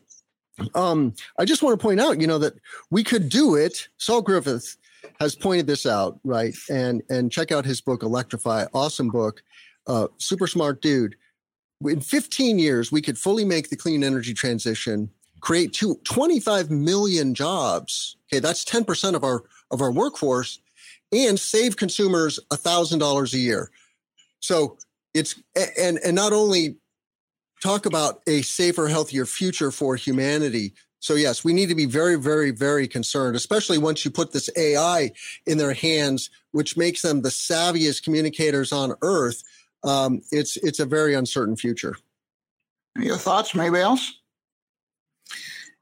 Um, 0.75 1.15
I 1.39 1.45
just 1.45 1.63
want 1.63 1.79
to 1.79 1.83
point 1.83 2.01
out, 2.01 2.19
you 2.19 2.27
know, 2.27 2.37
that 2.37 2.53
we 2.91 3.03
could 3.03 3.29
do 3.29 3.55
it. 3.55 3.87
Saul 3.97 4.21
Griffith 4.21 4.77
has 5.19 5.35
pointed 5.35 5.67
this 5.67 5.85
out, 5.85 6.19
right? 6.23 6.55
And 6.69 7.01
and 7.09 7.31
check 7.31 7.51
out 7.51 7.65
his 7.65 7.81
book, 7.81 8.03
Electrify, 8.03 8.65
awesome 8.73 9.09
book, 9.09 9.43
uh, 9.87 10.07
super 10.17 10.47
smart 10.47 10.81
dude. 10.81 11.15
In 11.83 11.99
15 11.99 12.59
years, 12.59 12.91
we 12.91 13.01
could 13.01 13.17
fully 13.17 13.43
make 13.43 13.69
the 13.69 13.75
clean 13.75 14.03
energy 14.03 14.35
transition, 14.35 15.09
create 15.39 15.73
two, 15.73 15.99
25 16.03 16.69
million 16.69 17.33
jobs. 17.33 18.17
Okay, 18.31 18.39
that's 18.39 18.63
10% 18.63 19.15
of 19.15 19.23
our 19.23 19.43
of 19.71 19.81
our 19.81 19.91
workforce 19.91 20.59
and 21.11 21.39
save 21.39 21.77
consumers 21.77 22.39
$1,000 22.51 23.33
a 23.33 23.37
year. 23.37 23.71
So 24.39 24.77
it's, 25.13 25.41
and, 25.77 25.99
and 26.03 26.15
not 26.15 26.33
only 26.33 26.77
talk 27.61 27.85
about 27.85 28.21
a 28.27 28.41
safer, 28.41 28.87
healthier 28.87 29.25
future 29.25 29.71
for 29.71 29.95
humanity. 29.95 30.73
So 31.01 31.15
yes, 31.15 31.43
we 31.43 31.51
need 31.51 31.67
to 31.69 31.75
be 31.75 31.87
very, 31.87 32.15
very, 32.15 32.51
very 32.51 32.87
concerned, 32.87 33.35
especially 33.35 33.79
once 33.79 34.05
you 34.05 34.11
put 34.11 34.31
this 34.31 34.49
AI 34.55 35.11
in 35.47 35.57
their 35.57 35.73
hands, 35.73 36.29
which 36.51 36.77
makes 36.77 37.01
them 37.01 37.23
the 37.23 37.29
savviest 37.29 38.03
communicators 38.03 38.71
on 38.71 38.93
earth. 39.01 39.43
Um, 39.83 40.21
it's, 40.31 40.57
it's 40.57 40.79
a 40.79 40.85
very 40.85 41.15
uncertain 41.15 41.55
future. 41.55 41.95
Your 42.95 43.17
thoughts, 43.17 43.55
maybe 43.55 43.79
else? 43.79 44.19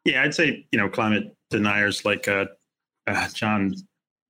Yeah, 0.05 0.23
I'd 0.23 0.33
say, 0.33 0.65
you 0.71 0.79
know, 0.79 0.87
climate 0.87 1.35
deniers 1.49 2.05
like 2.05 2.29
uh, 2.29 2.45
uh, 3.05 3.27
John 3.33 3.75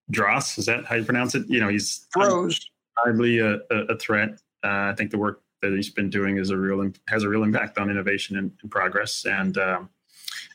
Droz. 0.09 0.57
Is 0.57 0.65
that 0.65 0.85
how 0.85 0.95
you 0.95 1.03
pronounce 1.03 1.35
it? 1.35 1.47
You 1.47 1.59
know, 1.59 1.69
he's 1.69 2.07
probably 2.11 3.39
a, 3.39 3.59
a, 3.69 3.95
threat. 3.97 4.29
Uh, 4.63 4.89
I 4.89 4.95
think 4.97 5.11
the 5.11 5.19
work 5.19 5.43
that 5.61 5.71
he's 5.71 5.91
been 5.91 6.09
doing 6.09 6.37
is 6.37 6.49
a 6.49 6.57
real 6.57 6.89
has 7.09 7.23
a 7.23 7.29
real 7.29 7.43
impact 7.43 7.77
on 7.77 7.91
innovation 7.91 8.37
and, 8.37 8.51
and 8.63 8.71
progress. 8.71 9.25
And 9.25 9.57
um, 9.57 9.89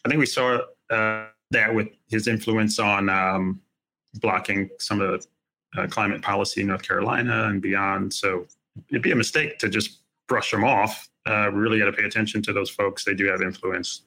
I 0.05 0.09
think 0.09 0.19
we 0.19 0.27
saw 0.27 0.61
uh, 0.91 1.27
that 1.51 1.75
with 1.75 1.89
his 2.09 2.29
influence 2.29 2.79
on 2.79 3.09
um, 3.09 3.61
blocking 4.15 4.69
some 4.79 5.01
of 5.01 5.25
the 5.75 5.83
uh, 5.83 5.87
climate 5.87 6.23
policy 6.23 6.61
in 6.61 6.69
North 6.69 6.83
Carolina 6.83 7.45
and 7.49 7.61
beyond. 7.61 8.13
So 8.13 8.47
it'd 8.91 9.03
be 9.03 9.13
a 9.13 9.17
mistake 9.17 9.59
to 9.59 9.69
just 9.69 10.01
brush 10.29 10.51
them 10.51 10.65
off. 10.65 11.09
Uh, 11.27 11.49
we 11.53 11.59
really 11.59 11.79
got 11.79 11.87
to 11.87 11.93
pay 11.93 12.05
attention 12.05 12.43
to 12.43 12.53
those 12.53 12.71
folks. 12.71 13.05
They 13.05 13.15
do 13.15 13.27
have 13.27 13.41
influence, 13.41 14.03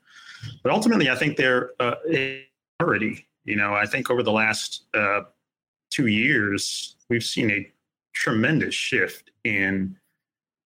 but 0.61 0.71
ultimately, 0.71 1.09
I 1.09 1.15
think 1.15 1.35
they're 1.35 1.71
uh, 1.79 1.95
already. 2.81 3.25
You 3.43 3.55
know, 3.55 3.73
I 3.73 3.85
think 3.85 4.11
over 4.11 4.21
the 4.21 4.31
last 4.31 4.83
uh, 4.93 5.21
two 5.89 6.07
years, 6.07 6.95
we've 7.09 7.23
seen 7.23 7.49
a 7.49 7.71
tremendous 8.13 8.75
shift 8.75 9.31
in 9.43 9.97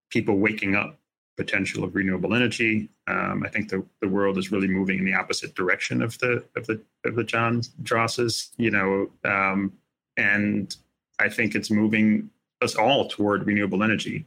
people 0.10 0.38
waking 0.40 0.76
up 0.76 1.01
potential 1.44 1.84
of 1.84 1.96
renewable 1.96 2.36
energy. 2.36 2.88
Um, 3.08 3.44
I 3.44 3.50
think 3.50 3.70
the, 3.70 3.84
the 4.00 4.08
world 4.08 4.38
is 4.38 4.52
really 4.52 4.68
moving 4.68 5.00
in 5.00 5.06
the 5.06 5.16
opposite 5.16 5.56
direction 5.56 6.04
of 6.04 6.18
the 6.20 6.44
of 6.56 6.68
the 6.68 6.80
of 7.04 7.16
the 7.16 7.24
John 7.24 7.64
Drosses, 7.82 8.52
you 8.58 8.70
know, 8.70 9.10
um, 9.26 9.74
and 10.18 10.76
I 11.20 11.30
think 11.30 11.56
it's 11.56 11.72
moving 11.72 12.30
us 12.62 12.76
all 12.76 13.08
toward 13.08 13.48
renewable 13.48 13.82
energy. 13.84 14.26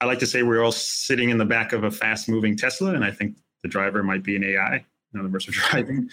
I 0.00 0.06
like 0.06 0.20
to 0.20 0.26
say 0.26 0.42
we're 0.42 0.64
all 0.64 0.72
sitting 0.72 1.28
in 1.28 1.36
the 1.36 1.44
back 1.44 1.74
of 1.74 1.84
a 1.84 1.90
fast 1.90 2.28
moving 2.28 2.56
Tesla, 2.56 2.94
and 2.94 3.04
I 3.04 3.10
think 3.10 3.36
the 3.62 3.68
driver 3.68 4.02
might 4.02 4.22
be 4.22 4.36
an 4.36 4.44
AI. 4.44 4.84
Us 5.14 5.48
are 5.48 5.52
driving, 5.52 6.08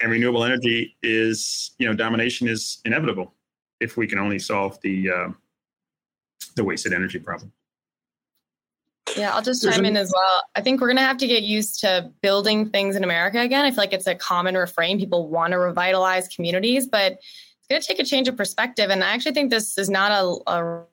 and 0.00 0.10
renewable 0.12 0.44
energy 0.44 0.96
is 1.02 1.72
you 1.78 1.86
know 1.88 1.94
domination 1.94 2.46
is 2.46 2.80
inevitable 2.84 3.34
if 3.80 3.96
we 3.96 4.06
can 4.06 4.18
only 4.20 4.38
solve 4.38 4.80
the 4.82 5.10
uh, 5.10 5.28
the 6.54 6.62
wasted 6.62 6.92
energy 6.92 7.18
problem. 7.18 7.52
Yeah, 9.16 9.34
I'll 9.34 9.42
just 9.42 9.64
chime 9.64 9.84
in 9.84 9.96
as 9.96 10.12
well. 10.14 10.42
I 10.54 10.60
think 10.60 10.80
we're 10.80 10.86
going 10.88 10.96
to 10.96 11.02
have 11.02 11.18
to 11.18 11.26
get 11.26 11.42
used 11.42 11.80
to 11.80 12.10
building 12.22 12.70
things 12.70 12.96
in 12.96 13.04
America 13.04 13.40
again. 13.40 13.64
I 13.64 13.70
feel 13.70 13.78
like 13.78 13.92
it's 13.92 14.06
a 14.06 14.14
common 14.14 14.56
refrain. 14.56 14.98
People 14.98 15.28
want 15.28 15.52
to 15.52 15.58
revitalize 15.58 16.28
communities, 16.28 16.86
but 16.86 17.12
it's 17.12 17.66
going 17.68 17.80
to 17.80 17.86
take 17.86 17.98
a 17.98 18.04
change 18.04 18.28
of 18.28 18.36
perspective. 18.36 18.90
And 18.90 19.02
I 19.02 19.08
actually 19.08 19.32
think 19.32 19.50
this 19.50 19.76
is 19.78 19.90
not 19.90 20.12
a, 20.12 20.52
a 20.52 20.84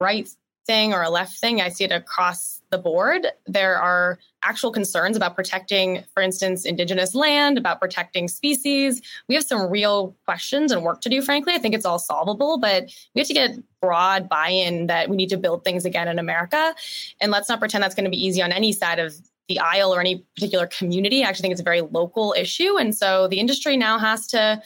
right 0.00 0.28
thing 0.66 0.92
or 0.92 1.02
a 1.02 1.10
left 1.10 1.38
thing. 1.38 1.60
I 1.60 1.68
see 1.68 1.84
it 1.84 1.92
across 1.92 2.60
the 2.70 2.78
board. 2.78 3.26
There 3.46 3.76
are 3.76 4.18
actual 4.42 4.72
concerns 4.72 5.16
about 5.16 5.36
protecting, 5.36 6.04
for 6.14 6.22
instance, 6.22 6.64
indigenous 6.64 7.14
land, 7.14 7.58
about 7.58 7.80
protecting 7.80 8.28
species. 8.28 9.02
We 9.28 9.34
have 9.34 9.44
some 9.44 9.70
real 9.70 10.16
questions 10.24 10.72
and 10.72 10.82
work 10.82 11.00
to 11.02 11.08
do, 11.08 11.22
frankly. 11.22 11.54
I 11.54 11.58
think 11.58 11.74
it's 11.74 11.84
all 11.84 11.98
solvable, 11.98 12.58
but 12.58 12.84
we 13.14 13.20
have 13.20 13.28
to 13.28 13.34
get 13.34 13.58
broad 13.80 14.28
buy 14.28 14.48
in 14.48 14.86
that 14.86 15.08
we 15.08 15.16
need 15.16 15.28
to 15.28 15.36
build 15.36 15.64
things 15.64 15.84
again 15.84 16.08
in 16.08 16.18
America. 16.18 16.74
And 17.20 17.30
let's 17.30 17.48
not 17.48 17.58
pretend 17.60 17.84
that's 17.84 17.94
going 17.94 18.04
to 18.04 18.10
be 18.10 18.24
easy 18.24 18.42
on 18.42 18.52
any 18.52 18.72
side 18.72 18.98
of 18.98 19.14
the 19.48 19.58
aisle 19.58 19.94
or 19.94 20.00
any 20.00 20.24
particular 20.34 20.66
community. 20.66 21.22
I 21.22 21.28
actually 21.28 21.42
think 21.42 21.52
it's 21.52 21.60
a 21.60 21.64
very 21.64 21.82
local 21.82 22.34
issue. 22.38 22.78
And 22.78 22.96
so 22.96 23.28
the 23.28 23.40
industry 23.40 23.76
now 23.76 23.98
has 23.98 24.26
to 24.28 24.62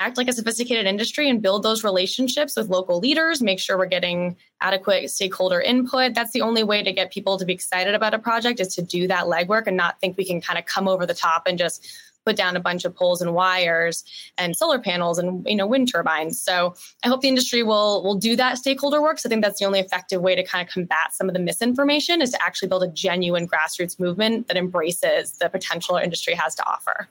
act 0.00 0.16
like 0.16 0.28
a 0.28 0.32
sophisticated 0.32 0.86
industry 0.86 1.28
and 1.28 1.42
build 1.42 1.62
those 1.62 1.84
relationships 1.84 2.56
with 2.56 2.70
local 2.70 2.98
leaders, 2.98 3.42
make 3.42 3.60
sure 3.60 3.76
we're 3.76 3.86
getting 3.86 4.34
adequate 4.60 5.10
stakeholder 5.10 5.60
input. 5.60 6.14
That's 6.14 6.32
the 6.32 6.40
only 6.40 6.64
way 6.64 6.82
to 6.82 6.92
get 6.92 7.12
people 7.12 7.38
to 7.38 7.44
be 7.44 7.52
excited 7.52 7.94
about 7.94 8.14
a 8.14 8.18
project 8.18 8.60
is 8.60 8.74
to 8.76 8.82
do 8.82 9.06
that 9.08 9.26
legwork 9.26 9.66
and 9.66 9.76
not 9.76 10.00
think 10.00 10.16
we 10.16 10.24
can 10.24 10.40
kind 10.40 10.58
of 10.58 10.64
come 10.64 10.88
over 10.88 11.04
the 11.04 11.14
top 11.14 11.42
and 11.46 11.58
just 11.58 11.86
put 12.24 12.36
down 12.36 12.56
a 12.56 12.60
bunch 12.60 12.84
of 12.84 12.94
poles 12.94 13.22
and 13.22 13.34
wires 13.34 14.04
and 14.36 14.56
solar 14.56 14.78
panels 14.78 15.18
and 15.18 15.46
you 15.46 15.56
know 15.56 15.66
wind 15.66 15.90
turbines. 15.90 16.40
So 16.40 16.74
I 17.04 17.08
hope 17.08 17.20
the 17.20 17.28
industry 17.28 17.62
will 17.62 18.02
will 18.02 18.14
do 18.14 18.36
that 18.36 18.58
stakeholder 18.58 19.00
work. 19.00 19.18
So 19.18 19.28
I 19.28 19.30
think 19.30 19.42
that's 19.42 19.58
the 19.58 19.66
only 19.66 19.80
effective 19.80 20.20
way 20.20 20.34
to 20.34 20.44
kind 20.44 20.66
of 20.66 20.72
combat 20.72 21.12
some 21.12 21.28
of 21.28 21.34
the 21.34 21.40
misinformation 21.40 22.22
is 22.22 22.30
to 22.30 22.42
actually 22.42 22.68
build 22.68 22.82
a 22.82 22.88
genuine 22.88 23.46
grassroots 23.48 23.98
movement 23.98 24.48
that 24.48 24.56
embraces 24.56 25.32
the 25.32 25.48
potential 25.48 25.96
our 25.96 26.02
industry 26.02 26.34
has 26.34 26.54
to 26.56 26.66
offer. 26.66 27.08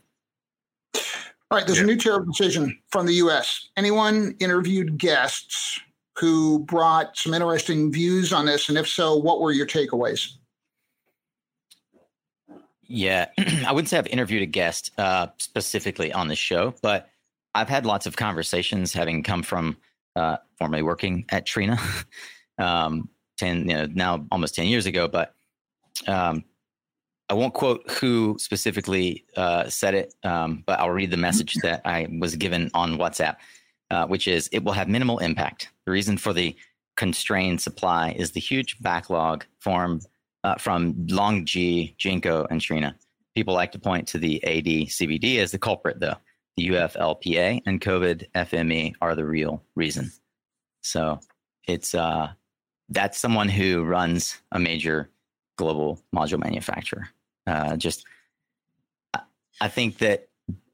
All 1.51 1.57
right, 1.57 1.65
there's 1.65 1.79
yeah. 1.79 1.85
a 1.85 1.87
new 1.87 1.97
tariff 1.97 2.27
decision 2.27 2.77
from 2.91 3.07
the 3.07 3.13
U.S. 3.13 3.69
Anyone 3.75 4.35
interviewed 4.39 4.97
guests 4.97 5.79
who 6.15 6.59
brought 6.59 7.17
some 7.17 7.33
interesting 7.33 7.91
views 7.91 8.31
on 8.31 8.45
this, 8.45 8.69
and 8.69 8.77
if 8.77 8.87
so, 8.87 9.15
what 9.15 9.41
were 9.41 9.51
your 9.51 9.65
takeaways? 9.65 10.33
Yeah, 12.83 13.27
I 13.65 13.71
wouldn't 13.71 13.89
say 13.89 13.97
I've 13.97 14.07
interviewed 14.07 14.43
a 14.43 14.47
guest 14.47 14.91
uh, 14.99 15.27
specifically 15.37 16.13
on 16.13 16.27
the 16.27 16.35
show, 16.35 16.75
but 16.83 17.09
I've 17.55 17.69
had 17.69 17.85
lots 17.85 18.05
of 18.05 18.15
conversations 18.15 18.93
having 18.93 19.23
come 19.23 19.41
from 19.41 19.77
uh, 20.15 20.37
formerly 20.57 20.83
working 20.83 21.25
at 21.29 21.47
Trina, 21.47 21.79
um, 22.59 23.09
ten 23.37 23.67
you 23.67 23.75
know 23.75 23.87
now 23.87 24.25
almost 24.31 24.53
ten 24.53 24.67
years 24.67 24.85
ago. 24.85 25.07
But 25.07 25.33
um, 26.05 26.43
I 27.29 27.35
won't 27.35 27.53
quote 27.53 27.89
who 27.91 28.37
specifically 28.39 29.23
uh, 29.37 29.69
said 29.69 29.93
it, 29.93 30.15
um, 30.23 30.63
but 30.65 30.79
I'll 30.79 30.89
read 30.89 31.11
the 31.11 31.17
message 31.17 31.53
that 31.61 31.81
I 31.85 32.07
was 32.19 32.35
given 32.35 32.71
on 32.73 32.97
WhatsApp, 32.97 33.35
uh, 33.91 34.07
which 34.07 34.27
is 34.27 34.49
it 34.51 34.63
will 34.63 34.73
have 34.73 34.87
minimal 34.87 35.19
impact. 35.19 35.69
The 35.85 35.91
reason 35.91 36.17
for 36.17 36.33
the 36.33 36.55
constrained 36.97 37.61
supply 37.61 38.11
is 38.17 38.31
the 38.31 38.39
huge 38.39 38.81
backlog 38.81 39.45
formed 39.59 40.07
uh, 40.43 40.55
from 40.55 40.93
LONGi, 41.07 41.95
Jinko, 41.97 42.47
and 42.49 42.59
Trina. 42.59 42.95
People 43.35 43.53
like 43.53 43.71
to 43.73 43.79
point 43.79 44.07
to 44.07 44.17
the 44.17 44.43
AD 44.43 44.65
CVD 44.87 45.37
as 45.37 45.51
the 45.51 45.59
culprit, 45.59 45.99
though. 45.99 46.15
The 46.57 46.69
UFLPA 46.69 47.61
and 47.65 47.79
COVID 47.79 48.25
FME 48.35 48.95
are 49.01 49.15
the 49.15 49.23
real 49.23 49.63
reason. 49.75 50.11
So 50.81 51.19
it's 51.67 51.93
uh, 51.93 52.31
that's 52.89 53.19
someone 53.19 53.49
who 53.49 53.83
runs 53.83 54.41
a 54.51 54.59
major 54.59 55.09
global 55.57 56.01
module 56.13 56.43
manufacturer. 56.43 57.09
Uh, 57.49 57.75
just, 57.75 58.05
I 59.59 59.67
think 59.67 59.97
that 59.97 60.29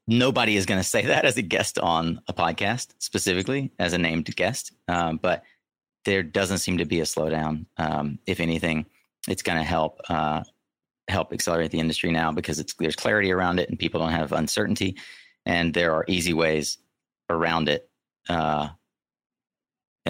nobody 0.07 0.57
is 0.57 0.65
going 0.65 0.79
to 0.79 0.87
say 0.87 1.01
that 1.05 1.25
as 1.25 1.37
a 1.37 1.41
guest 1.41 1.79
on 1.79 2.21
a 2.27 2.33
podcast, 2.33 2.93
specifically 2.99 3.71
as 3.79 3.93
a 3.93 3.97
named 3.97 4.35
guest. 4.35 4.73
Um, 4.87 5.17
but 5.17 5.43
there 6.03 6.21
doesn't 6.21 6.59
seem 6.59 6.77
to 6.77 6.85
be 6.85 6.99
a 6.99 7.03
slowdown. 7.03 7.65
Um, 7.77 8.19
if 8.27 8.39
anything, 8.39 8.85
it's 9.27 9.41
going 9.41 9.57
to 9.57 9.63
help 9.63 9.99
uh, 10.09 10.43
help 11.07 11.31
accelerate 11.33 11.71
the 11.71 11.79
industry 11.79 12.11
now 12.11 12.31
because 12.31 12.59
it's 12.59 12.73
there's 12.75 12.95
clarity 12.95 13.31
around 13.31 13.59
it 13.59 13.69
and 13.69 13.79
people 13.79 13.99
don't 13.99 14.11
have 14.11 14.31
uncertainty, 14.31 14.97
and 15.45 15.73
there 15.73 15.93
are 15.93 16.05
easy 16.07 16.33
ways 16.33 16.77
around 17.29 17.69
it 17.69 17.89
uh, 18.29 18.69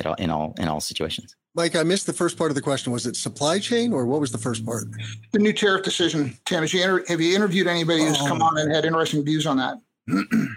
all, 0.03 0.15
in 0.15 0.29
all 0.29 0.53
in 0.57 0.67
all 0.67 0.81
situations. 0.81 1.35
Mike, 1.55 1.75
I 1.75 1.83
missed 1.83 2.05
the 2.05 2.13
first 2.13 2.37
part 2.37 2.51
of 2.51 2.55
the 2.55 2.61
question. 2.61 2.91
Was 2.91 3.05
it 3.05 3.15
supply 3.15 3.59
chain 3.59 3.93
or 3.93 4.05
what 4.05 4.19
was 4.19 4.31
the 4.31 4.37
first 4.37 4.65
part? 4.65 4.83
The 5.31 5.39
new 5.39 5.53
tariff 5.53 5.85
decision. 5.85 6.37
Tim, 6.45 6.63
have 6.63 6.73
you, 6.73 6.83
inter- 6.83 7.05
have 7.07 7.21
you 7.21 7.33
interviewed 7.33 7.67
anybody 7.67 8.03
who's 8.03 8.17
come 8.17 8.41
oh. 8.41 8.45
on 8.45 8.57
and 8.57 8.73
had 8.73 8.83
interesting 8.83 9.23
views 9.23 9.45
on 9.47 9.55
that? 9.57 9.77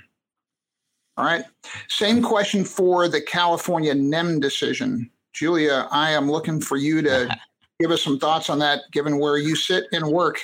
All 1.16 1.24
right. 1.24 1.44
Same 1.88 2.20
question 2.20 2.64
for 2.64 3.06
the 3.06 3.20
California 3.20 3.94
NEM 3.94 4.40
decision. 4.40 5.08
Julia, 5.32 5.86
I 5.92 6.10
am 6.10 6.30
looking 6.30 6.60
for 6.60 6.76
you 6.76 7.00
to 7.02 7.36
give 7.80 7.92
us 7.92 8.02
some 8.02 8.18
thoughts 8.18 8.50
on 8.50 8.58
that, 8.58 8.82
given 8.90 9.18
where 9.18 9.38
you 9.38 9.54
sit 9.54 9.84
and 9.92 10.06
work. 10.06 10.40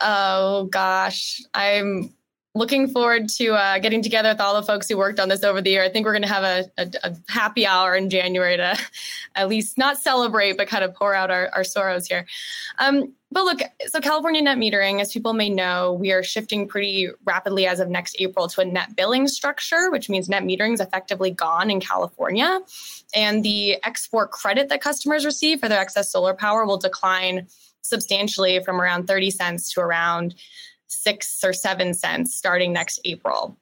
Oh 0.00 0.64
gosh, 0.64 1.40
I'm 1.54 2.12
looking 2.58 2.88
forward 2.88 3.28
to 3.28 3.54
uh, 3.54 3.78
getting 3.78 4.02
together 4.02 4.28
with 4.30 4.40
all 4.40 4.54
the 4.54 4.62
folks 4.62 4.88
who 4.88 4.96
worked 4.96 5.20
on 5.20 5.28
this 5.28 5.42
over 5.44 5.62
the 5.62 5.70
year. 5.70 5.84
I 5.84 5.88
think 5.88 6.04
we're 6.04 6.12
going 6.12 6.22
to 6.22 6.28
have 6.28 6.44
a, 6.44 6.70
a, 6.76 6.90
a, 7.04 7.16
happy 7.28 7.66
hour 7.66 7.94
in 7.94 8.10
January 8.10 8.56
to 8.56 8.76
at 9.34 9.48
least 9.48 9.78
not 9.78 9.98
celebrate, 9.98 10.56
but 10.56 10.68
kind 10.68 10.84
of 10.84 10.94
pour 10.94 11.14
out 11.14 11.30
our, 11.30 11.50
our 11.54 11.64
sorrows 11.64 12.06
here. 12.06 12.26
Um, 12.78 13.14
but 13.30 13.44
look, 13.44 13.60
so 13.86 14.00
California 14.00 14.40
net 14.40 14.56
metering, 14.56 15.00
as 15.00 15.12
people 15.12 15.34
may 15.34 15.50
know, 15.50 15.92
we 15.92 16.12
are 16.12 16.22
shifting 16.22 16.66
pretty 16.66 17.08
rapidly 17.24 17.66
as 17.66 17.78
of 17.78 17.88
next 17.88 18.16
April 18.18 18.48
to 18.48 18.60
a 18.62 18.64
net 18.64 18.96
billing 18.96 19.28
structure, 19.28 19.90
which 19.90 20.08
means 20.08 20.28
net 20.28 20.42
metering 20.42 20.72
is 20.74 20.80
effectively 20.80 21.30
gone 21.30 21.70
in 21.70 21.78
California. 21.78 22.60
And 23.14 23.44
the 23.44 23.82
export 23.84 24.30
credit 24.30 24.70
that 24.70 24.80
customers 24.80 25.26
receive 25.26 25.60
for 25.60 25.68
their 25.68 25.80
excess 25.80 26.10
solar 26.10 26.34
power 26.34 26.64
will 26.64 26.78
decline 26.78 27.46
substantially 27.82 28.60
from 28.60 28.80
around 28.80 29.06
30 29.06 29.30
cents 29.30 29.72
to 29.72 29.80
around 29.80 30.34
six 30.88 31.42
or 31.44 31.52
seven 31.52 31.94
cents 31.94 32.34
starting 32.34 32.72
next 32.72 33.00
April. 33.04 33.56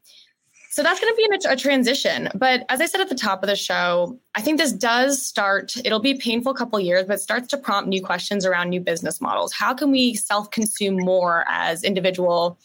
So 0.70 0.83
that's 0.83 1.01
going 1.01 1.11
to 1.11 1.16
be 1.16 1.49
a, 1.49 1.57
transition. 1.57 2.29
But 2.35 2.66
as 2.68 2.83
I 2.83 2.87
said 2.87 3.01
at 3.01 3.09
the 3.09 3.14
top 3.14 3.43
of 3.43 3.47
the 3.47 3.57
show, 3.57 4.20
I 4.35 4.43
think 4.43 4.59
this 4.59 4.72
does 4.72 5.24
start, 5.24 5.74
it'll 5.87 6.01
be 6.01 6.11
a 6.11 6.18
painful 6.18 6.53
couple 6.53 6.79
years, 6.79 7.07
but 7.07 7.18
starts 7.18 7.49
to 7.49 7.57
prompt 7.57 7.89
new 7.89 8.05
questions 8.05 8.45
around 8.45 8.68
new 8.68 8.81
business 8.81 9.18
models. 9.18 9.55
How 9.55 9.72
can 9.72 9.91
we 9.91 10.12
self 10.12 10.51
consume 10.51 10.99
more 10.99 11.47
as 11.49 11.83
individual 11.83 12.59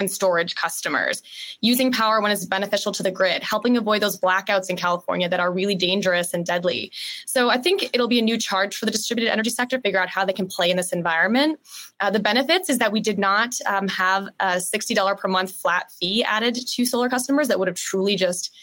and 0.00 0.10
storage 0.10 0.54
customers, 0.54 1.22
using 1.60 1.90
power 1.90 2.20
when 2.20 2.30
it's 2.30 2.44
beneficial 2.44 2.92
to 2.92 3.02
the 3.02 3.10
grid, 3.10 3.42
helping 3.42 3.76
avoid 3.76 4.00
those 4.00 4.18
blackouts 4.18 4.70
in 4.70 4.76
California 4.76 5.28
that 5.28 5.40
are 5.40 5.52
really 5.52 5.74
dangerous 5.74 6.32
and 6.32 6.46
deadly. 6.46 6.92
So 7.26 7.50
I 7.50 7.58
think 7.58 7.90
it'll 7.92 8.08
be 8.08 8.20
a 8.20 8.22
new 8.22 8.38
charge 8.38 8.76
for 8.76 8.86
the 8.86 8.92
distributed 8.92 9.32
energy 9.32 9.50
sector 9.50 9.76
to 9.76 9.82
figure 9.82 10.00
out 10.00 10.08
how 10.08 10.24
they 10.24 10.32
can 10.32 10.46
play 10.46 10.70
in 10.70 10.76
this 10.76 10.92
environment. 10.92 11.58
Uh, 11.98 12.10
the 12.10 12.20
benefits 12.20 12.70
is 12.70 12.78
that 12.78 12.92
we 12.92 13.00
did 13.00 13.18
not 13.18 13.54
um, 13.66 13.88
have 13.88 14.28
a 14.38 14.56
$60 14.56 15.18
per 15.18 15.28
month 15.28 15.52
flat 15.52 15.90
fee 15.90 16.22
added 16.22 16.54
to 16.54 16.84
solar 16.84 17.08
customers 17.08 17.48
that 17.48 17.58
would 17.58 17.68
have 17.68 17.76
truly 17.76 18.14
just 18.14 18.54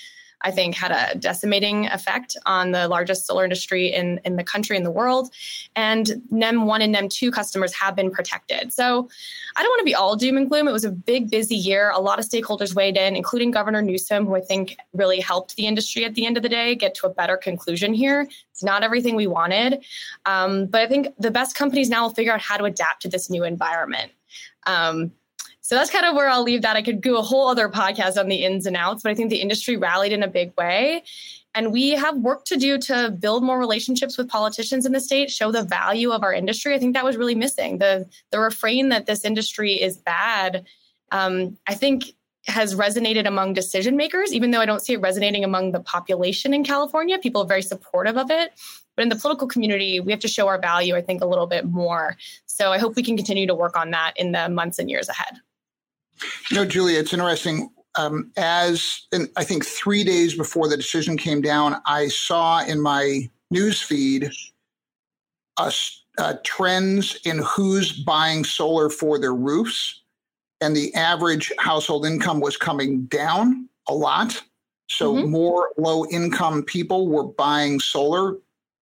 I 0.41 0.51
think 0.51 0.75
had 0.75 0.91
a 0.91 1.17
decimating 1.17 1.87
effect 1.87 2.37
on 2.45 2.71
the 2.71 2.87
largest 2.87 3.25
solar 3.25 3.43
industry 3.43 3.93
in, 3.93 4.19
in 4.25 4.35
the 4.35 4.43
country 4.43 4.77
and 4.77 4.85
the 4.85 4.91
world. 4.91 5.33
And 5.75 6.21
NEM 6.29 6.65
1 6.65 6.81
and 6.81 6.91
NEM 6.91 7.09
2 7.09 7.31
customers 7.31 7.73
have 7.73 7.95
been 7.95 8.11
protected. 8.11 8.71
So 8.71 9.09
I 9.55 9.63
don't 9.63 9.69
want 9.69 9.79
to 9.79 9.85
be 9.85 9.95
all 9.95 10.15
doom 10.15 10.37
and 10.37 10.49
gloom. 10.49 10.67
It 10.67 10.71
was 10.71 10.85
a 10.85 10.91
big, 10.91 11.29
busy 11.29 11.55
year. 11.55 11.91
A 11.91 11.99
lot 11.99 12.19
of 12.19 12.25
stakeholders 12.25 12.75
weighed 12.75 12.97
in, 12.97 13.15
including 13.15 13.51
Governor 13.51 13.81
Newsom, 13.81 14.25
who 14.25 14.35
I 14.35 14.41
think 14.41 14.77
really 14.93 15.19
helped 15.19 15.55
the 15.55 15.67
industry 15.67 16.05
at 16.05 16.15
the 16.15 16.25
end 16.25 16.37
of 16.37 16.43
the 16.43 16.49
day 16.49 16.75
get 16.75 16.95
to 16.95 17.07
a 17.07 17.09
better 17.09 17.37
conclusion 17.37 17.93
here. 17.93 18.27
It's 18.51 18.63
not 18.63 18.83
everything 18.83 19.15
we 19.15 19.27
wanted. 19.27 19.83
Um, 20.25 20.67
but 20.67 20.81
I 20.81 20.87
think 20.87 21.07
the 21.17 21.31
best 21.31 21.55
companies 21.55 21.89
now 21.89 22.03
will 22.03 22.13
figure 22.13 22.33
out 22.33 22.41
how 22.41 22.57
to 22.57 22.65
adapt 22.65 23.01
to 23.03 23.09
this 23.09 23.29
new 23.29 23.43
environment. 23.43 24.11
Um, 24.65 25.11
so 25.65 25.73
that's 25.73 25.89
kind 25.89 26.05
of 26.05 26.15
where 26.15 26.29
I'll 26.29 26.43
leave 26.43 26.61
that. 26.61 26.75
I 26.75 26.83
could 26.83 27.01
do 27.01 27.17
a 27.17 27.23
whole 27.23 27.47
other 27.47 27.69
podcast 27.69 28.19
on 28.19 28.27
the 28.27 28.45
ins 28.45 28.67
and 28.67 28.77
outs, 28.77 29.01
but 29.01 29.11
I 29.11 29.15
think 29.15 29.31
the 29.31 29.41
industry 29.41 29.77
rallied 29.77 30.11
in 30.11 30.21
a 30.21 30.27
big 30.27 30.53
way. 30.59 31.01
And 31.55 31.71
we 31.71 31.89
have 31.89 32.15
work 32.17 32.45
to 32.45 32.55
do 32.55 32.77
to 32.77 33.09
build 33.09 33.43
more 33.43 33.57
relationships 33.57 34.15
with 34.15 34.29
politicians 34.29 34.85
in 34.85 34.91
the 34.91 34.99
state, 34.99 35.31
show 35.31 35.51
the 35.51 35.63
value 35.63 36.11
of 36.11 36.21
our 36.21 36.31
industry. 36.31 36.75
I 36.75 36.77
think 36.77 36.93
that 36.93 37.03
was 37.03 37.17
really 37.17 37.33
missing. 37.33 37.79
The 37.79 38.07
the 38.29 38.39
refrain 38.39 38.89
that 38.89 39.07
this 39.07 39.25
industry 39.25 39.73
is 39.73 39.97
bad, 39.97 40.67
um, 41.11 41.57
I 41.65 41.73
think 41.73 42.13
has 42.45 42.75
resonated 42.75 43.25
among 43.25 43.53
decision 43.53 43.97
makers, 43.97 44.33
even 44.33 44.51
though 44.51 44.61
I 44.61 44.67
don't 44.67 44.83
see 44.83 44.93
it 44.93 45.01
resonating 45.01 45.43
among 45.43 45.71
the 45.71 45.79
population 45.79 46.53
in 46.53 46.63
California. 46.63 47.17
People 47.17 47.41
are 47.41 47.47
very 47.47 47.63
supportive 47.63 48.17
of 48.17 48.29
it. 48.29 48.51
But 48.95 49.01
in 49.01 49.09
the 49.09 49.15
political 49.15 49.47
community, 49.47 49.99
we 49.99 50.11
have 50.11 50.21
to 50.21 50.27
show 50.27 50.47
our 50.47 50.59
value, 50.59 50.95
I 50.95 51.01
think, 51.01 51.23
a 51.23 51.25
little 51.25 51.47
bit 51.47 51.65
more. 51.65 52.17
So 52.45 52.71
I 52.71 52.77
hope 52.77 52.95
we 52.95 53.01
can 53.01 53.17
continue 53.17 53.47
to 53.47 53.55
work 53.55 53.75
on 53.75 53.89
that 53.91 54.13
in 54.15 54.31
the 54.31 54.47
months 54.47 54.77
and 54.77 54.91
years 54.91 55.09
ahead. 55.09 55.39
You 56.49 56.57
know, 56.57 56.65
Julia, 56.65 56.99
it's 56.99 57.13
interesting. 57.13 57.69
Um, 57.97 58.31
as 58.37 59.07
in, 59.11 59.29
I 59.37 59.43
think 59.43 59.65
three 59.65 60.03
days 60.03 60.35
before 60.35 60.67
the 60.67 60.77
decision 60.77 61.17
came 61.17 61.41
down, 61.41 61.77
I 61.85 62.07
saw 62.09 62.63
in 62.63 62.81
my 62.81 63.29
news 63.51 63.81
feed 63.81 64.31
uh, 65.57 65.71
uh, 66.17 66.35
trends 66.43 67.17
in 67.25 67.39
who's 67.39 67.91
buying 67.91 68.43
solar 68.43 68.89
for 68.89 69.19
their 69.19 69.33
roofs, 69.33 70.01
and 70.61 70.75
the 70.75 70.93
average 70.93 71.51
household 71.57 72.05
income 72.05 72.39
was 72.39 72.57
coming 72.57 73.05
down 73.05 73.69
a 73.87 73.93
lot. 73.93 74.41
So 74.89 75.15
mm-hmm. 75.15 75.31
more 75.31 75.71
low 75.77 76.05
income 76.07 76.63
people 76.63 77.07
were 77.07 77.23
buying 77.23 77.79
solar, 77.79 78.37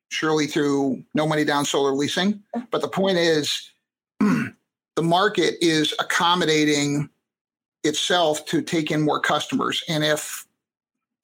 surely 0.10 0.48
through 0.48 1.04
no 1.14 1.28
money 1.28 1.46
down 1.46 1.66
solar 1.66 1.92
leasing. 1.92 2.42
But 2.72 2.82
the 2.82 2.88
point 2.88 3.18
is, 3.18 3.72
the 4.20 5.02
market 5.02 5.56
is 5.62 5.94
accommodating 6.00 7.10
itself 7.84 8.46
to 8.46 8.62
take 8.62 8.92
in 8.92 9.02
more 9.02 9.20
customers. 9.20 9.84
And 9.88 10.04
if 10.04 10.46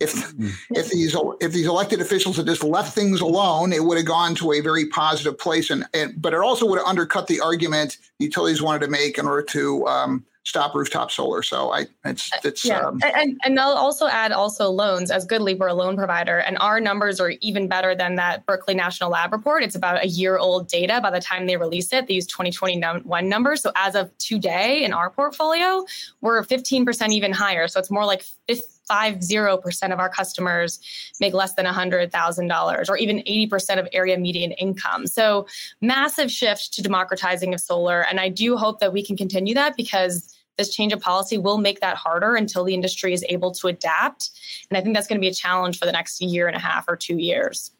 if 0.00 0.12
mm. 0.14 0.52
if 0.70 0.90
these 0.90 1.16
if 1.40 1.52
these 1.52 1.66
elected 1.66 2.00
officials 2.00 2.36
had 2.36 2.46
just 2.46 2.64
left 2.64 2.94
things 2.94 3.20
alone, 3.20 3.72
it 3.72 3.84
would 3.84 3.96
have 3.96 4.06
gone 4.06 4.34
to 4.36 4.52
a 4.52 4.60
very 4.60 4.86
positive 4.86 5.38
place. 5.38 5.70
And, 5.70 5.86
and 5.94 6.20
but 6.20 6.32
it 6.34 6.40
also 6.40 6.66
would 6.66 6.78
have 6.78 6.86
undercut 6.86 7.26
the 7.26 7.40
argument 7.40 7.98
utilities 8.18 8.62
wanted 8.62 8.80
to 8.80 8.88
make 8.88 9.18
in 9.18 9.26
order 9.26 9.42
to 9.42 9.86
um, 9.86 10.24
stop 10.48 10.74
rooftop 10.74 11.10
solar. 11.10 11.42
So 11.42 11.70
I, 11.72 11.86
it's, 12.06 12.32
uh, 12.32 12.38
it's, 12.42 12.64
yeah. 12.64 12.80
Um, 12.80 13.00
and, 13.02 13.38
and 13.44 13.60
I'll 13.60 13.76
also 13.76 14.06
add 14.06 14.32
also 14.32 14.70
loans 14.70 15.10
as 15.10 15.26
GoodLeap, 15.26 15.58
we're 15.58 15.68
a 15.68 15.74
loan 15.74 15.94
provider 15.94 16.38
and 16.38 16.56
our 16.58 16.80
numbers 16.80 17.20
are 17.20 17.30
even 17.42 17.68
better 17.68 17.94
than 17.94 18.14
that 18.14 18.46
Berkeley 18.46 18.74
National 18.74 19.10
Lab 19.10 19.32
report. 19.32 19.62
It's 19.62 19.74
about 19.74 20.02
a 20.02 20.08
year 20.08 20.38
old 20.38 20.66
data 20.68 21.00
by 21.02 21.10
the 21.10 21.20
time 21.20 21.46
they 21.46 21.58
release 21.58 21.92
it. 21.92 22.06
They 22.06 22.14
use 22.14 22.26
2021 22.26 23.28
numbers. 23.28 23.60
So 23.60 23.72
as 23.76 23.94
of 23.94 24.16
today 24.16 24.82
in 24.84 24.94
our 24.94 25.10
portfolio, 25.10 25.84
we're 26.22 26.42
15% 26.42 27.10
even 27.10 27.30
higher. 27.30 27.68
So 27.68 27.78
it's 27.78 27.90
more 27.90 28.06
like 28.06 28.24
50% 28.48 29.92
of 29.92 29.98
our 29.98 30.08
customers 30.08 30.80
make 31.20 31.34
less 31.34 31.52
than 31.52 31.66
$100,000 31.66 32.88
or 32.88 32.96
even 32.96 33.18
80% 33.18 33.78
of 33.78 33.86
area 33.92 34.16
median 34.16 34.52
income. 34.52 35.06
So 35.06 35.46
massive 35.82 36.30
shift 36.30 36.72
to 36.72 36.82
democratizing 36.82 37.52
of 37.52 37.60
solar. 37.60 38.00
And 38.00 38.18
I 38.18 38.30
do 38.30 38.56
hope 38.56 38.80
that 38.80 38.94
we 38.94 39.04
can 39.04 39.14
continue 39.14 39.52
that 39.52 39.76
because 39.76 40.34
this 40.58 40.74
change 40.74 40.92
of 40.92 41.00
policy 41.00 41.38
will 41.38 41.58
make 41.58 41.80
that 41.80 41.96
harder 41.96 42.34
until 42.34 42.64
the 42.64 42.74
industry 42.74 43.14
is 43.14 43.24
able 43.28 43.52
to 43.52 43.68
adapt. 43.68 44.30
And 44.68 44.76
I 44.76 44.82
think 44.82 44.94
that's 44.94 45.06
going 45.06 45.18
to 45.18 45.24
be 45.24 45.28
a 45.28 45.34
challenge 45.34 45.78
for 45.78 45.86
the 45.86 45.92
next 45.92 46.20
year 46.20 46.48
and 46.48 46.56
a 46.56 46.60
half 46.60 46.84
or 46.88 46.96
two 46.96 47.16
years. 47.16 47.70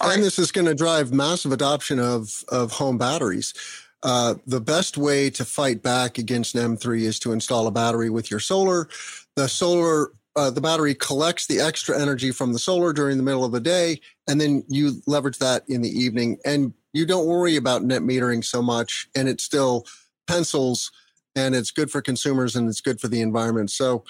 And 0.00 0.22
this 0.22 0.38
is 0.38 0.52
going 0.52 0.66
to 0.66 0.74
drive 0.74 1.12
massive 1.12 1.52
adoption 1.52 1.98
of, 1.98 2.44
of 2.48 2.72
home 2.72 2.98
batteries. 2.98 3.54
Uh, 4.02 4.34
the 4.46 4.60
best 4.60 4.96
way 4.96 5.28
to 5.30 5.44
fight 5.44 5.82
back 5.82 6.18
against 6.18 6.56
NEM3 6.56 7.02
is 7.02 7.18
to 7.20 7.32
install 7.32 7.66
a 7.66 7.70
battery 7.70 8.10
with 8.10 8.30
your 8.30 8.40
solar. 8.40 8.88
The 9.36 9.46
solar, 9.46 10.12
uh, 10.36 10.50
the 10.50 10.62
battery 10.62 10.94
collects 10.94 11.46
the 11.46 11.60
extra 11.60 12.00
energy 12.00 12.30
from 12.30 12.54
the 12.54 12.58
solar 12.58 12.94
during 12.94 13.18
the 13.18 13.22
middle 13.22 13.44
of 13.44 13.52
the 13.52 13.60
day, 13.60 14.00
and 14.26 14.40
then 14.40 14.64
you 14.68 15.02
leverage 15.06 15.38
that 15.38 15.64
in 15.68 15.82
the 15.82 15.90
evening. 15.90 16.38
And 16.46 16.72
you 16.94 17.04
don't 17.04 17.26
worry 17.26 17.56
about 17.56 17.84
net 17.84 18.00
metering 18.00 18.42
so 18.42 18.62
much, 18.62 19.08
and 19.14 19.28
it 19.28 19.40
still 19.40 19.84
pencils 20.26 20.90
and 21.36 21.54
it's 21.54 21.70
good 21.70 21.90
for 21.90 22.02
consumers 22.02 22.56
and 22.56 22.68
it's 22.68 22.80
good 22.80 23.00
for 23.00 23.08
the 23.08 23.20
environment. 23.20 23.70
So, 23.70 24.04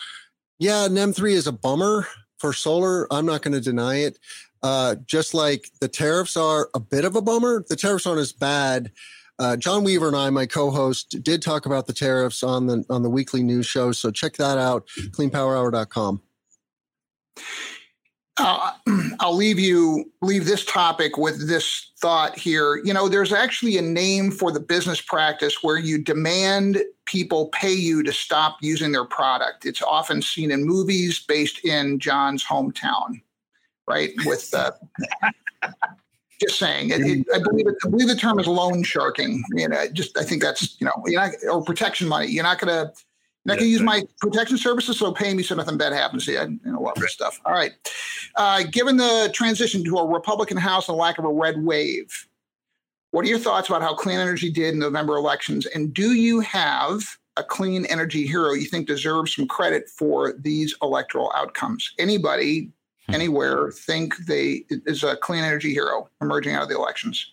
yeah, 0.58 0.88
NEM3 0.88 1.32
is 1.32 1.46
a 1.46 1.52
bummer 1.52 2.06
for 2.38 2.52
solar. 2.52 3.12
I'm 3.12 3.26
not 3.26 3.42
going 3.42 3.54
to 3.54 3.60
deny 3.60 3.96
it. 3.96 4.18
Uh, 4.62 4.96
just 5.06 5.32
like 5.32 5.70
the 5.80 5.88
tariffs 5.88 6.36
are 6.36 6.68
a 6.74 6.80
bit 6.80 7.04
of 7.04 7.16
a 7.16 7.22
bummer, 7.22 7.64
the 7.68 7.76
tariffs 7.76 8.06
aren't 8.06 8.20
as 8.20 8.32
bad. 8.32 8.92
Uh, 9.38 9.56
John 9.56 9.84
Weaver 9.84 10.08
and 10.08 10.16
I, 10.16 10.28
my 10.28 10.44
co-host, 10.44 11.16
did 11.22 11.40
talk 11.40 11.64
about 11.64 11.86
the 11.86 11.94
tariffs 11.94 12.42
on 12.42 12.66
the 12.66 12.84
on 12.90 13.02
the 13.02 13.08
weekly 13.08 13.42
news 13.42 13.64
show. 13.64 13.90
So 13.92 14.10
check 14.10 14.34
that 14.34 14.58
out, 14.58 14.86
cleanpowerhour.com 15.12 16.20
uh, 18.40 18.72
I'll 19.20 19.36
leave 19.36 19.58
you 19.58 20.10
leave 20.22 20.46
this 20.46 20.64
topic 20.64 21.16
with 21.16 21.48
this 21.48 21.92
thought 21.98 22.36
here. 22.36 22.76
You 22.84 22.94
know, 22.94 23.08
there's 23.08 23.32
actually 23.32 23.76
a 23.76 23.82
name 23.82 24.30
for 24.30 24.50
the 24.50 24.60
business 24.60 25.00
practice 25.00 25.62
where 25.62 25.78
you 25.78 25.98
demand 25.98 26.82
people 27.04 27.48
pay 27.48 27.72
you 27.72 28.02
to 28.02 28.12
stop 28.12 28.56
using 28.60 28.92
their 28.92 29.04
product. 29.04 29.66
It's 29.66 29.82
often 29.82 30.22
seen 30.22 30.50
in 30.50 30.64
movies 30.64 31.20
based 31.20 31.64
in 31.64 31.98
John's 31.98 32.44
hometown, 32.44 33.20
right? 33.86 34.10
With 34.24 34.52
uh, 34.54 34.72
just 36.40 36.58
saying, 36.58 36.90
it, 36.90 37.00
it, 37.02 37.26
I 37.34 37.38
believe 37.38 37.66
it, 37.68 37.74
I 37.84 37.90
believe 37.90 38.08
the 38.08 38.16
term 38.16 38.38
is 38.38 38.46
loan 38.46 38.82
sharking. 38.82 39.44
You 39.52 39.68
know, 39.68 39.86
just 39.92 40.16
I 40.18 40.24
think 40.24 40.42
that's 40.42 40.80
you 40.80 40.86
know, 40.86 41.04
you're 41.06 41.20
not 41.20 41.32
or 41.50 41.62
protection 41.62 42.08
money. 42.08 42.28
You're 42.28 42.44
not 42.44 42.58
going 42.58 42.86
to 42.86 42.92
I 43.50 43.56
can 43.56 43.66
use 43.66 43.80
my 43.80 44.04
protection 44.20 44.56
services, 44.56 44.98
so 44.98 45.12
pay 45.12 45.34
me 45.34 45.42
so 45.42 45.54
nothing 45.54 45.78
bad 45.78 45.92
happens 45.92 46.24
to 46.26 46.32
you. 46.32 46.40
And 46.40 46.60
a 46.66 46.78
lot 46.78 46.96
of 46.96 47.08
stuff. 47.10 47.40
All 47.44 47.52
right. 47.52 47.72
Uh, 48.36 48.64
given 48.70 48.96
the 48.96 49.30
transition 49.32 49.84
to 49.84 49.96
a 49.98 50.06
Republican 50.06 50.56
House 50.56 50.88
and 50.88 50.96
lack 50.96 51.18
of 51.18 51.24
a 51.24 51.32
red 51.32 51.62
wave, 51.62 52.26
what 53.10 53.24
are 53.24 53.28
your 53.28 53.38
thoughts 53.38 53.68
about 53.68 53.82
how 53.82 53.94
clean 53.94 54.18
energy 54.18 54.50
did 54.50 54.74
in 54.74 54.80
November 54.80 55.16
elections? 55.16 55.66
And 55.66 55.92
do 55.92 56.12
you 56.12 56.40
have 56.40 57.02
a 57.36 57.42
clean 57.42 57.86
energy 57.86 58.26
hero 58.26 58.52
you 58.52 58.66
think 58.66 58.86
deserves 58.86 59.34
some 59.34 59.46
credit 59.46 59.88
for 59.88 60.32
these 60.32 60.74
electoral 60.82 61.32
outcomes? 61.34 61.92
Anybody, 61.98 62.70
hmm. 63.06 63.14
anywhere, 63.14 63.72
think 63.72 64.16
they 64.26 64.64
is 64.68 65.02
a 65.02 65.16
clean 65.16 65.42
energy 65.42 65.72
hero 65.72 66.08
emerging 66.20 66.54
out 66.54 66.62
of 66.62 66.68
the 66.68 66.76
elections? 66.76 67.32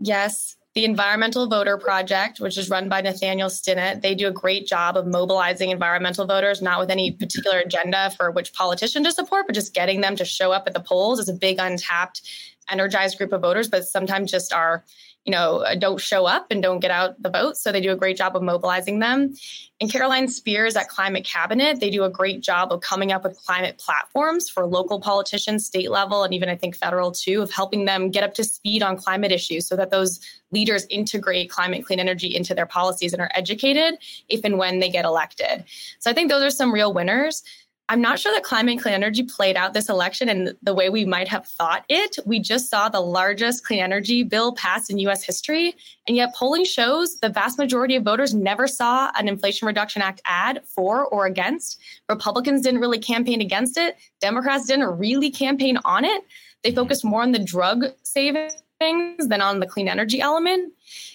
Yes, 0.00 0.56
the 0.78 0.84
Environmental 0.84 1.48
Voter 1.48 1.76
Project, 1.76 2.38
which 2.38 2.56
is 2.56 2.70
run 2.70 2.88
by 2.88 3.00
Nathaniel 3.00 3.48
Stinnett, 3.48 4.00
they 4.00 4.14
do 4.14 4.28
a 4.28 4.30
great 4.30 4.64
job 4.64 4.96
of 4.96 5.08
mobilizing 5.08 5.70
environmental 5.70 6.24
voters, 6.24 6.62
not 6.62 6.78
with 6.78 6.88
any 6.88 7.10
particular 7.10 7.58
agenda 7.58 8.10
for 8.16 8.30
which 8.30 8.52
politician 8.52 9.02
to 9.02 9.10
support, 9.10 9.48
but 9.48 9.54
just 9.54 9.74
getting 9.74 10.02
them 10.02 10.14
to 10.14 10.24
show 10.24 10.52
up 10.52 10.68
at 10.68 10.74
the 10.74 10.80
polls 10.80 11.18
as 11.18 11.28
a 11.28 11.32
big 11.32 11.58
untapped, 11.58 12.22
energized 12.68 13.18
group 13.18 13.32
of 13.32 13.40
voters, 13.40 13.68
but 13.68 13.88
sometimes 13.88 14.30
just 14.30 14.52
are 14.52 14.84
you 15.28 15.32
know, 15.32 15.58
uh, 15.58 15.74
don't 15.74 16.00
show 16.00 16.24
up 16.24 16.46
and 16.50 16.62
don't 16.62 16.80
get 16.80 16.90
out 16.90 17.22
the 17.22 17.28
vote. 17.28 17.58
So 17.58 17.70
they 17.70 17.82
do 17.82 17.92
a 17.92 17.96
great 17.96 18.16
job 18.16 18.34
of 18.34 18.42
mobilizing 18.42 19.00
them. 19.00 19.34
And 19.78 19.92
Caroline 19.92 20.26
Spears 20.26 20.74
at 20.74 20.88
Climate 20.88 21.22
Cabinet, 21.26 21.80
they 21.80 21.90
do 21.90 22.04
a 22.04 22.08
great 22.08 22.40
job 22.40 22.72
of 22.72 22.80
coming 22.80 23.12
up 23.12 23.24
with 23.24 23.38
climate 23.44 23.76
platforms 23.76 24.48
for 24.48 24.64
local 24.64 25.02
politicians, 25.02 25.66
state 25.66 25.90
level, 25.90 26.22
and 26.22 26.32
even 26.32 26.48
I 26.48 26.56
think 26.56 26.74
federal 26.74 27.12
too, 27.12 27.42
of 27.42 27.50
helping 27.50 27.84
them 27.84 28.10
get 28.10 28.24
up 28.24 28.32
to 28.34 28.44
speed 28.44 28.82
on 28.82 28.96
climate 28.96 29.30
issues 29.30 29.66
so 29.66 29.76
that 29.76 29.90
those 29.90 30.18
leaders 30.50 30.86
integrate 30.88 31.50
climate 31.50 31.84
clean 31.84 32.00
energy 32.00 32.34
into 32.34 32.54
their 32.54 32.64
policies 32.64 33.12
and 33.12 33.20
are 33.20 33.30
educated 33.34 33.98
if 34.30 34.42
and 34.44 34.56
when 34.56 34.78
they 34.78 34.88
get 34.88 35.04
elected. 35.04 35.62
So 35.98 36.10
I 36.10 36.14
think 36.14 36.30
those 36.30 36.42
are 36.42 36.48
some 36.48 36.72
real 36.72 36.94
winners. 36.94 37.42
I'm 37.90 38.02
not 38.02 38.18
sure 38.18 38.32
that 38.34 38.42
climate 38.42 38.72
and 38.72 38.82
clean 38.82 38.92
energy 38.92 39.22
played 39.22 39.56
out 39.56 39.72
this 39.72 39.88
election 39.88 40.28
in 40.28 40.54
the 40.62 40.74
way 40.74 40.90
we 40.90 41.06
might 41.06 41.26
have 41.28 41.46
thought 41.46 41.86
it. 41.88 42.18
We 42.26 42.38
just 42.38 42.68
saw 42.68 42.90
the 42.90 43.00
largest 43.00 43.64
clean 43.64 43.80
energy 43.80 44.24
bill 44.24 44.52
passed 44.52 44.90
in 44.90 44.98
US 44.98 45.24
history. 45.24 45.74
And 46.06 46.14
yet, 46.14 46.34
polling 46.34 46.64
shows 46.64 47.18
the 47.20 47.30
vast 47.30 47.56
majority 47.56 47.96
of 47.96 48.02
voters 48.02 48.34
never 48.34 48.66
saw 48.66 49.10
an 49.16 49.26
Inflation 49.26 49.66
Reduction 49.66 50.02
Act 50.02 50.20
ad 50.26 50.60
for 50.66 51.06
or 51.06 51.24
against. 51.24 51.80
Republicans 52.10 52.60
didn't 52.60 52.80
really 52.80 52.98
campaign 52.98 53.40
against 53.40 53.78
it, 53.78 53.96
Democrats 54.20 54.66
didn't 54.66 54.98
really 54.98 55.30
campaign 55.30 55.78
on 55.86 56.04
it. 56.04 56.24
They 56.62 56.72
focused 56.72 57.04
more 57.04 57.22
on 57.22 57.32
the 57.32 57.38
drug 57.38 57.86
savings 58.02 58.52
than 58.80 59.40
on 59.40 59.60
the 59.60 59.66
clean 59.66 59.88
energy 59.88 60.20
element. 60.20 60.74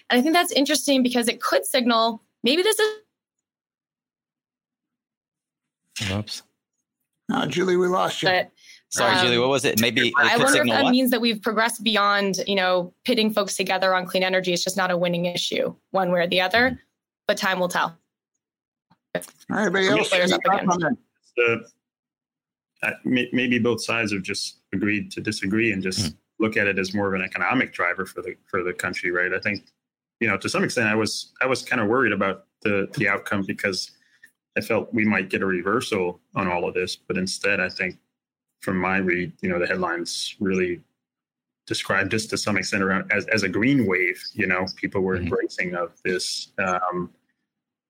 And 0.09 0.19
I 0.19 0.21
think 0.24 0.34
that's 0.34 0.51
interesting 0.51 1.03
because 1.03 1.28
it 1.28 1.39
could 1.39 1.65
signal 1.65 2.24
maybe 2.43 2.63
this 2.63 2.80
is. 2.80 2.99
Oops. 6.11 6.41
Uh, 7.32 7.45
Julie, 7.47 7.78
we 7.78 7.88
lost 7.88 8.21
you. 8.21 8.30
But, 8.30 8.51
Sorry, 8.89 9.15
um, 9.15 9.26
Julie. 9.26 9.39
What 9.39 9.49
was 9.49 9.65
it? 9.65 9.82
Maybe 9.82 10.13
I 10.17 10.38
wonder 10.38 10.61
if 10.61 10.67
that 10.67 10.84
what? 10.84 10.91
means 10.91 11.09
that 11.09 11.19
we've 11.19 11.41
progressed 11.41 11.84
beyond, 11.84 12.43
you 12.45 12.55
know, 12.55 12.93
pitting 13.05 13.34
folks 13.34 13.55
together 13.55 13.95
on 13.95 14.05
clean 14.05 14.21
energy. 14.21 14.53
It's 14.53 14.63
just 14.63 14.78
not 14.78 14.91
a 14.91 14.97
winning 14.97 15.26
issue, 15.26 15.74
one 15.91 16.11
way 16.11 16.19
or 16.21 16.28
the 16.28 16.41
other. 16.41 16.69
Mm-hmm. 16.69 16.76
But 17.28 17.38
time 17.38 17.59
will 17.59 17.69
tell. 17.69 17.97
All 19.15 19.21
right, 19.49 19.65
everybody 19.65 19.88
else. 19.88 20.09
Players 20.09 20.32
up. 20.32 20.41
Uh, 22.84 22.91
maybe 23.05 23.59
both 23.59 23.82
sides 23.82 24.11
have 24.11 24.24
just 24.24 24.59
agreed 24.74 25.09
to 25.09 25.21
disagree 25.21 25.71
and 25.71 25.82
just 25.82 25.99
mm-hmm. 25.99 26.43
look 26.43 26.57
at 26.57 26.67
it 26.67 26.78
as 26.78 26.93
more 26.93 27.07
of 27.07 27.13
an 27.13 27.21
economic 27.21 27.74
driver 27.74 28.05
for 28.05 28.21
the 28.21 28.36
for 28.45 28.61
the 28.61 28.74
country, 28.74 29.09
right? 29.09 29.34
I 29.34 29.39
think, 29.39 29.65
you 30.19 30.28
know, 30.28 30.38
to 30.38 30.49
some 30.49 30.63
extent, 30.63 30.89
I 30.89 30.95
was 30.95 31.32
I 31.41 31.45
was 31.45 31.63
kind 31.63 31.82
of 31.82 31.88
worried 31.88 32.11
about 32.11 32.45
the 32.61 32.89
the 32.97 33.07
outcome 33.07 33.43
because 33.47 33.91
I 34.57 34.61
felt 34.61 34.93
we 34.93 35.05
might 35.05 35.29
get 35.29 35.41
a 35.41 35.45
reversal 35.45 36.19
on 36.35 36.47
all 36.47 36.67
of 36.67 36.73
this, 36.73 36.95
but 36.95 37.17
instead, 37.17 37.59
I 37.59 37.69
think 37.69 37.97
from 38.61 38.77
my 38.77 38.97
read, 38.97 39.33
you 39.41 39.49
know, 39.49 39.59
the 39.59 39.67
headlines 39.67 40.35
really 40.39 40.81
described 41.65 42.11
just 42.11 42.29
to 42.29 42.37
some 42.37 42.57
extent 42.57 42.83
around 42.83 43.11
as, 43.11 43.25
as 43.27 43.43
a 43.43 43.49
green 43.49 43.85
wave. 43.85 44.21
You 44.33 44.47
know, 44.47 44.65
people 44.75 45.01
were 45.01 45.15
mm-hmm. 45.15 45.25
embracing 45.25 45.75
of 45.75 45.91
this 46.03 46.49
um, 46.57 47.09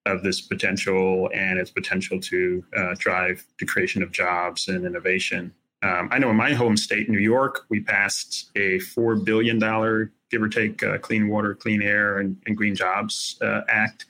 of 0.06 0.22
this 0.22 0.42
potential 0.42 1.30
and 1.34 1.58
its 1.58 1.72
potential 1.72 2.20
to 2.20 2.64
uh, 2.76 2.96
drive 2.98 3.46
the 3.60 3.66
creation 3.66 4.04
of 4.04 4.12
jobs 4.12 4.68
and 4.68 4.86
innovation. 4.86 5.54
Um, 5.82 6.10
I 6.12 6.20
know 6.20 6.30
in 6.30 6.36
my 6.36 6.54
home 6.54 6.76
state, 6.76 7.10
New 7.10 7.20
York, 7.20 7.66
we 7.70 7.80
passed 7.80 8.52
a 8.56 8.80
four 8.80 9.16
billion 9.16 9.60
dollar, 9.60 10.12
give 10.30 10.42
or 10.42 10.50
take, 10.50 10.84
uh, 10.84 10.98
clean 10.98 11.30
water, 11.30 11.56
clean 11.56 11.82
air, 11.82 12.20
and, 12.20 12.38
and 12.46 12.58
green 12.58 12.76
jobs 12.76 13.38
uh, 13.42 13.62
act 13.70 14.06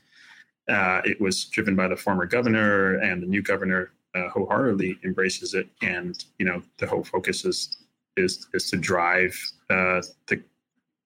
uh, 0.70 1.02
it 1.04 1.20
was 1.20 1.46
driven 1.46 1.76
by 1.76 1.88
the 1.88 1.96
former 1.96 2.26
governor, 2.26 2.96
and 2.96 3.22
the 3.22 3.28
new 3.28 3.42
governor 3.42 3.92
uh, 4.16 4.30
wholeheartedly 4.30 4.98
embraces 5.04 5.54
it. 5.54 5.68
And 5.82 6.24
you 6.40 6.46
know, 6.46 6.62
the 6.78 6.88
whole 6.88 7.04
focus 7.04 7.46
is 7.46 7.78
is 8.16 8.48
is 8.54 8.70
to 8.70 8.78
drive 8.78 9.38
uh, 9.70 10.02
the 10.28 10.42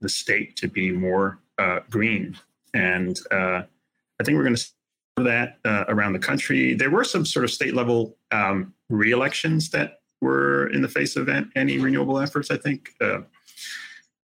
the 0.02 0.10
state 0.10 0.56
to 0.58 0.68
be 0.68 0.92
more 0.92 1.40
uh, 1.58 1.80
green. 1.90 2.38
And 2.74 3.18
uh, 3.32 3.64
I 4.20 4.24
think 4.24 4.36
we're 4.36 4.44
going 4.44 4.56
to 4.56 4.62
see 4.62 4.72
that 5.18 5.58
uh, 5.66 5.86
around 5.88 6.14
the 6.14 6.20
country. 6.20 6.76
There 6.76 6.92
were 6.92 7.04
some 7.04 7.26
sort 7.26 7.46
of 7.46 7.52
state 7.52 7.74
level 7.74 8.16
um, 8.32 8.74
re-elections 8.90 9.72
that 9.72 10.02
were 10.22 10.68
in 10.68 10.82
the 10.82 10.88
face 10.88 11.16
of 11.16 11.30
any 11.56 11.80
renewable 11.80 12.20
efforts. 12.20 12.52
I 12.52 12.58
think 12.58 12.94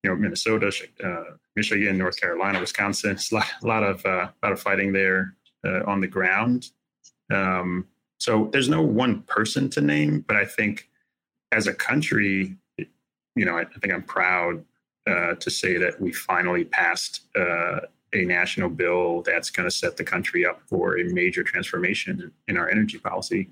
you 0.03 0.11
know 0.11 0.17
Minnesota, 0.17 0.73
uh, 1.05 1.37
Michigan, 1.57 1.99
North 1.99 2.21
Carolina, 2.21 2.61
Wisconsin. 2.61 3.13
It's 3.13 3.31
a 3.33 3.37
lot, 3.37 3.47
a 3.63 3.67
lot 3.67 3.83
of 3.83 4.05
uh, 4.05 4.29
lot 4.43 4.53
of 4.53 4.61
fighting 4.61 4.93
there 4.93 5.37
uh, 5.67 5.83
on 5.87 6.01
the 6.01 6.09
ground. 6.09 6.71
Um, 7.33 7.87
so 8.19 8.49
there's 8.53 8.69
no 8.69 8.83
one 8.83 9.23
person 9.23 9.69
to 9.71 9.81
name, 9.81 10.25
but 10.27 10.37
I 10.37 10.45
think 10.45 10.89
as 11.51 11.67
a 11.67 11.75
country, 11.75 12.57
you 12.79 13.45
know, 13.45 13.57
I, 13.57 13.63
I 13.63 13.79
think 13.81 13.93
I'm 13.93 14.03
proud 14.03 14.65
uh, 15.07 15.35
to 15.35 15.51
say 15.51 15.77
that 15.79 16.01
we 16.01 16.13
finally 16.13 16.65
passed 16.65 17.23
uh, 17.37 17.81
a 18.13 18.25
national 18.25 18.69
bill 18.69 19.23
that's 19.23 19.51
going 19.51 19.69
to 19.69 19.75
set 19.75 19.97
the 19.97 20.05
country 20.05 20.47
up 20.47 20.61
for 20.69 20.99
a 20.99 21.05
major 21.05 21.43
transformation 21.43 22.31
in 22.47 22.57
our 22.57 22.69
energy 22.69 22.99
policy 22.99 23.51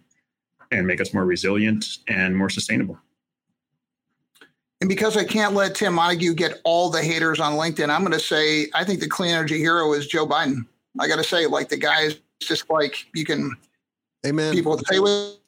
and 0.71 0.87
make 0.87 1.01
us 1.01 1.13
more 1.13 1.25
resilient 1.25 1.85
and 2.07 2.37
more 2.37 2.51
sustainable. 2.51 2.99
And 4.81 4.89
because 4.89 5.17
I 5.17 5.25
can't 5.25 5.55
let 5.55 5.75
Tim 5.75 5.95
Montague 5.95 6.35
get 6.35 6.61
all 6.65 6.89
the 6.89 7.03
haters 7.03 7.39
on 7.39 7.53
LinkedIn, 7.55 7.91
I'm 7.91 8.01
going 8.01 8.13
to 8.13 8.19
say 8.19 8.69
I 8.75 8.85
think 8.85 9.01
the 9.01 9.09
clean 9.09 9.33
energy 9.33 9.59
hero 9.59 9.93
is 9.93 10.07
Joe 10.07 10.27
Biden. 10.27 10.67
I 10.99 11.07
got 11.07 11.17
to 11.17 11.25
say, 11.25 11.47
like 11.47 11.69
the 11.69 11.77
guy 11.77 12.03
is 12.03 12.21
just 12.41 12.69
like 12.71 13.07
you 13.15 13.25
can. 13.25 13.57
Amen. 14.27 14.55
People 14.55 14.79
say 14.79 14.99
what 14.99 15.39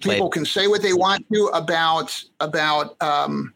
people 0.00 0.30
can 0.30 0.44
say 0.44 0.66
what 0.66 0.82
they 0.82 0.92
want 0.92 1.24
to 1.32 1.46
about 1.48 2.22
about 2.40 3.00
um, 3.02 3.52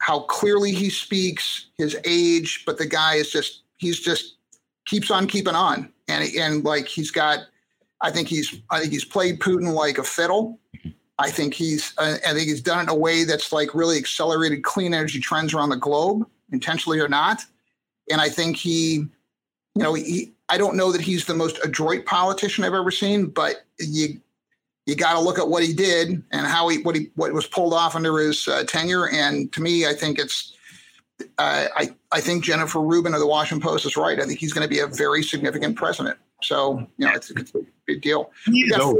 how 0.00 0.20
clearly 0.20 0.72
he 0.72 0.90
speaks, 0.90 1.66
his 1.76 1.96
age, 2.04 2.64
but 2.66 2.78
the 2.78 2.86
guy 2.86 3.14
is 3.14 3.30
just 3.30 3.62
he's 3.76 4.00
just 4.00 4.36
keeps 4.86 5.10
on 5.10 5.26
keeping 5.26 5.54
on, 5.54 5.92
and 6.08 6.28
and 6.36 6.64
like 6.64 6.86
he's 6.86 7.10
got. 7.10 7.40
I 8.00 8.10
think 8.10 8.28
he's 8.28 8.60
I 8.70 8.80
think 8.80 8.92
he's 8.92 9.04
played 9.04 9.40
Putin 9.40 9.72
like 9.72 9.98
a 9.98 10.04
fiddle. 10.04 10.58
I 11.18 11.30
think 11.30 11.54
he's 11.54 11.94
uh, 11.98 12.16
I 12.26 12.32
think 12.32 12.48
he's 12.48 12.60
done 12.60 12.80
it 12.80 12.82
in 12.84 12.88
a 12.88 12.94
way 12.94 13.24
that's 13.24 13.52
like 13.52 13.74
really 13.74 13.96
accelerated 13.96 14.64
clean 14.64 14.94
energy 14.94 15.20
trends 15.20 15.54
around 15.54 15.68
the 15.68 15.76
globe, 15.76 16.26
intentionally 16.52 16.98
or 16.98 17.08
not. 17.08 17.42
And 18.10 18.20
I 18.20 18.28
think 18.28 18.56
he, 18.56 18.94
you 18.94 19.82
know, 19.82 19.94
he, 19.94 20.32
I 20.48 20.58
don't 20.58 20.76
know 20.76 20.92
that 20.92 21.00
he's 21.00 21.24
the 21.24 21.34
most 21.34 21.58
adroit 21.64 22.04
politician 22.04 22.64
I've 22.64 22.74
ever 22.74 22.90
seen, 22.90 23.26
but 23.26 23.64
you 23.78 24.20
you 24.86 24.96
got 24.96 25.14
to 25.14 25.20
look 25.20 25.38
at 25.38 25.48
what 25.48 25.62
he 25.62 25.72
did 25.72 26.22
and 26.32 26.46
how 26.46 26.68
he 26.68 26.78
what 26.78 26.96
he 26.96 27.10
what 27.14 27.32
was 27.32 27.46
pulled 27.46 27.74
off 27.74 27.94
under 27.94 28.18
his 28.18 28.46
uh, 28.48 28.64
tenure. 28.64 29.08
And 29.08 29.52
to 29.52 29.62
me, 29.62 29.86
I 29.86 29.94
think 29.94 30.18
it's 30.18 30.56
uh, 31.38 31.66
I 31.76 31.94
I 32.10 32.20
think 32.20 32.44
Jennifer 32.44 32.80
Rubin 32.80 33.14
of 33.14 33.20
the 33.20 33.26
Washington 33.26 33.66
Post 33.66 33.86
is 33.86 33.96
right. 33.96 34.18
I 34.18 34.26
think 34.26 34.40
he's 34.40 34.52
going 34.52 34.66
to 34.66 34.68
be 34.68 34.80
a 34.80 34.86
very 34.88 35.22
significant 35.22 35.76
president. 35.76 36.18
So 36.42 36.86
you 36.98 37.06
know, 37.06 37.12
it's, 37.14 37.30
it's 37.30 37.54
a 37.54 37.60
big 37.86 38.02
deal. 38.02 38.32
He's 38.46 38.76
old. 38.76 38.98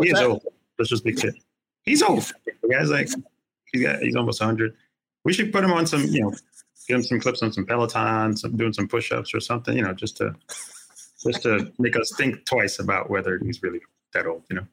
He 0.00 0.10
is 0.10 0.20
old. 0.20 0.42
Let's 0.78 0.90
just 0.90 1.04
be 1.04 1.12
clear. 1.12 1.32
He's 1.82 2.02
old. 2.02 2.32
The 2.62 2.68
guy's 2.68 2.90
like 2.90 3.08
he's 3.72 3.82
got 3.82 4.00
he's 4.00 4.16
almost 4.16 4.42
hundred. 4.42 4.74
We 5.24 5.32
should 5.32 5.52
put 5.52 5.64
him 5.64 5.72
on 5.72 5.86
some 5.86 6.04
you 6.04 6.22
know 6.22 6.34
give 6.88 6.96
him 6.96 7.02
some 7.02 7.20
clips 7.20 7.42
on 7.42 7.52
some 7.52 7.66
Peloton, 7.66 8.36
some 8.36 8.56
doing 8.56 8.72
some 8.72 8.88
push-ups 8.88 9.34
or 9.34 9.40
something. 9.40 9.76
You 9.76 9.82
know, 9.82 9.92
just 9.92 10.16
to 10.18 10.34
just 11.22 11.42
to 11.42 11.72
make 11.78 11.96
us 11.96 12.12
think 12.16 12.44
twice 12.46 12.78
about 12.78 13.10
whether 13.10 13.38
he's 13.38 13.62
really 13.62 13.80
that 14.12 14.26
old. 14.26 14.44
You 14.50 14.56
know. 14.56 14.66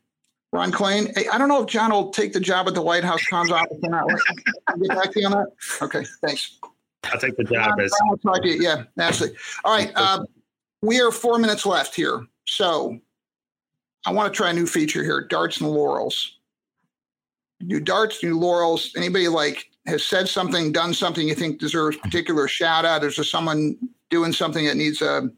Ron 0.51 0.71
Klain. 0.71 1.11
Hey, 1.17 1.27
I 1.29 1.39
don't 1.39 1.47
know 1.47 1.63
if 1.63 1.67
John 1.67 1.91
will 1.91 2.11
take 2.11 2.31
the 2.31 2.39
job 2.39 2.67
at 2.67 2.75
the 2.75 2.81
White 2.81 3.03
House 3.03 3.21
comms 3.31 3.49
office 3.49 3.79
or 3.81 3.89
not. 3.89 4.07
Get 4.07 4.89
back 4.89 5.11
to 5.11 5.19
you 5.19 5.25
on 5.25 5.31
that. 5.31 5.47
Okay, 5.81 6.05
thanks. 6.21 6.59
I'll 7.05 7.19
take 7.19 7.35
the 7.37 7.43
job. 7.43 7.79
As- 7.79 7.91
I'll 8.07 8.17
talk 8.17 8.43
to 8.43 8.47
you. 8.47 8.61
Yeah, 8.61 8.83
absolutely. 8.99 9.37
All 9.65 9.75
right. 9.75 9.95
Um, 9.97 10.27
we 10.83 11.01
are 11.01 11.11
four 11.11 11.39
minutes 11.39 11.65
left 11.65 11.95
here. 11.95 12.27
So 12.45 12.99
I 14.05 14.11
want 14.11 14.33
to 14.33 14.35
try 14.35 14.49
a 14.49 14.53
new 14.53 14.65
feature 14.65 15.03
here 15.03 15.21
darts 15.21 15.61
and 15.61 15.69
laurels. 15.69 16.37
New 17.61 17.79
darts, 17.79 18.23
new 18.23 18.37
laurels. 18.37 18.91
Anybody 18.97 19.27
like 19.27 19.69
has 19.85 20.03
said 20.03 20.27
something, 20.27 20.71
done 20.71 20.93
something 20.93 21.27
you 21.27 21.35
think 21.35 21.59
deserves 21.59 21.97
particular 21.97 22.47
shout 22.47 22.85
out? 22.85 23.03
Is 23.03 23.15
there 23.15 23.25
someone 23.25 23.77
doing 24.09 24.33
something 24.33 24.65
that 24.65 24.75
needs 24.75 25.01
a 25.01 25.29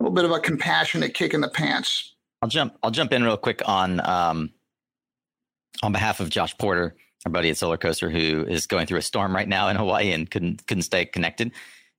little 0.00 0.14
bit 0.14 0.24
of 0.24 0.30
a 0.30 0.40
compassionate 0.40 1.14
kick 1.14 1.34
in 1.34 1.40
the 1.40 1.48
pants? 1.48 2.14
I'll 2.40 2.48
jump. 2.48 2.76
I'll 2.82 2.90
jump 2.90 3.12
in 3.12 3.22
real 3.22 3.36
quick 3.36 3.62
on 3.66 4.00
um, 4.08 4.50
on 5.82 5.92
behalf 5.92 6.20
of 6.20 6.30
Josh 6.30 6.56
Porter, 6.58 6.96
our 7.24 7.32
buddy 7.32 7.50
at 7.50 7.56
Solar 7.56 7.76
Coaster, 7.76 8.10
who 8.10 8.44
is 8.48 8.66
going 8.66 8.86
through 8.86 8.98
a 8.98 9.02
storm 9.02 9.34
right 9.34 9.48
now 9.48 9.68
in 9.68 9.76
Hawaii 9.76 10.12
and 10.12 10.30
couldn't 10.30 10.66
couldn't 10.66 10.82
stay 10.82 11.04
connected. 11.04 11.52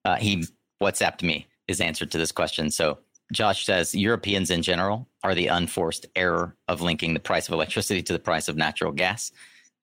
Uh, 0.04 0.16
he 0.16 0.46
WhatsApped 0.82 1.24
me 1.24 1.48
his 1.68 1.80
answer 1.80 2.06
to 2.06 2.18
this 2.18 2.32
question. 2.32 2.72
So 2.72 2.98
Josh 3.32 3.66
says 3.66 3.96
Europeans 3.96 4.50
in 4.50 4.62
general 4.62 5.08
are 5.24 5.36
the 5.36 5.48
unforced 5.48 6.06
error 6.16 6.56
of 6.68 6.82
linking 6.82 7.14
the 7.14 7.20
price 7.20 7.48
of 7.48 7.54
electricity 7.54 8.02
to 8.04 8.14
the 8.14 8.20
price 8.20 8.48
of 8.48 8.58
natural 8.58 8.92
gas. 8.92 9.32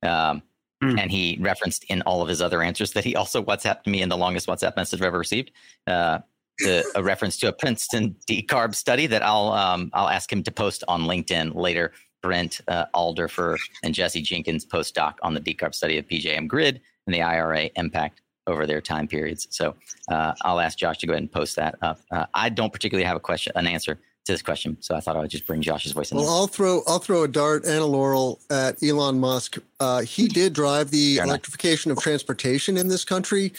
Um, 0.02 0.42
mm. 0.82 0.98
And 0.98 1.10
he 1.10 1.38
referenced 1.40 1.84
in 1.84 2.02
all 2.02 2.22
of 2.22 2.28
his 2.28 2.42
other 2.42 2.62
answers 2.62 2.92
that 2.92 3.04
he 3.04 3.16
also 3.16 3.42
WhatsApped 3.42 3.86
me 3.86 4.02
in 4.02 4.08
the 4.08 4.16
longest 4.16 4.46
WhatsApp 4.46 4.76
message 4.76 5.00
I've 5.00 5.06
ever 5.06 5.18
received. 5.18 5.50
Uh, 5.86 6.18
the, 6.58 6.84
a 6.94 7.02
reference 7.02 7.38
to 7.38 7.48
a 7.48 7.52
Princeton 7.52 8.16
decarb 8.28 8.74
study 8.74 9.06
that 9.06 9.22
I'll 9.22 9.52
um, 9.52 9.90
I'll 9.94 10.08
ask 10.08 10.30
him 10.30 10.42
to 10.42 10.50
post 10.50 10.84
on 10.88 11.02
LinkedIn 11.02 11.54
later. 11.54 11.92
Brent 12.22 12.60
uh, 12.68 12.84
Alderfer 12.94 13.56
and 13.82 13.94
Jesse 13.94 14.20
Jenkins 14.20 14.66
postdoc 14.66 15.14
on 15.22 15.32
the 15.32 15.40
decarb 15.40 15.74
study 15.74 15.96
of 15.96 16.06
PJM 16.06 16.48
grid 16.48 16.82
and 17.06 17.14
the 17.14 17.22
IRA 17.22 17.70
impact 17.76 18.20
over 18.46 18.66
their 18.66 18.82
time 18.82 19.08
periods. 19.08 19.46
So 19.50 19.74
uh, 20.10 20.34
I'll 20.42 20.60
ask 20.60 20.76
Josh 20.76 20.98
to 20.98 21.06
go 21.06 21.14
ahead 21.14 21.22
and 21.22 21.32
post 21.32 21.56
that 21.56 21.76
up. 21.80 22.00
Uh, 22.10 22.26
I 22.34 22.50
don't 22.50 22.72
particularly 22.72 23.06
have 23.06 23.16
a 23.16 23.20
question, 23.20 23.52
an 23.56 23.66
answer 23.66 23.98
to 24.30 24.34
this 24.34 24.42
question, 24.42 24.76
so 24.80 24.94
I 24.94 25.00
thought 25.00 25.16
I 25.16 25.20
would 25.20 25.30
just 25.30 25.46
bring 25.46 25.60
Josh's 25.60 25.92
voice 25.92 26.10
in. 26.10 26.16
Well, 26.16 26.26
there. 26.26 26.34
I'll 26.34 26.46
throw 26.46 26.82
I'll 26.86 26.98
throw 26.98 27.22
a 27.22 27.28
dart 27.28 27.64
and 27.64 27.78
a 27.78 27.84
laurel 27.84 28.40
at 28.50 28.82
Elon 28.82 29.18
Musk. 29.18 29.58
Uh, 29.78 30.02
he 30.02 30.28
did 30.28 30.52
drive 30.52 30.90
the 30.90 31.16
Fair 31.16 31.26
electrification 31.26 31.90
enough. 31.90 31.98
of 31.98 32.04
transportation 32.04 32.76
in 32.76 32.88
this 32.88 33.04
country 33.04 33.52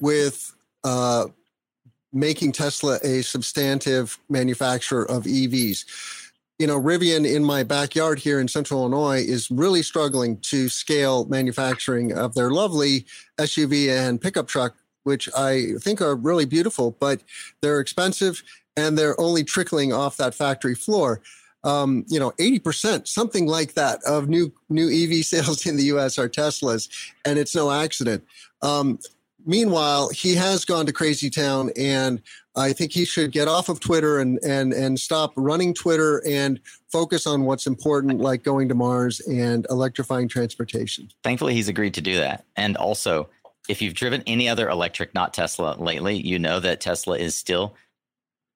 with 0.00 0.54
uh, 0.84 1.26
making 2.12 2.52
Tesla 2.52 2.98
a 3.02 3.22
substantive 3.22 4.18
manufacturer 4.28 5.08
of 5.10 5.24
EVs. 5.24 5.84
You 6.58 6.66
know, 6.66 6.80
Rivian 6.80 7.30
in 7.30 7.44
my 7.44 7.62
backyard 7.62 8.18
here 8.18 8.40
in 8.40 8.48
central 8.48 8.80
Illinois 8.80 9.22
is 9.22 9.50
really 9.50 9.82
struggling 9.82 10.38
to 10.40 10.68
scale 10.68 11.24
manufacturing 11.26 12.12
of 12.12 12.34
their 12.34 12.50
lovely 12.50 13.06
SUV 13.38 13.90
and 13.90 14.20
pickup 14.20 14.48
truck, 14.48 14.74
which 15.04 15.28
I 15.36 15.74
think 15.80 16.02
are 16.02 16.16
really 16.16 16.46
beautiful, 16.46 16.96
but 16.98 17.22
they're 17.62 17.78
expensive 17.78 18.42
and 18.78 18.96
they're 18.96 19.20
only 19.20 19.42
trickling 19.42 19.92
off 19.92 20.16
that 20.18 20.34
factory 20.34 20.74
floor. 20.74 21.20
Um, 21.64 22.04
you 22.08 22.20
know, 22.20 22.30
80%, 22.38 23.08
something 23.08 23.46
like 23.46 23.74
that 23.74 23.98
of 24.04 24.28
new 24.28 24.52
new 24.68 24.88
EV 24.88 25.24
sales 25.32 25.66
in 25.66 25.76
the 25.76 25.84
US 25.94 26.18
are 26.18 26.28
Teslas, 26.28 26.88
and 27.24 27.38
it's 27.38 27.54
no 27.54 27.70
accident. 27.70 28.24
Um, 28.62 29.00
meanwhile, 29.44 30.08
he 30.10 30.36
has 30.36 30.64
gone 30.64 30.86
to 30.86 30.92
crazy 30.92 31.30
town, 31.30 31.70
and 31.76 32.22
I 32.54 32.72
think 32.72 32.92
he 32.92 33.04
should 33.04 33.32
get 33.32 33.48
off 33.48 33.68
of 33.68 33.80
Twitter 33.80 34.20
and 34.20 34.38
and 34.44 34.72
and 34.72 34.98
stop 35.00 35.32
running 35.36 35.74
Twitter 35.74 36.22
and 36.26 36.60
focus 36.92 37.26
on 37.26 37.44
what's 37.44 37.66
important, 37.66 38.20
like 38.20 38.44
going 38.44 38.68
to 38.68 38.74
Mars 38.74 39.20
and 39.20 39.66
electrifying 39.68 40.28
transportation. 40.28 41.10
Thankfully, 41.24 41.54
he's 41.54 41.68
agreed 41.68 41.94
to 41.94 42.00
do 42.00 42.16
that, 42.16 42.44
and 42.56 42.76
also. 42.76 43.28
If 43.68 43.82
you've 43.82 43.92
driven 43.92 44.22
any 44.26 44.48
other 44.48 44.70
electric, 44.70 45.12
not 45.12 45.34
Tesla, 45.34 45.76
lately, 45.78 46.16
you 46.16 46.38
know 46.38 46.58
that 46.58 46.80
Tesla 46.80 47.18
is 47.18 47.34
still 47.34 47.74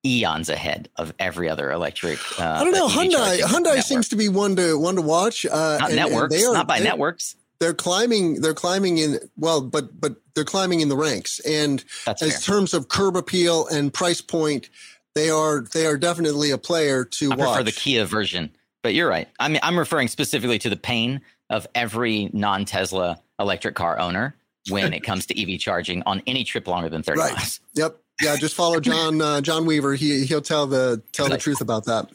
eons 0.05 0.48
ahead 0.48 0.88
of 0.96 1.12
every 1.18 1.48
other 1.48 1.70
electric. 1.70 2.18
Uh, 2.38 2.44
I 2.44 2.64
don't 2.64 2.72
know. 2.72 2.88
Hyundai 2.88 3.40
Hyundai 3.40 3.62
network. 3.62 3.84
seems 3.84 4.09
to 4.09 4.16
be 4.16 4.28
one 4.28 4.57
to 4.57 4.78
one 4.78 4.96
to 4.96 5.03
watch. 5.03 5.46
Uh, 5.46 5.78
not 5.80 5.90
and, 5.90 5.96
networks, 5.96 6.34
and 6.34 6.42
they 6.42 6.46
are, 6.46 6.53
not 6.53 6.66
by 6.66 6.78
networks 6.78 7.36
they're 7.62 7.72
climbing 7.72 8.40
they're 8.40 8.55
climbing 8.55 8.98
in 8.98 9.20
well 9.36 9.61
but 9.61 10.00
but 10.00 10.16
they're 10.34 10.44
climbing 10.44 10.80
in 10.80 10.88
the 10.88 10.96
ranks 10.96 11.38
and 11.46 11.84
That's 12.05 12.20
as 12.20 12.44
fair. 12.44 12.57
terms 12.57 12.74
of 12.74 12.88
curb 12.88 13.16
appeal 13.16 13.68
and 13.68 13.94
price 13.94 14.20
point 14.20 14.68
they 15.14 15.30
are 15.30 15.61
they 15.72 15.86
are 15.86 15.96
definitely 15.96 16.50
a 16.50 16.59
player 16.59 17.05
to 17.05 17.30
I 17.30 17.36
watch. 17.36 17.46
prefer 17.46 17.62
the 17.62 17.70
Kia 17.70 18.05
version 18.05 18.50
but 18.82 18.94
you're 18.94 19.09
right 19.09 19.28
I 19.38 19.46
mean 19.46 19.61
I'm 19.62 19.78
referring 19.78 20.09
specifically 20.09 20.59
to 20.59 20.68
the 20.68 20.76
pain 20.76 21.20
of 21.50 21.68
every 21.72 22.30
non-Tesla 22.32 23.20
electric 23.38 23.76
car 23.76 23.96
owner 24.00 24.34
when 24.68 24.92
it 24.92 25.05
comes 25.05 25.26
to 25.26 25.40
EV 25.40 25.61
charging 25.61 26.03
on 26.03 26.20
any 26.26 26.42
trip 26.42 26.66
longer 26.66 26.88
than 26.88 27.05
30 27.05 27.20
right. 27.20 27.32
miles 27.32 27.61
yep 27.74 27.96
yeah 28.23 28.37
just 28.37 28.55
follow 28.55 28.81
John 28.81 29.20
uh, 29.20 29.41
John 29.41 29.66
Weaver 29.66 29.95
he 29.95 30.25
he'll 30.25 30.41
tell 30.41 30.66
the 30.66 31.03
tell 31.12 31.29
the 31.29 31.39
truth 31.39 31.61
about 31.61 31.85
that 31.87 32.11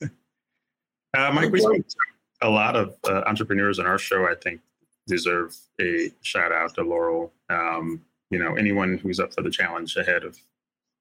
uh, 0.00 1.30
Mike 1.32 1.52
we 1.52 1.60
speak 1.60 1.84
a 2.40 2.48
lot 2.48 2.76
of 2.76 2.94
uh, 3.08 3.22
entrepreneurs 3.26 3.78
on 3.78 3.86
our 3.86 3.98
show 3.98 4.24
I 4.24 4.34
think 4.34 4.60
deserve 5.08 5.56
a 5.80 6.12
shout 6.22 6.52
out 6.52 6.74
to 6.76 6.82
Laurel. 6.82 7.32
Um, 7.50 8.02
you 8.30 8.38
know, 8.38 8.54
anyone 8.54 8.98
who's 8.98 9.18
up 9.18 9.34
for 9.34 9.42
the 9.42 9.50
challenge 9.50 9.96
ahead 9.96 10.22
of 10.22 10.38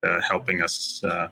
uh, 0.03 0.22
helping 0.22 0.64
us 0.64 1.03
uh, 1.03 1.28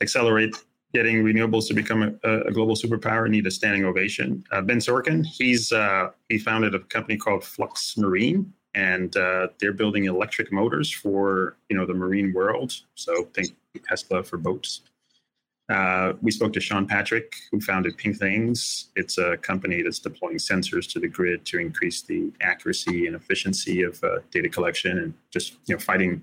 accelerate 0.00 0.54
getting 0.94 1.24
renewables 1.24 1.66
to 1.66 1.74
become 1.74 2.18
a, 2.22 2.40
a, 2.42 2.52
global 2.52 2.74
superpower 2.74 3.28
need 3.28 3.46
a 3.46 3.50
standing 3.50 3.84
ovation. 3.84 4.42
Uh, 4.52 4.62
ben 4.62 4.78
Sorkin, 4.78 5.26
he's 5.26 5.72
uh, 5.72 6.10
he 6.28 6.38
founded 6.38 6.74
a 6.74 6.78
company 6.78 7.16
called 7.16 7.42
Flux 7.42 7.96
Marine, 7.98 8.52
and 8.76 9.16
uh, 9.16 9.48
they're 9.58 9.72
building 9.72 10.04
electric 10.04 10.52
motors 10.52 10.92
for 10.92 11.56
you 11.68 11.76
know 11.76 11.86
the 11.86 11.94
marine 11.94 12.32
world. 12.32 12.72
So 12.94 13.24
think 13.34 13.56
Tesla 13.88 14.22
for 14.22 14.36
boats. 14.36 14.82
Uh, 15.68 16.12
we 16.22 16.30
spoke 16.30 16.52
to 16.52 16.60
Sean 16.60 16.86
Patrick, 16.86 17.34
who 17.50 17.60
founded 17.60 17.96
Pink 17.96 18.18
Things. 18.18 18.90
It's 18.94 19.18
a 19.18 19.36
company 19.38 19.82
that's 19.82 19.98
deploying 19.98 20.36
sensors 20.36 20.88
to 20.92 21.00
the 21.00 21.08
grid 21.08 21.44
to 21.46 21.58
increase 21.58 22.02
the 22.02 22.32
accuracy 22.40 23.08
and 23.08 23.16
efficiency 23.16 23.82
of 23.82 24.02
uh, 24.04 24.18
data 24.30 24.48
collection 24.48 24.98
and 24.98 25.14
just 25.32 25.54
you 25.66 25.74
know 25.74 25.80
fighting 25.80 26.22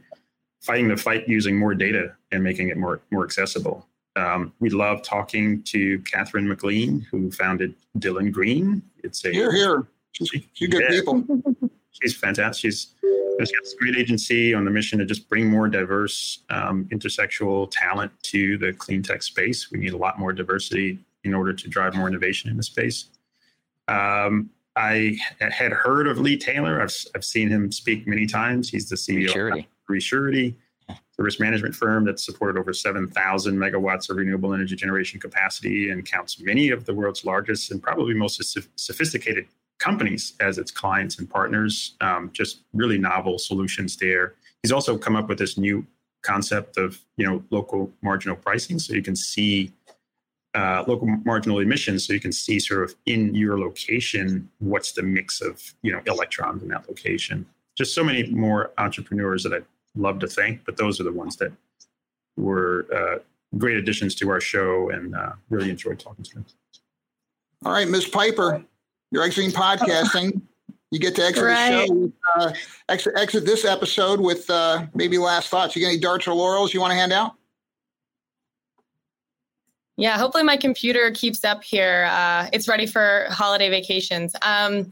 fighting 0.61 0.87
the 0.87 0.95
fight 0.95 1.27
using 1.27 1.57
more 1.57 1.73
data 1.73 2.15
and 2.31 2.41
making 2.41 2.69
it 2.69 2.77
more 2.77 3.01
more 3.11 3.25
accessible. 3.25 3.85
Um, 4.15 4.53
we 4.59 4.69
love 4.69 5.01
talking 5.01 5.63
to 5.63 5.99
Catherine 6.01 6.47
McLean, 6.47 7.01
who 7.09 7.31
founded 7.31 7.73
Dylan 7.97 8.31
Green. 8.31 8.83
It's 9.03 9.25
a 9.25 9.31
here 9.31 9.51
here. 9.51 9.87
She's, 10.11 10.29
she's 10.53 10.69
good 10.69 10.83
yeah. 10.83 10.89
people. 10.89 11.25
she's 12.01 12.15
fantastic. 12.15 12.71
She's 12.71 12.95
got 13.01 13.63
this 13.63 13.75
great 13.79 13.95
agency 13.95 14.53
on 14.53 14.65
the 14.65 14.71
mission 14.71 14.99
to 14.99 15.05
just 15.05 15.29
bring 15.29 15.49
more 15.49 15.67
diverse 15.67 16.39
um, 16.49 16.85
intersexual 16.91 17.69
talent 17.71 18.11
to 18.23 18.57
the 18.57 18.73
clean 18.73 19.01
tech 19.01 19.23
space. 19.23 19.71
We 19.71 19.79
need 19.79 19.93
a 19.93 19.97
lot 19.97 20.19
more 20.19 20.33
diversity 20.33 20.99
in 21.23 21.33
order 21.33 21.53
to 21.53 21.67
drive 21.67 21.95
more 21.95 22.07
innovation 22.07 22.49
in 22.49 22.57
the 22.57 22.63
space. 22.63 23.05
Um, 23.87 24.49
I 24.75 25.17
had 25.39 25.71
heard 25.71 26.07
of 26.07 26.19
Lee 26.19 26.37
Taylor. 26.37 26.81
I've, 26.81 26.95
I've 27.15 27.23
seen 27.23 27.49
him 27.49 27.71
speak 27.71 28.07
many 28.07 28.25
times. 28.25 28.69
He's 28.69 28.89
the 28.89 28.95
CEO 28.95 29.29
Resurety. 29.29 29.59
of 29.59 29.65
Resurety, 29.89 30.55
the 30.87 31.23
risk 31.23 31.39
management 31.39 31.75
firm 31.75 32.05
that's 32.05 32.25
supported 32.25 32.59
over 32.59 32.73
7,000 32.73 33.55
megawatts 33.55 34.09
of 34.09 34.17
renewable 34.17 34.53
energy 34.53 34.75
generation 34.75 35.19
capacity 35.19 35.91
and 35.91 36.05
counts 36.05 36.39
many 36.39 36.69
of 36.69 36.85
the 36.85 36.93
world's 36.93 37.23
largest 37.23 37.71
and 37.71 37.83
probably 37.83 38.15
most 38.15 38.41
sophisticated 38.75 39.45
companies 39.83 40.33
as 40.39 40.57
its 40.57 40.71
clients 40.71 41.19
and 41.19 41.29
partners. 41.29 41.95
Um, 41.99 42.29
just 42.31 42.61
really 42.73 42.97
novel 42.97 43.37
solutions 43.37 43.97
there. 43.97 44.35
He's 44.61 44.71
also 44.71 44.97
come 44.97 45.15
up 45.15 45.27
with 45.27 45.37
this 45.37 45.57
new 45.57 45.85
concept 46.21 46.77
of 46.77 46.99
you 47.17 47.25
know 47.25 47.43
local 47.49 47.91
marginal 48.01 48.37
pricing, 48.37 48.79
so 48.79 48.93
you 48.93 49.01
can 49.01 49.15
see 49.15 49.73
uh, 50.55 50.83
local 50.87 51.07
marginal 51.25 51.59
emissions, 51.59 52.07
so 52.07 52.13
you 52.13 52.19
can 52.19 52.31
see 52.31 52.59
sort 52.59 52.83
of 52.83 52.95
in 53.05 53.35
your 53.35 53.59
location 53.59 54.49
what's 54.59 54.93
the 54.93 55.03
mix 55.03 55.41
of 55.41 55.61
you 55.81 55.91
know 55.91 56.01
electrons 56.05 56.63
in 56.63 56.69
that 56.69 56.87
location. 56.87 57.45
Just 57.77 57.93
so 57.93 58.03
many 58.03 58.23
more 58.31 58.71
entrepreneurs 58.77 59.43
that 59.43 59.53
I'd 59.53 59.65
love 59.95 60.19
to 60.19 60.27
thank, 60.27 60.63
but 60.65 60.77
those 60.77 61.01
are 61.01 61.03
the 61.03 61.11
ones 61.11 61.35
that 61.37 61.51
were 62.37 62.87
uh, 62.95 63.19
great 63.57 63.77
additions 63.77 64.15
to 64.15 64.29
our 64.29 64.39
show, 64.39 64.89
and 64.91 65.13
uh, 65.13 65.33
really 65.49 65.69
enjoyed 65.69 65.99
talking 65.99 66.23
to 66.23 66.35
them. 66.35 66.45
All 67.65 67.71
right, 67.71 67.87
Ms. 67.87 68.07
Pyper, 68.07 68.63
you're 69.13 69.23
exiting 69.23 69.51
podcasting. 69.51 70.41
You 70.91 70.99
get 70.99 71.15
to 71.15 71.23
exit 71.23 71.43
Right. 71.43 71.71
the 71.71 71.87
show, 71.87 71.93
with, 71.93 72.11
uh, 72.35 72.53
exit, 72.89 73.13
exit 73.15 73.45
this 73.45 73.63
episode 73.63 74.19
with 74.19 74.49
uh, 74.49 74.85
maybe 74.93 75.17
last 75.17 75.49
thoughts. 75.49 75.75
You 75.75 75.81
got 75.83 75.89
any 75.89 75.99
darts 75.99 76.27
or 76.27 76.33
laurels 76.33 76.73
you 76.73 76.81
want 76.81 76.91
to 76.91 76.95
hand 76.95 77.13
out? 77.13 77.33
Yeah, 79.95 80.17
hopefully 80.17 80.43
my 80.43 80.57
computer 80.57 81.11
keeps 81.11 81.43
up 81.43 81.63
here. 81.63 82.07
Uh, 82.09 82.47
it's 82.51 82.67
ready 82.67 82.87
for 82.87 83.27
holiday 83.29 83.69
vacations. 83.69 84.35
Um, 84.41 84.91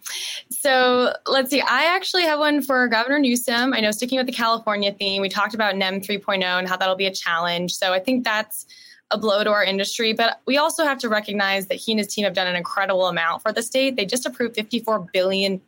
so 0.51 1.13
let's 1.25 1.49
see. 1.49 1.61
I 1.61 1.85
actually 1.95 2.23
have 2.23 2.37
one 2.37 2.61
for 2.61 2.87
Governor 2.87 3.17
Newsom. 3.17 3.73
I 3.73 3.79
know, 3.79 3.89
sticking 3.89 4.19
with 4.19 4.27
the 4.27 4.33
California 4.33 4.91
theme, 4.93 5.23
we 5.23 5.29
talked 5.29 5.55
about 5.55 5.75
NEM 5.75 6.01
3.0 6.01 6.43
and 6.43 6.67
how 6.69 6.77
that'll 6.77 6.95
be 6.95 7.07
a 7.07 7.13
challenge. 7.13 7.73
So 7.73 7.93
I 7.93 7.99
think 7.99 8.23
that's 8.23 8.67
a 9.11 9.17
blow 9.17 9.43
to 9.43 9.51
our 9.51 9.63
industry. 9.63 10.13
But 10.13 10.41
we 10.45 10.57
also 10.57 10.83
have 10.83 10.97
to 10.99 11.09
recognize 11.09 11.67
that 11.67 11.75
he 11.75 11.91
and 11.91 11.99
his 11.99 12.07
team 12.07 12.23
have 12.23 12.33
done 12.33 12.47
an 12.47 12.55
incredible 12.55 13.07
amount 13.07 13.41
for 13.41 13.51
the 13.51 13.61
state. 13.61 13.95
They 13.95 14.05
just 14.05 14.25
approved 14.25 14.55
$54 14.55 15.11
billion 15.11 15.61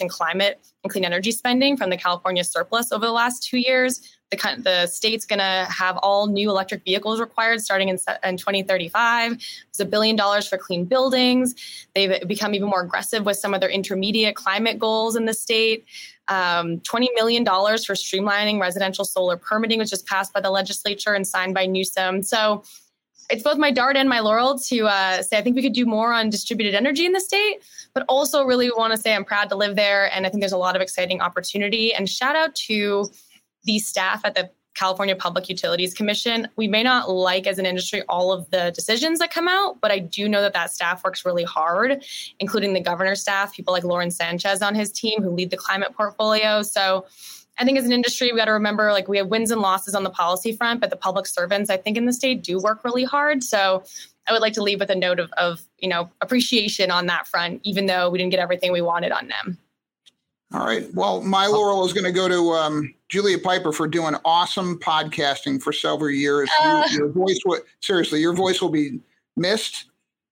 in 0.00 0.08
climate 0.08 0.60
and 0.82 0.92
clean 0.92 1.04
energy 1.04 1.30
spending 1.30 1.76
from 1.76 1.90
the 1.90 1.96
California 1.96 2.44
surplus 2.44 2.92
over 2.92 3.06
the 3.06 3.12
last 3.12 3.42
two 3.42 3.58
years. 3.58 4.00
The, 4.30 4.36
the 4.58 4.86
state's 4.86 5.24
going 5.24 5.38
to 5.38 5.66
have 5.70 5.96
all 5.98 6.26
new 6.26 6.50
electric 6.50 6.84
vehicles 6.84 7.20
required 7.20 7.60
starting 7.60 7.88
in, 7.88 7.98
in 8.24 8.36
2035. 8.36 9.32
It's 9.68 9.80
a 9.80 9.84
billion 9.84 10.16
dollars 10.16 10.48
for 10.48 10.58
clean 10.58 10.84
buildings. 10.84 11.54
They've 11.94 12.26
become 12.26 12.54
even 12.54 12.68
more 12.68 12.80
aggressive 12.80 13.24
with 13.24 13.36
some 13.36 13.54
of 13.54 13.60
their 13.60 13.70
intermediate 13.70 14.34
climate 14.34 14.78
goals 14.78 15.14
in 15.14 15.26
the 15.26 15.34
state. 15.34 15.84
Um, 16.28 16.80
$20 16.80 17.06
million 17.14 17.44
for 17.44 17.94
streamlining 17.94 18.60
residential 18.60 19.04
solar 19.04 19.36
permitting, 19.36 19.78
which 19.78 19.92
was 19.92 20.02
passed 20.02 20.32
by 20.32 20.40
the 20.40 20.50
legislature 20.50 21.14
and 21.14 21.26
signed 21.26 21.54
by 21.54 21.66
Newsom. 21.66 22.24
So 22.24 22.64
it's 23.30 23.42
both 23.42 23.58
my 23.58 23.70
dart 23.70 23.96
and 23.96 24.08
my 24.08 24.20
laurel 24.20 24.58
to 24.58 24.86
uh, 24.86 25.22
say 25.22 25.38
I 25.38 25.42
think 25.42 25.56
we 25.56 25.62
could 25.62 25.72
do 25.72 25.86
more 25.86 26.12
on 26.12 26.30
distributed 26.30 26.74
energy 26.74 27.04
in 27.06 27.12
the 27.12 27.20
state, 27.20 27.62
but 27.94 28.04
also 28.08 28.44
really 28.44 28.70
want 28.70 28.92
to 28.92 28.98
say 28.98 29.14
I'm 29.14 29.24
proud 29.24 29.48
to 29.50 29.56
live 29.56 29.76
there. 29.76 30.12
And 30.14 30.26
I 30.26 30.28
think 30.28 30.42
there's 30.42 30.52
a 30.52 30.58
lot 30.58 30.76
of 30.76 30.82
exciting 30.82 31.20
opportunity. 31.20 31.94
And 31.94 32.08
shout 32.08 32.36
out 32.36 32.54
to 32.66 33.10
the 33.66 33.78
staff 33.78 34.22
at 34.24 34.34
the 34.34 34.50
California 34.74 35.16
Public 35.16 35.48
Utilities 35.48 35.94
Commission. 35.94 36.48
We 36.56 36.68
may 36.68 36.82
not 36.82 37.10
like 37.10 37.46
as 37.46 37.58
an 37.58 37.66
industry 37.66 38.02
all 38.08 38.32
of 38.32 38.48
the 38.50 38.70
decisions 38.74 39.18
that 39.18 39.30
come 39.30 39.48
out, 39.48 39.80
but 39.80 39.90
I 39.90 39.98
do 39.98 40.28
know 40.28 40.42
that 40.42 40.52
that 40.52 40.70
staff 40.70 41.02
works 41.02 41.24
really 41.24 41.44
hard, 41.44 42.04
including 42.38 42.74
the 42.74 42.80
governor's 42.80 43.22
staff, 43.22 43.54
people 43.54 43.72
like 43.72 43.84
Lauren 43.84 44.10
Sanchez 44.10 44.62
on 44.62 44.74
his 44.74 44.92
team 44.92 45.22
who 45.22 45.30
lead 45.30 45.50
the 45.50 45.56
climate 45.56 45.94
portfolio. 45.96 46.62
So 46.62 47.06
I 47.58 47.64
think 47.64 47.78
as 47.78 47.86
an 47.86 47.92
industry, 47.92 48.30
we 48.30 48.38
got 48.38 48.44
to 48.46 48.52
remember 48.52 48.92
like 48.92 49.08
we 49.08 49.16
have 49.16 49.28
wins 49.28 49.50
and 49.50 49.62
losses 49.62 49.94
on 49.94 50.04
the 50.04 50.10
policy 50.10 50.52
front, 50.54 50.80
but 50.80 50.90
the 50.90 50.96
public 50.96 51.26
servants, 51.26 51.70
I 51.70 51.78
think, 51.78 51.96
in 51.96 52.04
the 52.04 52.12
state 52.12 52.42
do 52.42 52.60
work 52.60 52.84
really 52.84 53.04
hard. 53.04 53.42
So 53.42 53.82
I 54.28 54.32
would 54.32 54.42
like 54.42 54.52
to 54.54 54.62
leave 54.62 54.80
with 54.80 54.90
a 54.90 54.94
note 54.94 55.20
of, 55.20 55.32
of 55.38 55.62
you 55.78 55.88
know 55.88 56.10
appreciation 56.20 56.90
on 56.90 57.06
that 57.06 57.26
front, 57.26 57.60
even 57.64 57.86
though 57.86 58.10
we 58.10 58.18
didn't 58.18 58.30
get 58.30 58.40
everything 58.40 58.72
we 58.72 58.82
wanted 58.82 59.12
on 59.12 59.28
them. 59.28 59.56
All 60.52 60.66
right. 60.66 60.86
Well, 60.94 61.22
my 61.22 61.46
laurel 61.46 61.84
is 61.86 61.92
going 61.92 62.04
to 62.04 62.12
go 62.12 62.28
to 62.28 62.52
um, 62.52 62.94
Julia 63.08 63.38
Pyper 63.38 63.72
for 63.72 63.86
doing 63.86 64.14
awesome 64.24 64.78
podcasting 64.80 65.62
for 65.62 65.72
several 65.72 66.10
years. 66.10 66.50
Uh. 66.62 66.86
your 66.92 67.08
voice, 67.08 67.38
will, 67.46 67.60
seriously, 67.80 68.20
your 68.20 68.34
voice 68.34 68.60
will 68.60 68.68
be 68.70 69.00
missed, 69.36 69.86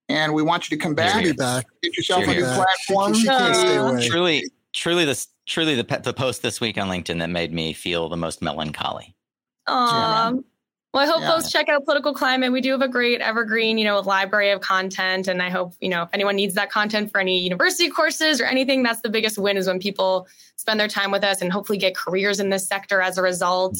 and 0.09 0.35
we 0.35 0.43
want 0.43 0.69
you 0.71 0.77
to 0.77 0.83
come 0.83 0.95
back. 0.95 1.23
be 1.23 1.33
back. 1.33 1.67
Get 1.83 1.97
yourself 1.97 2.23
a 2.23 2.25
She'll 2.25 2.35
be 2.35 2.41
new 2.41 2.47
back. 2.47 2.57
platform. 2.89 3.15
She 3.15 3.27
can't 3.27 3.55
stay 3.57 3.79
Uh, 3.79 3.93
away. 3.93 4.09
Truly, 4.09 4.51
truly, 4.73 5.05
this 5.05 5.29
truly 5.47 5.75
the 5.75 6.01
the 6.03 6.13
post 6.13 6.43
this 6.43 6.61
week 6.61 6.77
on 6.79 6.89
LinkedIn 6.89 7.19
that 7.21 7.31
made 7.31 7.53
me 7.53 7.73
feel 7.73 8.09
the 8.09 8.17
most 8.17 8.43
melancholy. 8.43 9.15
Um, 9.67 10.45
well, 10.95 11.03
I 11.03 11.11
hope 11.11 11.23
Yeah. 11.23 11.33
folks 11.33 11.51
check 11.51 11.69
out 11.69 11.85
Political 11.85 12.15
Climate. 12.15 12.53
We 12.53 12.61
do 12.61 12.71
have 12.71 12.81
a 12.81 12.87
great 12.87 13.21
evergreen, 13.21 13.79
you 13.79 13.85
know, 13.85 13.99
library 13.99 14.51
of 14.51 14.61
content, 14.61 15.27
and 15.27 15.43
I 15.43 15.51
hope 15.51 15.75
you 15.81 15.89
know 15.89 16.05
if 16.05 16.09
anyone 16.13 16.37
needs 16.37 16.55
that 16.55 16.71
content 16.71 17.11
for 17.11 17.21
any 17.21 17.37
university 17.41 17.91
courses 17.91 18.41
or 18.41 18.45
anything, 18.45 18.85
that's 18.85 19.01
the 19.01 19.09
biggest 19.09 19.37
win 19.37 19.57
is 19.57 19.67
when 19.67 19.81
people 19.81 20.29
spend 20.55 20.79
their 20.79 20.87
time 20.87 21.11
with 21.11 21.25
us 21.25 21.43
and 21.43 21.53
hopefully 21.53 21.79
get 21.79 21.97
careers 21.97 22.39
in 22.39 22.49
this 22.51 22.69
sector 22.69 23.03
as 23.03 23.19
a 23.19 23.23
result 23.23 23.77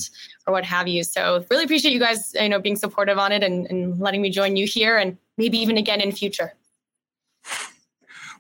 or 0.49 0.53
what 0.53 0.65
have 0.65 0.89
you. 0.89 1.05
So, 1.05 1.45
really 1.51 1.63
appreciate 1.63 1.93
you 1.93 2.01
guys, 2.01 2.35
you 2.35 2.49
know, 2.49 2.59
being 2.59 2.75
supportive 2.75 3.17
on 3.17 3.31
it 3.31 3.45
and, 3.45 3.67
and 3.71 4.01
letting 4.01 4.21
me 4.21 4.29
join 4.29 4.57
you 4.57 4.67
here, 4.67 4.99
and 4.99 5.17
maybe 5.39 5.57
even 5.59 5.77
again 5.77 6.01
in 6.01 6.11
future. 6.11 6.53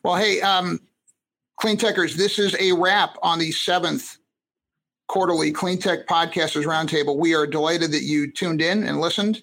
Well, 0.02 0.16
hey, 0.16 0.40
um, 0.40 0.80
Clean 1.60 1.76
Techers, 1.76 2.14
this 2.14 2.40
is 2.40 2.56
a 2.58 2.72
wrap 2.72 3.16
on 3.22 3.38
the 3.38 3.52
seventh 3.52 4.18
quarterly 5.06 5.52
Clean 5.52 5.78
Tech 5.78 6.06
Podcasters 6.06 6.64
Roundtable. 6.64 7.16
We 7.16 7.34
are 7.34 7.46
delighted 7.46 7.92
that 7.92 8.02
you 8.02 8.30
tuned 8.30 8.60
in 8.60 8.84
and 8.84 9.00
listened. 9.00 9.42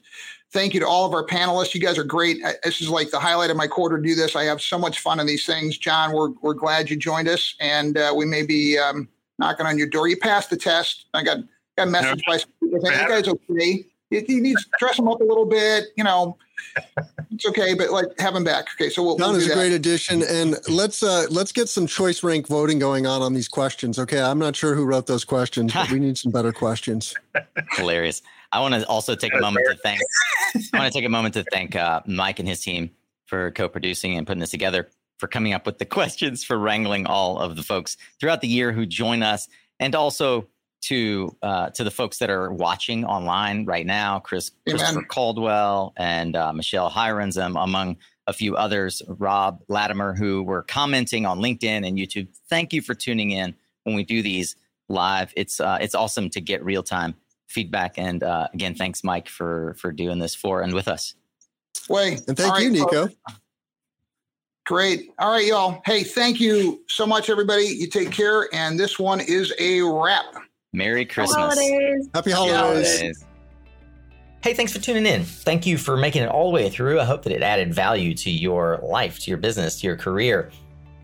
Thank 0.52 0.74
you 0.74 0.80
to 0.82 0.88
all 0.88 1.06
of 1.06 1.14
our 1.14 1.26
panelists. 1.26 1.74
You 1.74 1.80
guys 1.80 1.98
are 1.98 2.04
great. 2.04 2.42
This 2.64 2.82
is 2.82 2.90
like 2.90 3.10
the 3.10 3.20
highlight 3.20 3.52
of 3.52 3.58
my 3.58 3.68
quarter 3.68 3.98
to 3.98 4.04
do 4.04 4.16
this. 4.16 4.36
I 4.36 4.44
have 4.44 4.62
so 4.62 4.78
much 4.78 5.00
fun 5.00 5.20
in 5.20 5.28
these 5.28 5.46
things. 5.46 5.78
John, 5.78 6.12
we're, 6.12 6.32
we're 6.42 6.54
glad 6.54 6.90
you 6.90 6.98
joined 6.98 7.30
us, 7.30 7.56
and 7.62 7.98
uh, 7.98 8.14
we 8.16 8.26
may 8.26 8.46
be 8.46 8.78
um, 8.78 9.08
knocking 9.40 9.66
on 9.66 9.78
your 9.78 9.88
door. 9.88 10.10
You 10.10 10.18
passed 10.18 10.50
the 10.50 10.58
test. 10.58 11.06
I 11.14 11.24
got, 11.24 11.38
got 11.78 11.88
a 11.88 11.92
message 11.92 12.22
by 12.28 12.38
some 12.38 12.50
people 12.62 12.82
saying, 12.82 13.00
you 13.00 13.08
guys 13.08 13.28
okay. 13.28 13.86
You, 14.12 14.24
you 14.28 14.42
need 14.42 14.58
to 14.58 14.66
dress 14.78 15.00
him 15.00 15.08
up 15.08 15.22
a 15.22 15.24
little 15.24 15.46
bit, 15.46 15.86
you 15.96 16.04
know. 16.04 16.38
It's 17.32 17.46
okay, 17.46 17.74
but 17.74 17.90
like 17.92 18.06
have 18.20 18.36
him 18.36 18.44
back. 18.44 18.68
Okay, 18.76 18.90
so 18.90 19.04
we'll, 19.04 19.18
John 19.18 19.30
we'll 19.30 19.38
is 19.38 19.46
a 19.46 19.50
that. 19.50 19.56
great 19.56 19.72
addition, 19.72 20.22
and 20.22 20.58
let's 20.70 21.02
uh, 21.02 21.26
let's 21.30 21.52
get 21.52 21.70
some 21.70 21.88
choice 21.88 22.24
rank 22.24 22.48
voting 22.48 22.78
going 22.78 23.08
on 23.08 23.22
on 23.22 23.34
these 23.34 23.48
questions. 23.48 23.98
Okay, 23.98 24.22
I'm 24.22 24.38
not 24.38 24.56
sure 24.56 24.76
who 24.76 24.86
wrote 24.86 25.08
those 25.08 25.26
questions, 25.26 25.74
but 25.74 25.90
we 25.90 26.00
need 26.00 26.18
some 26.18 26.32
better 26.32 26.52
questions. 26.52 27.16
Hilarious. 27.72 28.22
I 28.52 28.60
want 28.60 28.74
to 28.76 28.86
also 28.88 29.16
take 29.16 29.34
a 29.34 29.40
moment 29.40 29.66
to 29.70 29.78
thank. 29.78 30.02
I 30.74 30.78
want 30.78 30.94
to 30.94 30.98
take 31.00 31.06
a 31.06 31.10
moment 31.10 31.34
to 31.36 31.44
thank 31.52 31.76
uh, 31.76 32.02
Mike 32.06 32.40
and 32.40 32.48
his 32.48 32.62
team 32.62 32.92
for 33.26 33.50
co-producing 33.52 34.18
and 34.18 34.28
putting 34.28 34.42
this 34.42 34.52
together, 34.52 34.90
for 35.18 35.28
coming 35.28 35.54
up 35.54 35.66
with 35.66 35.80
the 35.80 35.86
questions, 35.98 36.44
for 36.44 36.58
wrangling 36.58 37.08
all 37.08 37.40
of 37.40 37.56
the 37.56 37.64
folks 37.64 37.98
throughout 38.20 38.42
the 38.42 38.48
year 38.48 38.72
who 38.72 38.86
join 38.86 39.24
us, 39.24 39.48
and 39.80 39.96
also 39.96 40.48
to 40.82 41.36
uh, 41.42 41.70
to 41.72 41.84
the 41.84 41.92
folks 41.92 42.18
that 42.20 42.30
are 42.30 42.52
watching 42.52 43.06
online 43.06 43.66
right 43.66 43.86
now, 43.86 44.20
Chris 44.20 44.52
Amen. 44.68 44.80
Christopher 44.80 45.06
Caldwell 45.06 45.94
and 45.98 46.36
uh, 46.36 46.52
Michelle 46.54 46.90
Hirons, 46.90 47.42
um, 47.42 47.56
among 47.56 47.98
a 48.28 48.34
few 48.34 48.56
others, 48.56 49.02
Rob 49.08 49.62
Latimer, 49.68 50.14
who 50.14 50.44
were 50.44 50.64
commenting 50.64 51.26
on 51.26 51.40
LinkedIn 51.40 51.88
and 51.88 51.98
YouTube. 51.98 52.28
Thank 52.50 52.74
you 52.74 52.82
for 52.82 52.94
tuning 52.94 53.32
in 53.32 53.56
when 53.84 53.96
we 53.96 54.04
do 54.04 54.22
these 54.22 54.56
live. 54.90 55.34
It's 55.36 55.60
uh, 55.60 55.78
it's 55.82 55.96
awesome 55.96 56.30
to 56.32 56.42
get 56.42 56.64
real 56.64 56.84
time 56.84 57.16
feedback. 57.48 57.98
And 57.98 58.24
uh, 58.24 58.48
again, 58.54 58.76
thanks, 58.76 59.04
Mike, 59.04 59.30
for 59.30 59.76
for 59.80 59.92
doing 59.92 60.20
this 60.20 60.36
for 60.36 60.62
and 60.62 60.74
with 60.74 60.88
us. 60.88 61.16
Way. 61.90 62.18
And 62.28 62.38
thank 62.38 62.54
All 62.54 62.60
you, 62.60 62.70
right, 62.70 62.74
Nico. 62.74 63.08
folks. 63.08 63.16
Great. 64.66 65.12
All 65.20 65.32
right, 65.32 65.46
y'all. 65.46 65.82
Hey, 65.86 66.04
thank 66.04 66.40
you 66.40 66.82
so 66.88 67.06
much, 67.06 67.30
everybody. 67.30 67.64
You 67.64 67.88
take 67.88 68.12
care. 68.12 68.48
And 68.54 68.80
this 68.80 69.00
one 69.00 69.20
is 69.20 69.54
a 69.60 69.82
wrap. 69.82 70.26
Merry 70.74 71.06
Christmas. 71.06 71.36
Holidays. 71.36 72.10
Happy 72.14 72.32
Happy 72.32 72.52
holidays. 72.52 73.00
holidays. 73.00 73.26
Hey, 74.42 74.54
thanks 74.54 74.72
for 74.74 74.80
tuning 74.80 75.06
in. 75.06 75.24
Thank 75.24 75.66
you 75.66 75.78
for 75.78 75.98
making 75.98 76.24
it 76.24 76.30
all 76.30 76.50
the 76.50 76.56
way 76.56 76.70
through. 76.70 77.00
I 77.00 77.04
hope 77.04 77.24
that 77.24 77.34
it 77.34 77.44
added 77.44 77.74
value 77.74 78.14
to 78.16 78.32
your 78.32 78.80
life, 78.82 79.20
to 79.20 79.30
your 79.30 79.38
business, 79.38 79.82
to 79.82 79.88
your 79.88 79.98
career, 79.98 80.50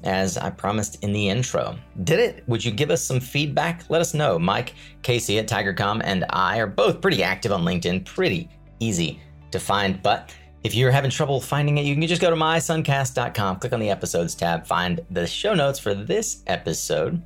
as 0.03 0.38
I 0.38 0.49
promised 0.49 1.03
in 1.03 1.11
the 1.11 1.30
intro. 1.30 1.78
Did 2.03 2.20
it? 2.20 2.43
Would 2.47 2.63
you 2.63 2.72
give 2.72 2.89
us 2.89 3.03
some 3.03 3.20
feedback? 3.20 3.84
Let 3.89 4.01
us 4.01 4.13
know. 4.13 4.39
Mike 4.39 4.74
Casey 5.03 5.38
at 5.38 5.47
Tigercomm 5.47 6.01
and 6.03 6.26
I 6.30 6.57
are 6.59 6.68
both 6.68 7.01
pretty 7.01 7.22
active 7.22 7.51
on 7.51 7.63
LinkedIn, 7.63 8.05
pretty 8.05 8.49
easy 8.80 9.20
to 9.51 9.59
find. 9.59 10.01
But 10.01 10.34
if 10.63 10.74
you're 10.74 10.91
having 10.91 11.11
trouble 11.11 11.41
finding 11.41 11.78
it, 11.78 11.86
you 11.86 11.93
can 11.93 12.07
just 12.07 12.22
go 12.22 12.30
to 12.30 12.36
mysuncast.com, 12.36 13.57
click 13.57 13.74
on 13.74 13.80
the 13.82 13.89
episodes 13.89 14.34
tab, 14.34 14.65
find 14.65 15.01
the 15.11 15.28
show 15.28 15.53
notes 15.53 15.78
for 15.78 15.93
this 15.93 16.41
episode, 16.47 17.22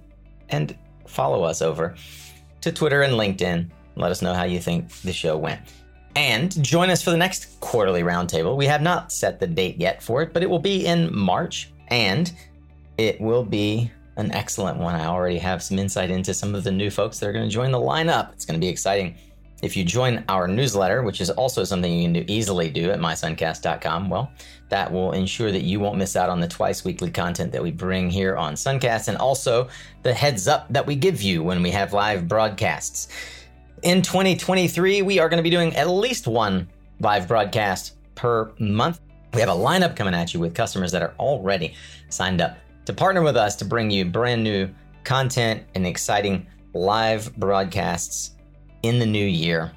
and 0.49 0.75
follow 1.07 1.43
us 1.43 1.61
over 1.61 1.95
to 2.61 2.71
Twitter 2.71 3.01
and 3.01 3.13
LinkedIn. 3.13 3.69
Let 3.95 4.11
us 4.11 4.21
know 4.21 4.33
how 4.33 4.43
you 4.43 4.59
think 4.59 4.89
the 5.01 5.13
show 5.13 5.37
went. 5.37 5.61
And 6.15 6.63
join 6.63 6.89
us 6.89 7.01
for 7.01 7.11
the 7.11 7.17
next 7.17 7.59
quarterly 7.59 8.03
roundtable. 8.03 8.57
We 8.57 8.65
have 8.65 8.81
not 8.81 9.11
set 9.11 9.39
the 9.39 9.47
date 9.47 9.77
yet 9.79 10.01
for 10.01 10.21
it, 10.21 10.33
but 10.33 10.43
it 10.43 10.49
will 10.49 10.59
be 10.59 10.85
in 10.85 11.15
March 11.15 11.71
and 11.87 12.31
it 12.97 13.19
will 13.21 13.43
be 13.43 13.91
an 14.17 14.31
excellent 14.33 14.77
one. 14.77 14.95
I 14.95 15.05
already 15.05 15.37
have 15.37 15.63
some 15.63 15.79
insight 15.79 16.11
into 16.11 16.33
some 16.33 16.53
of 16.53 16.63
the 16.63 16.71
new 16.71 16.89
folks 16.89 17.19
that 17.19 17.29
are 17.29 17.33
going 17.33 17.47
to 17.47 17.53
join 17.53 17.71
the 17.71 17.79
lineup. 17.79 18.33
It's 18.33 18.45
going 18.45 18.59
to 18.59 18.63
be 18.63 18.69
exciting. 18.69 19.15
If 19.61 19.77
you 19.77 19.83
join 19.83 20.23
our 20.27 20.47
newsletter, 20.47 21.03
which 21.03 21.21
is 21.21 21.29
also 21.29 21.63
something 21.63 21.93
you 21.93 22.03
can 22.03 22.13
do, 22.13 22.25
easily 22.27 22.69
do 22.69 22.89
at 22.89 22.99
mysuncast.com, 22.99 24.09
well, 24.09 24.31
that 24.69 24.91
will 24.91 25.11
ensure 25.11 25.51
that 25.51 25.61
you 25.61 25.79
won't 25.79 25.97
miss 25.97 26.15
out 26.15 26.29
on 26.29 26.39
the 26.39 26.47
twice 26.47 26.83
weekly 26.83 27.11
content 27.11 27.51
that 27.51 27.61
we 27.61 27.71
bring 27.71 28.09
here 28.09 28.35
on 28.35 28.55
Suncast 28.55 29.07
and 29.07 29.17
also 29.17 29.69
the 30.01 30.13
heads 30.13 30.47
up 30.47 30.65
that 30.71 30.85
we 30.85 30.95
give 30.95 31.21
you 31.21 31.43
when 31.43 31.61
we 31.61 31.69
have 31.69 31.93
live 31.93 32.27
broadcasts. 32.27 33.09
In 33.83 34.01
2023, 34.01 35.03
we 35.03 35.19
are 35.19 35.29
going 35.29 35.37
to 35.37 35.43
be 35.43 35.49
doing 35.51 35.75
at 35.75 35.89
least 35.89 36.27
one 36.27 36.67
live 36.99 37.27
broadcast 37.27 37.97
per 38.15 38.51
month. 38.57 38.99
We 39.33 39.41
have 39.41 39.49
a 39.49 39.53
lineup 39.53 39.95
coming 39.95 40.15
at 40.15 40.33
you 40.33 40.39
with 40.39 40.55
customers 40.55 40.91
that 40.91 41.03
are 41.03 41.13
already 41.19 41.75
signed 42.09 42.41
up 42.41 42.57
to 42.85 42.93
partner 42.93 43.21
with 43.21 43.37
us 43.37 43.55
to 43.57 43.65
bring 43.65 43.91
you 43.91 44.05
brand 44.05 44.43
new 44.43 44.69
content 45.03 45.63
and 45.75 45.85
exciting 45.85 46.47
live 46.73 47.35
broadcasts 47.37 48.35
in 48.83 48.99
the 48.99 49.05
new 49.05 49.25
year. 49.25 49.71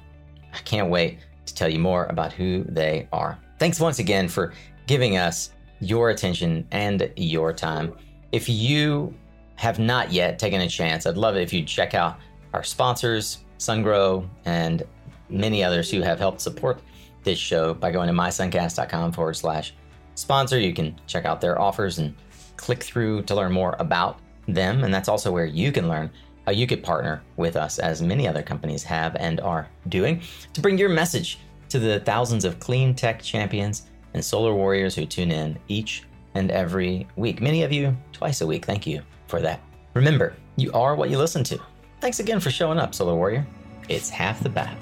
I 0.53 0.57
can't 0.59 0.89
wait 0.89 1.19
to 1.45 1.55
tell 1.55 1.69
you 1.69 1.79
more 1.79 2.05
about 2.05 2.33
who 2.33 2.63
they 2.63 3.07
are. 3.11 3.37
Thanks 3.59 3.79
once 3.79 3.99
again 3.99 4.27
for 4.27 4.53
giving 4.87 5.17
us 5.17 5.51
your 5.79 6.09
attention 6.09 6.67
and 6.71 7.11
your 7.15 7.53
time. 7.53 7.93
If 8.31 8.49
you 8.49 9.13
have 9.55 9.79
not 9.79 10.11
yet 10.11 10.39
taken 10.39 10.61
a 10.61 10.67
chance, 10.67 11.05
I'd 11.05 11.17
love 11.17 11.35
it 11.35 11.41
if 11.41 11.53
you 11.53 11.63
check 11.63 11.93
out 11.93 12.19
our 12.53 12.63
sponsors, 12.63 13.39
SunGrow, 13.59 14.27
and 14.45 14.83
many 15.29 15.63
others 15.63 15.89
who 15.89 16.01
have 16.01 16.19
helped 16.19 16.41
support 16.41 16.81
this 17.23 17.39
show 17.39 17.73
by 17.73 17.91
going 17.91 18.07
to 18.07 18.13
mysuncast.com 18.13 19.11
forward 19.11 19.35
slash 19.35 19.73
sponsor. 20.15 20.59
You 20.59 20.73
can 20.73 20.99
check 21.07 21.25
out 21.25 21.41
their 21.41 21.59
offers 21.59 21.99
and 21.99 22.15
click 22.57 22.83
through 22.83 23.23
to 23.23 23.35
learn 23.35 23.51
more 23.51 23.75
about 23.79 24.19
them. 24.47 24.83
And 24.83 24.93
that's 24.93 25.09
also 25.09 25.31
where 25.31 25.45
you 25.45 25.71
can 25.71 25.87
learn 25.87 26.11
uh, 26.47 26.51
you 26.51 26.67
could 26.67 26.83
partner 26.83 27.21
with 27.37 27.55
us, 27.55 27.79
as 27.79 28.01
many 28.01 28.27
other 28.27 28.43
companies 28.43 28.83
have 28.83 29.15
and 29.15 29.39
are 29.41 29.67
doing, 29.89 30.21
to 30.53 30.61
bring 30.61 30.77
your 30.77 30.89
message 30.89 31.39
to 31.69 31.79
the 31.79 31.99
thousands 32.01 32.45
of 32.45 32.59
clean 32.59 32.93
tech 32.93 33.21
champions 33.21 33.83
and 34.13 34.23
solar 34.23 34.53
warriors 34.53 34.95
who 34.95 35.05
tune 35.05 35.31
in 35.31 35.57
each 35.67 36.03
and 36.35 36.51
every 36.51 37.07
week. 37.15 37.41
Many 37.41 37.63
of 37.63 37.71
you 37.71 37.95
twice 38.13 38.41
a 38.41 38.47
week. 38.47 38.65
Thank 38.65 38.85
you 38.85 39.01
for 39.27 39.41
that. 39.41 39.61
Remember, 39.93 40.35
you 40.55 40.71
are 40.73 40.95
what 40.95 41.09
you 41.09 41.17
listen 41.17 41.43
to. 41.45 41.59
Thanks 42.01 42.19
again 42.19 42.39
for 42.39 42.51
showing 42.51 42.77
up, 42.77 42.93
Solar 42.93 43.15
Warrior. 43.15 43.45
It's 43.89 44.09
half 44.09 44.41
the 44.41 44.49
battle. 44.49 44.77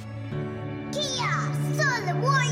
Kia, 0.92 1.32
Solar 1.76 2.20
Warrior! 2.22 2.43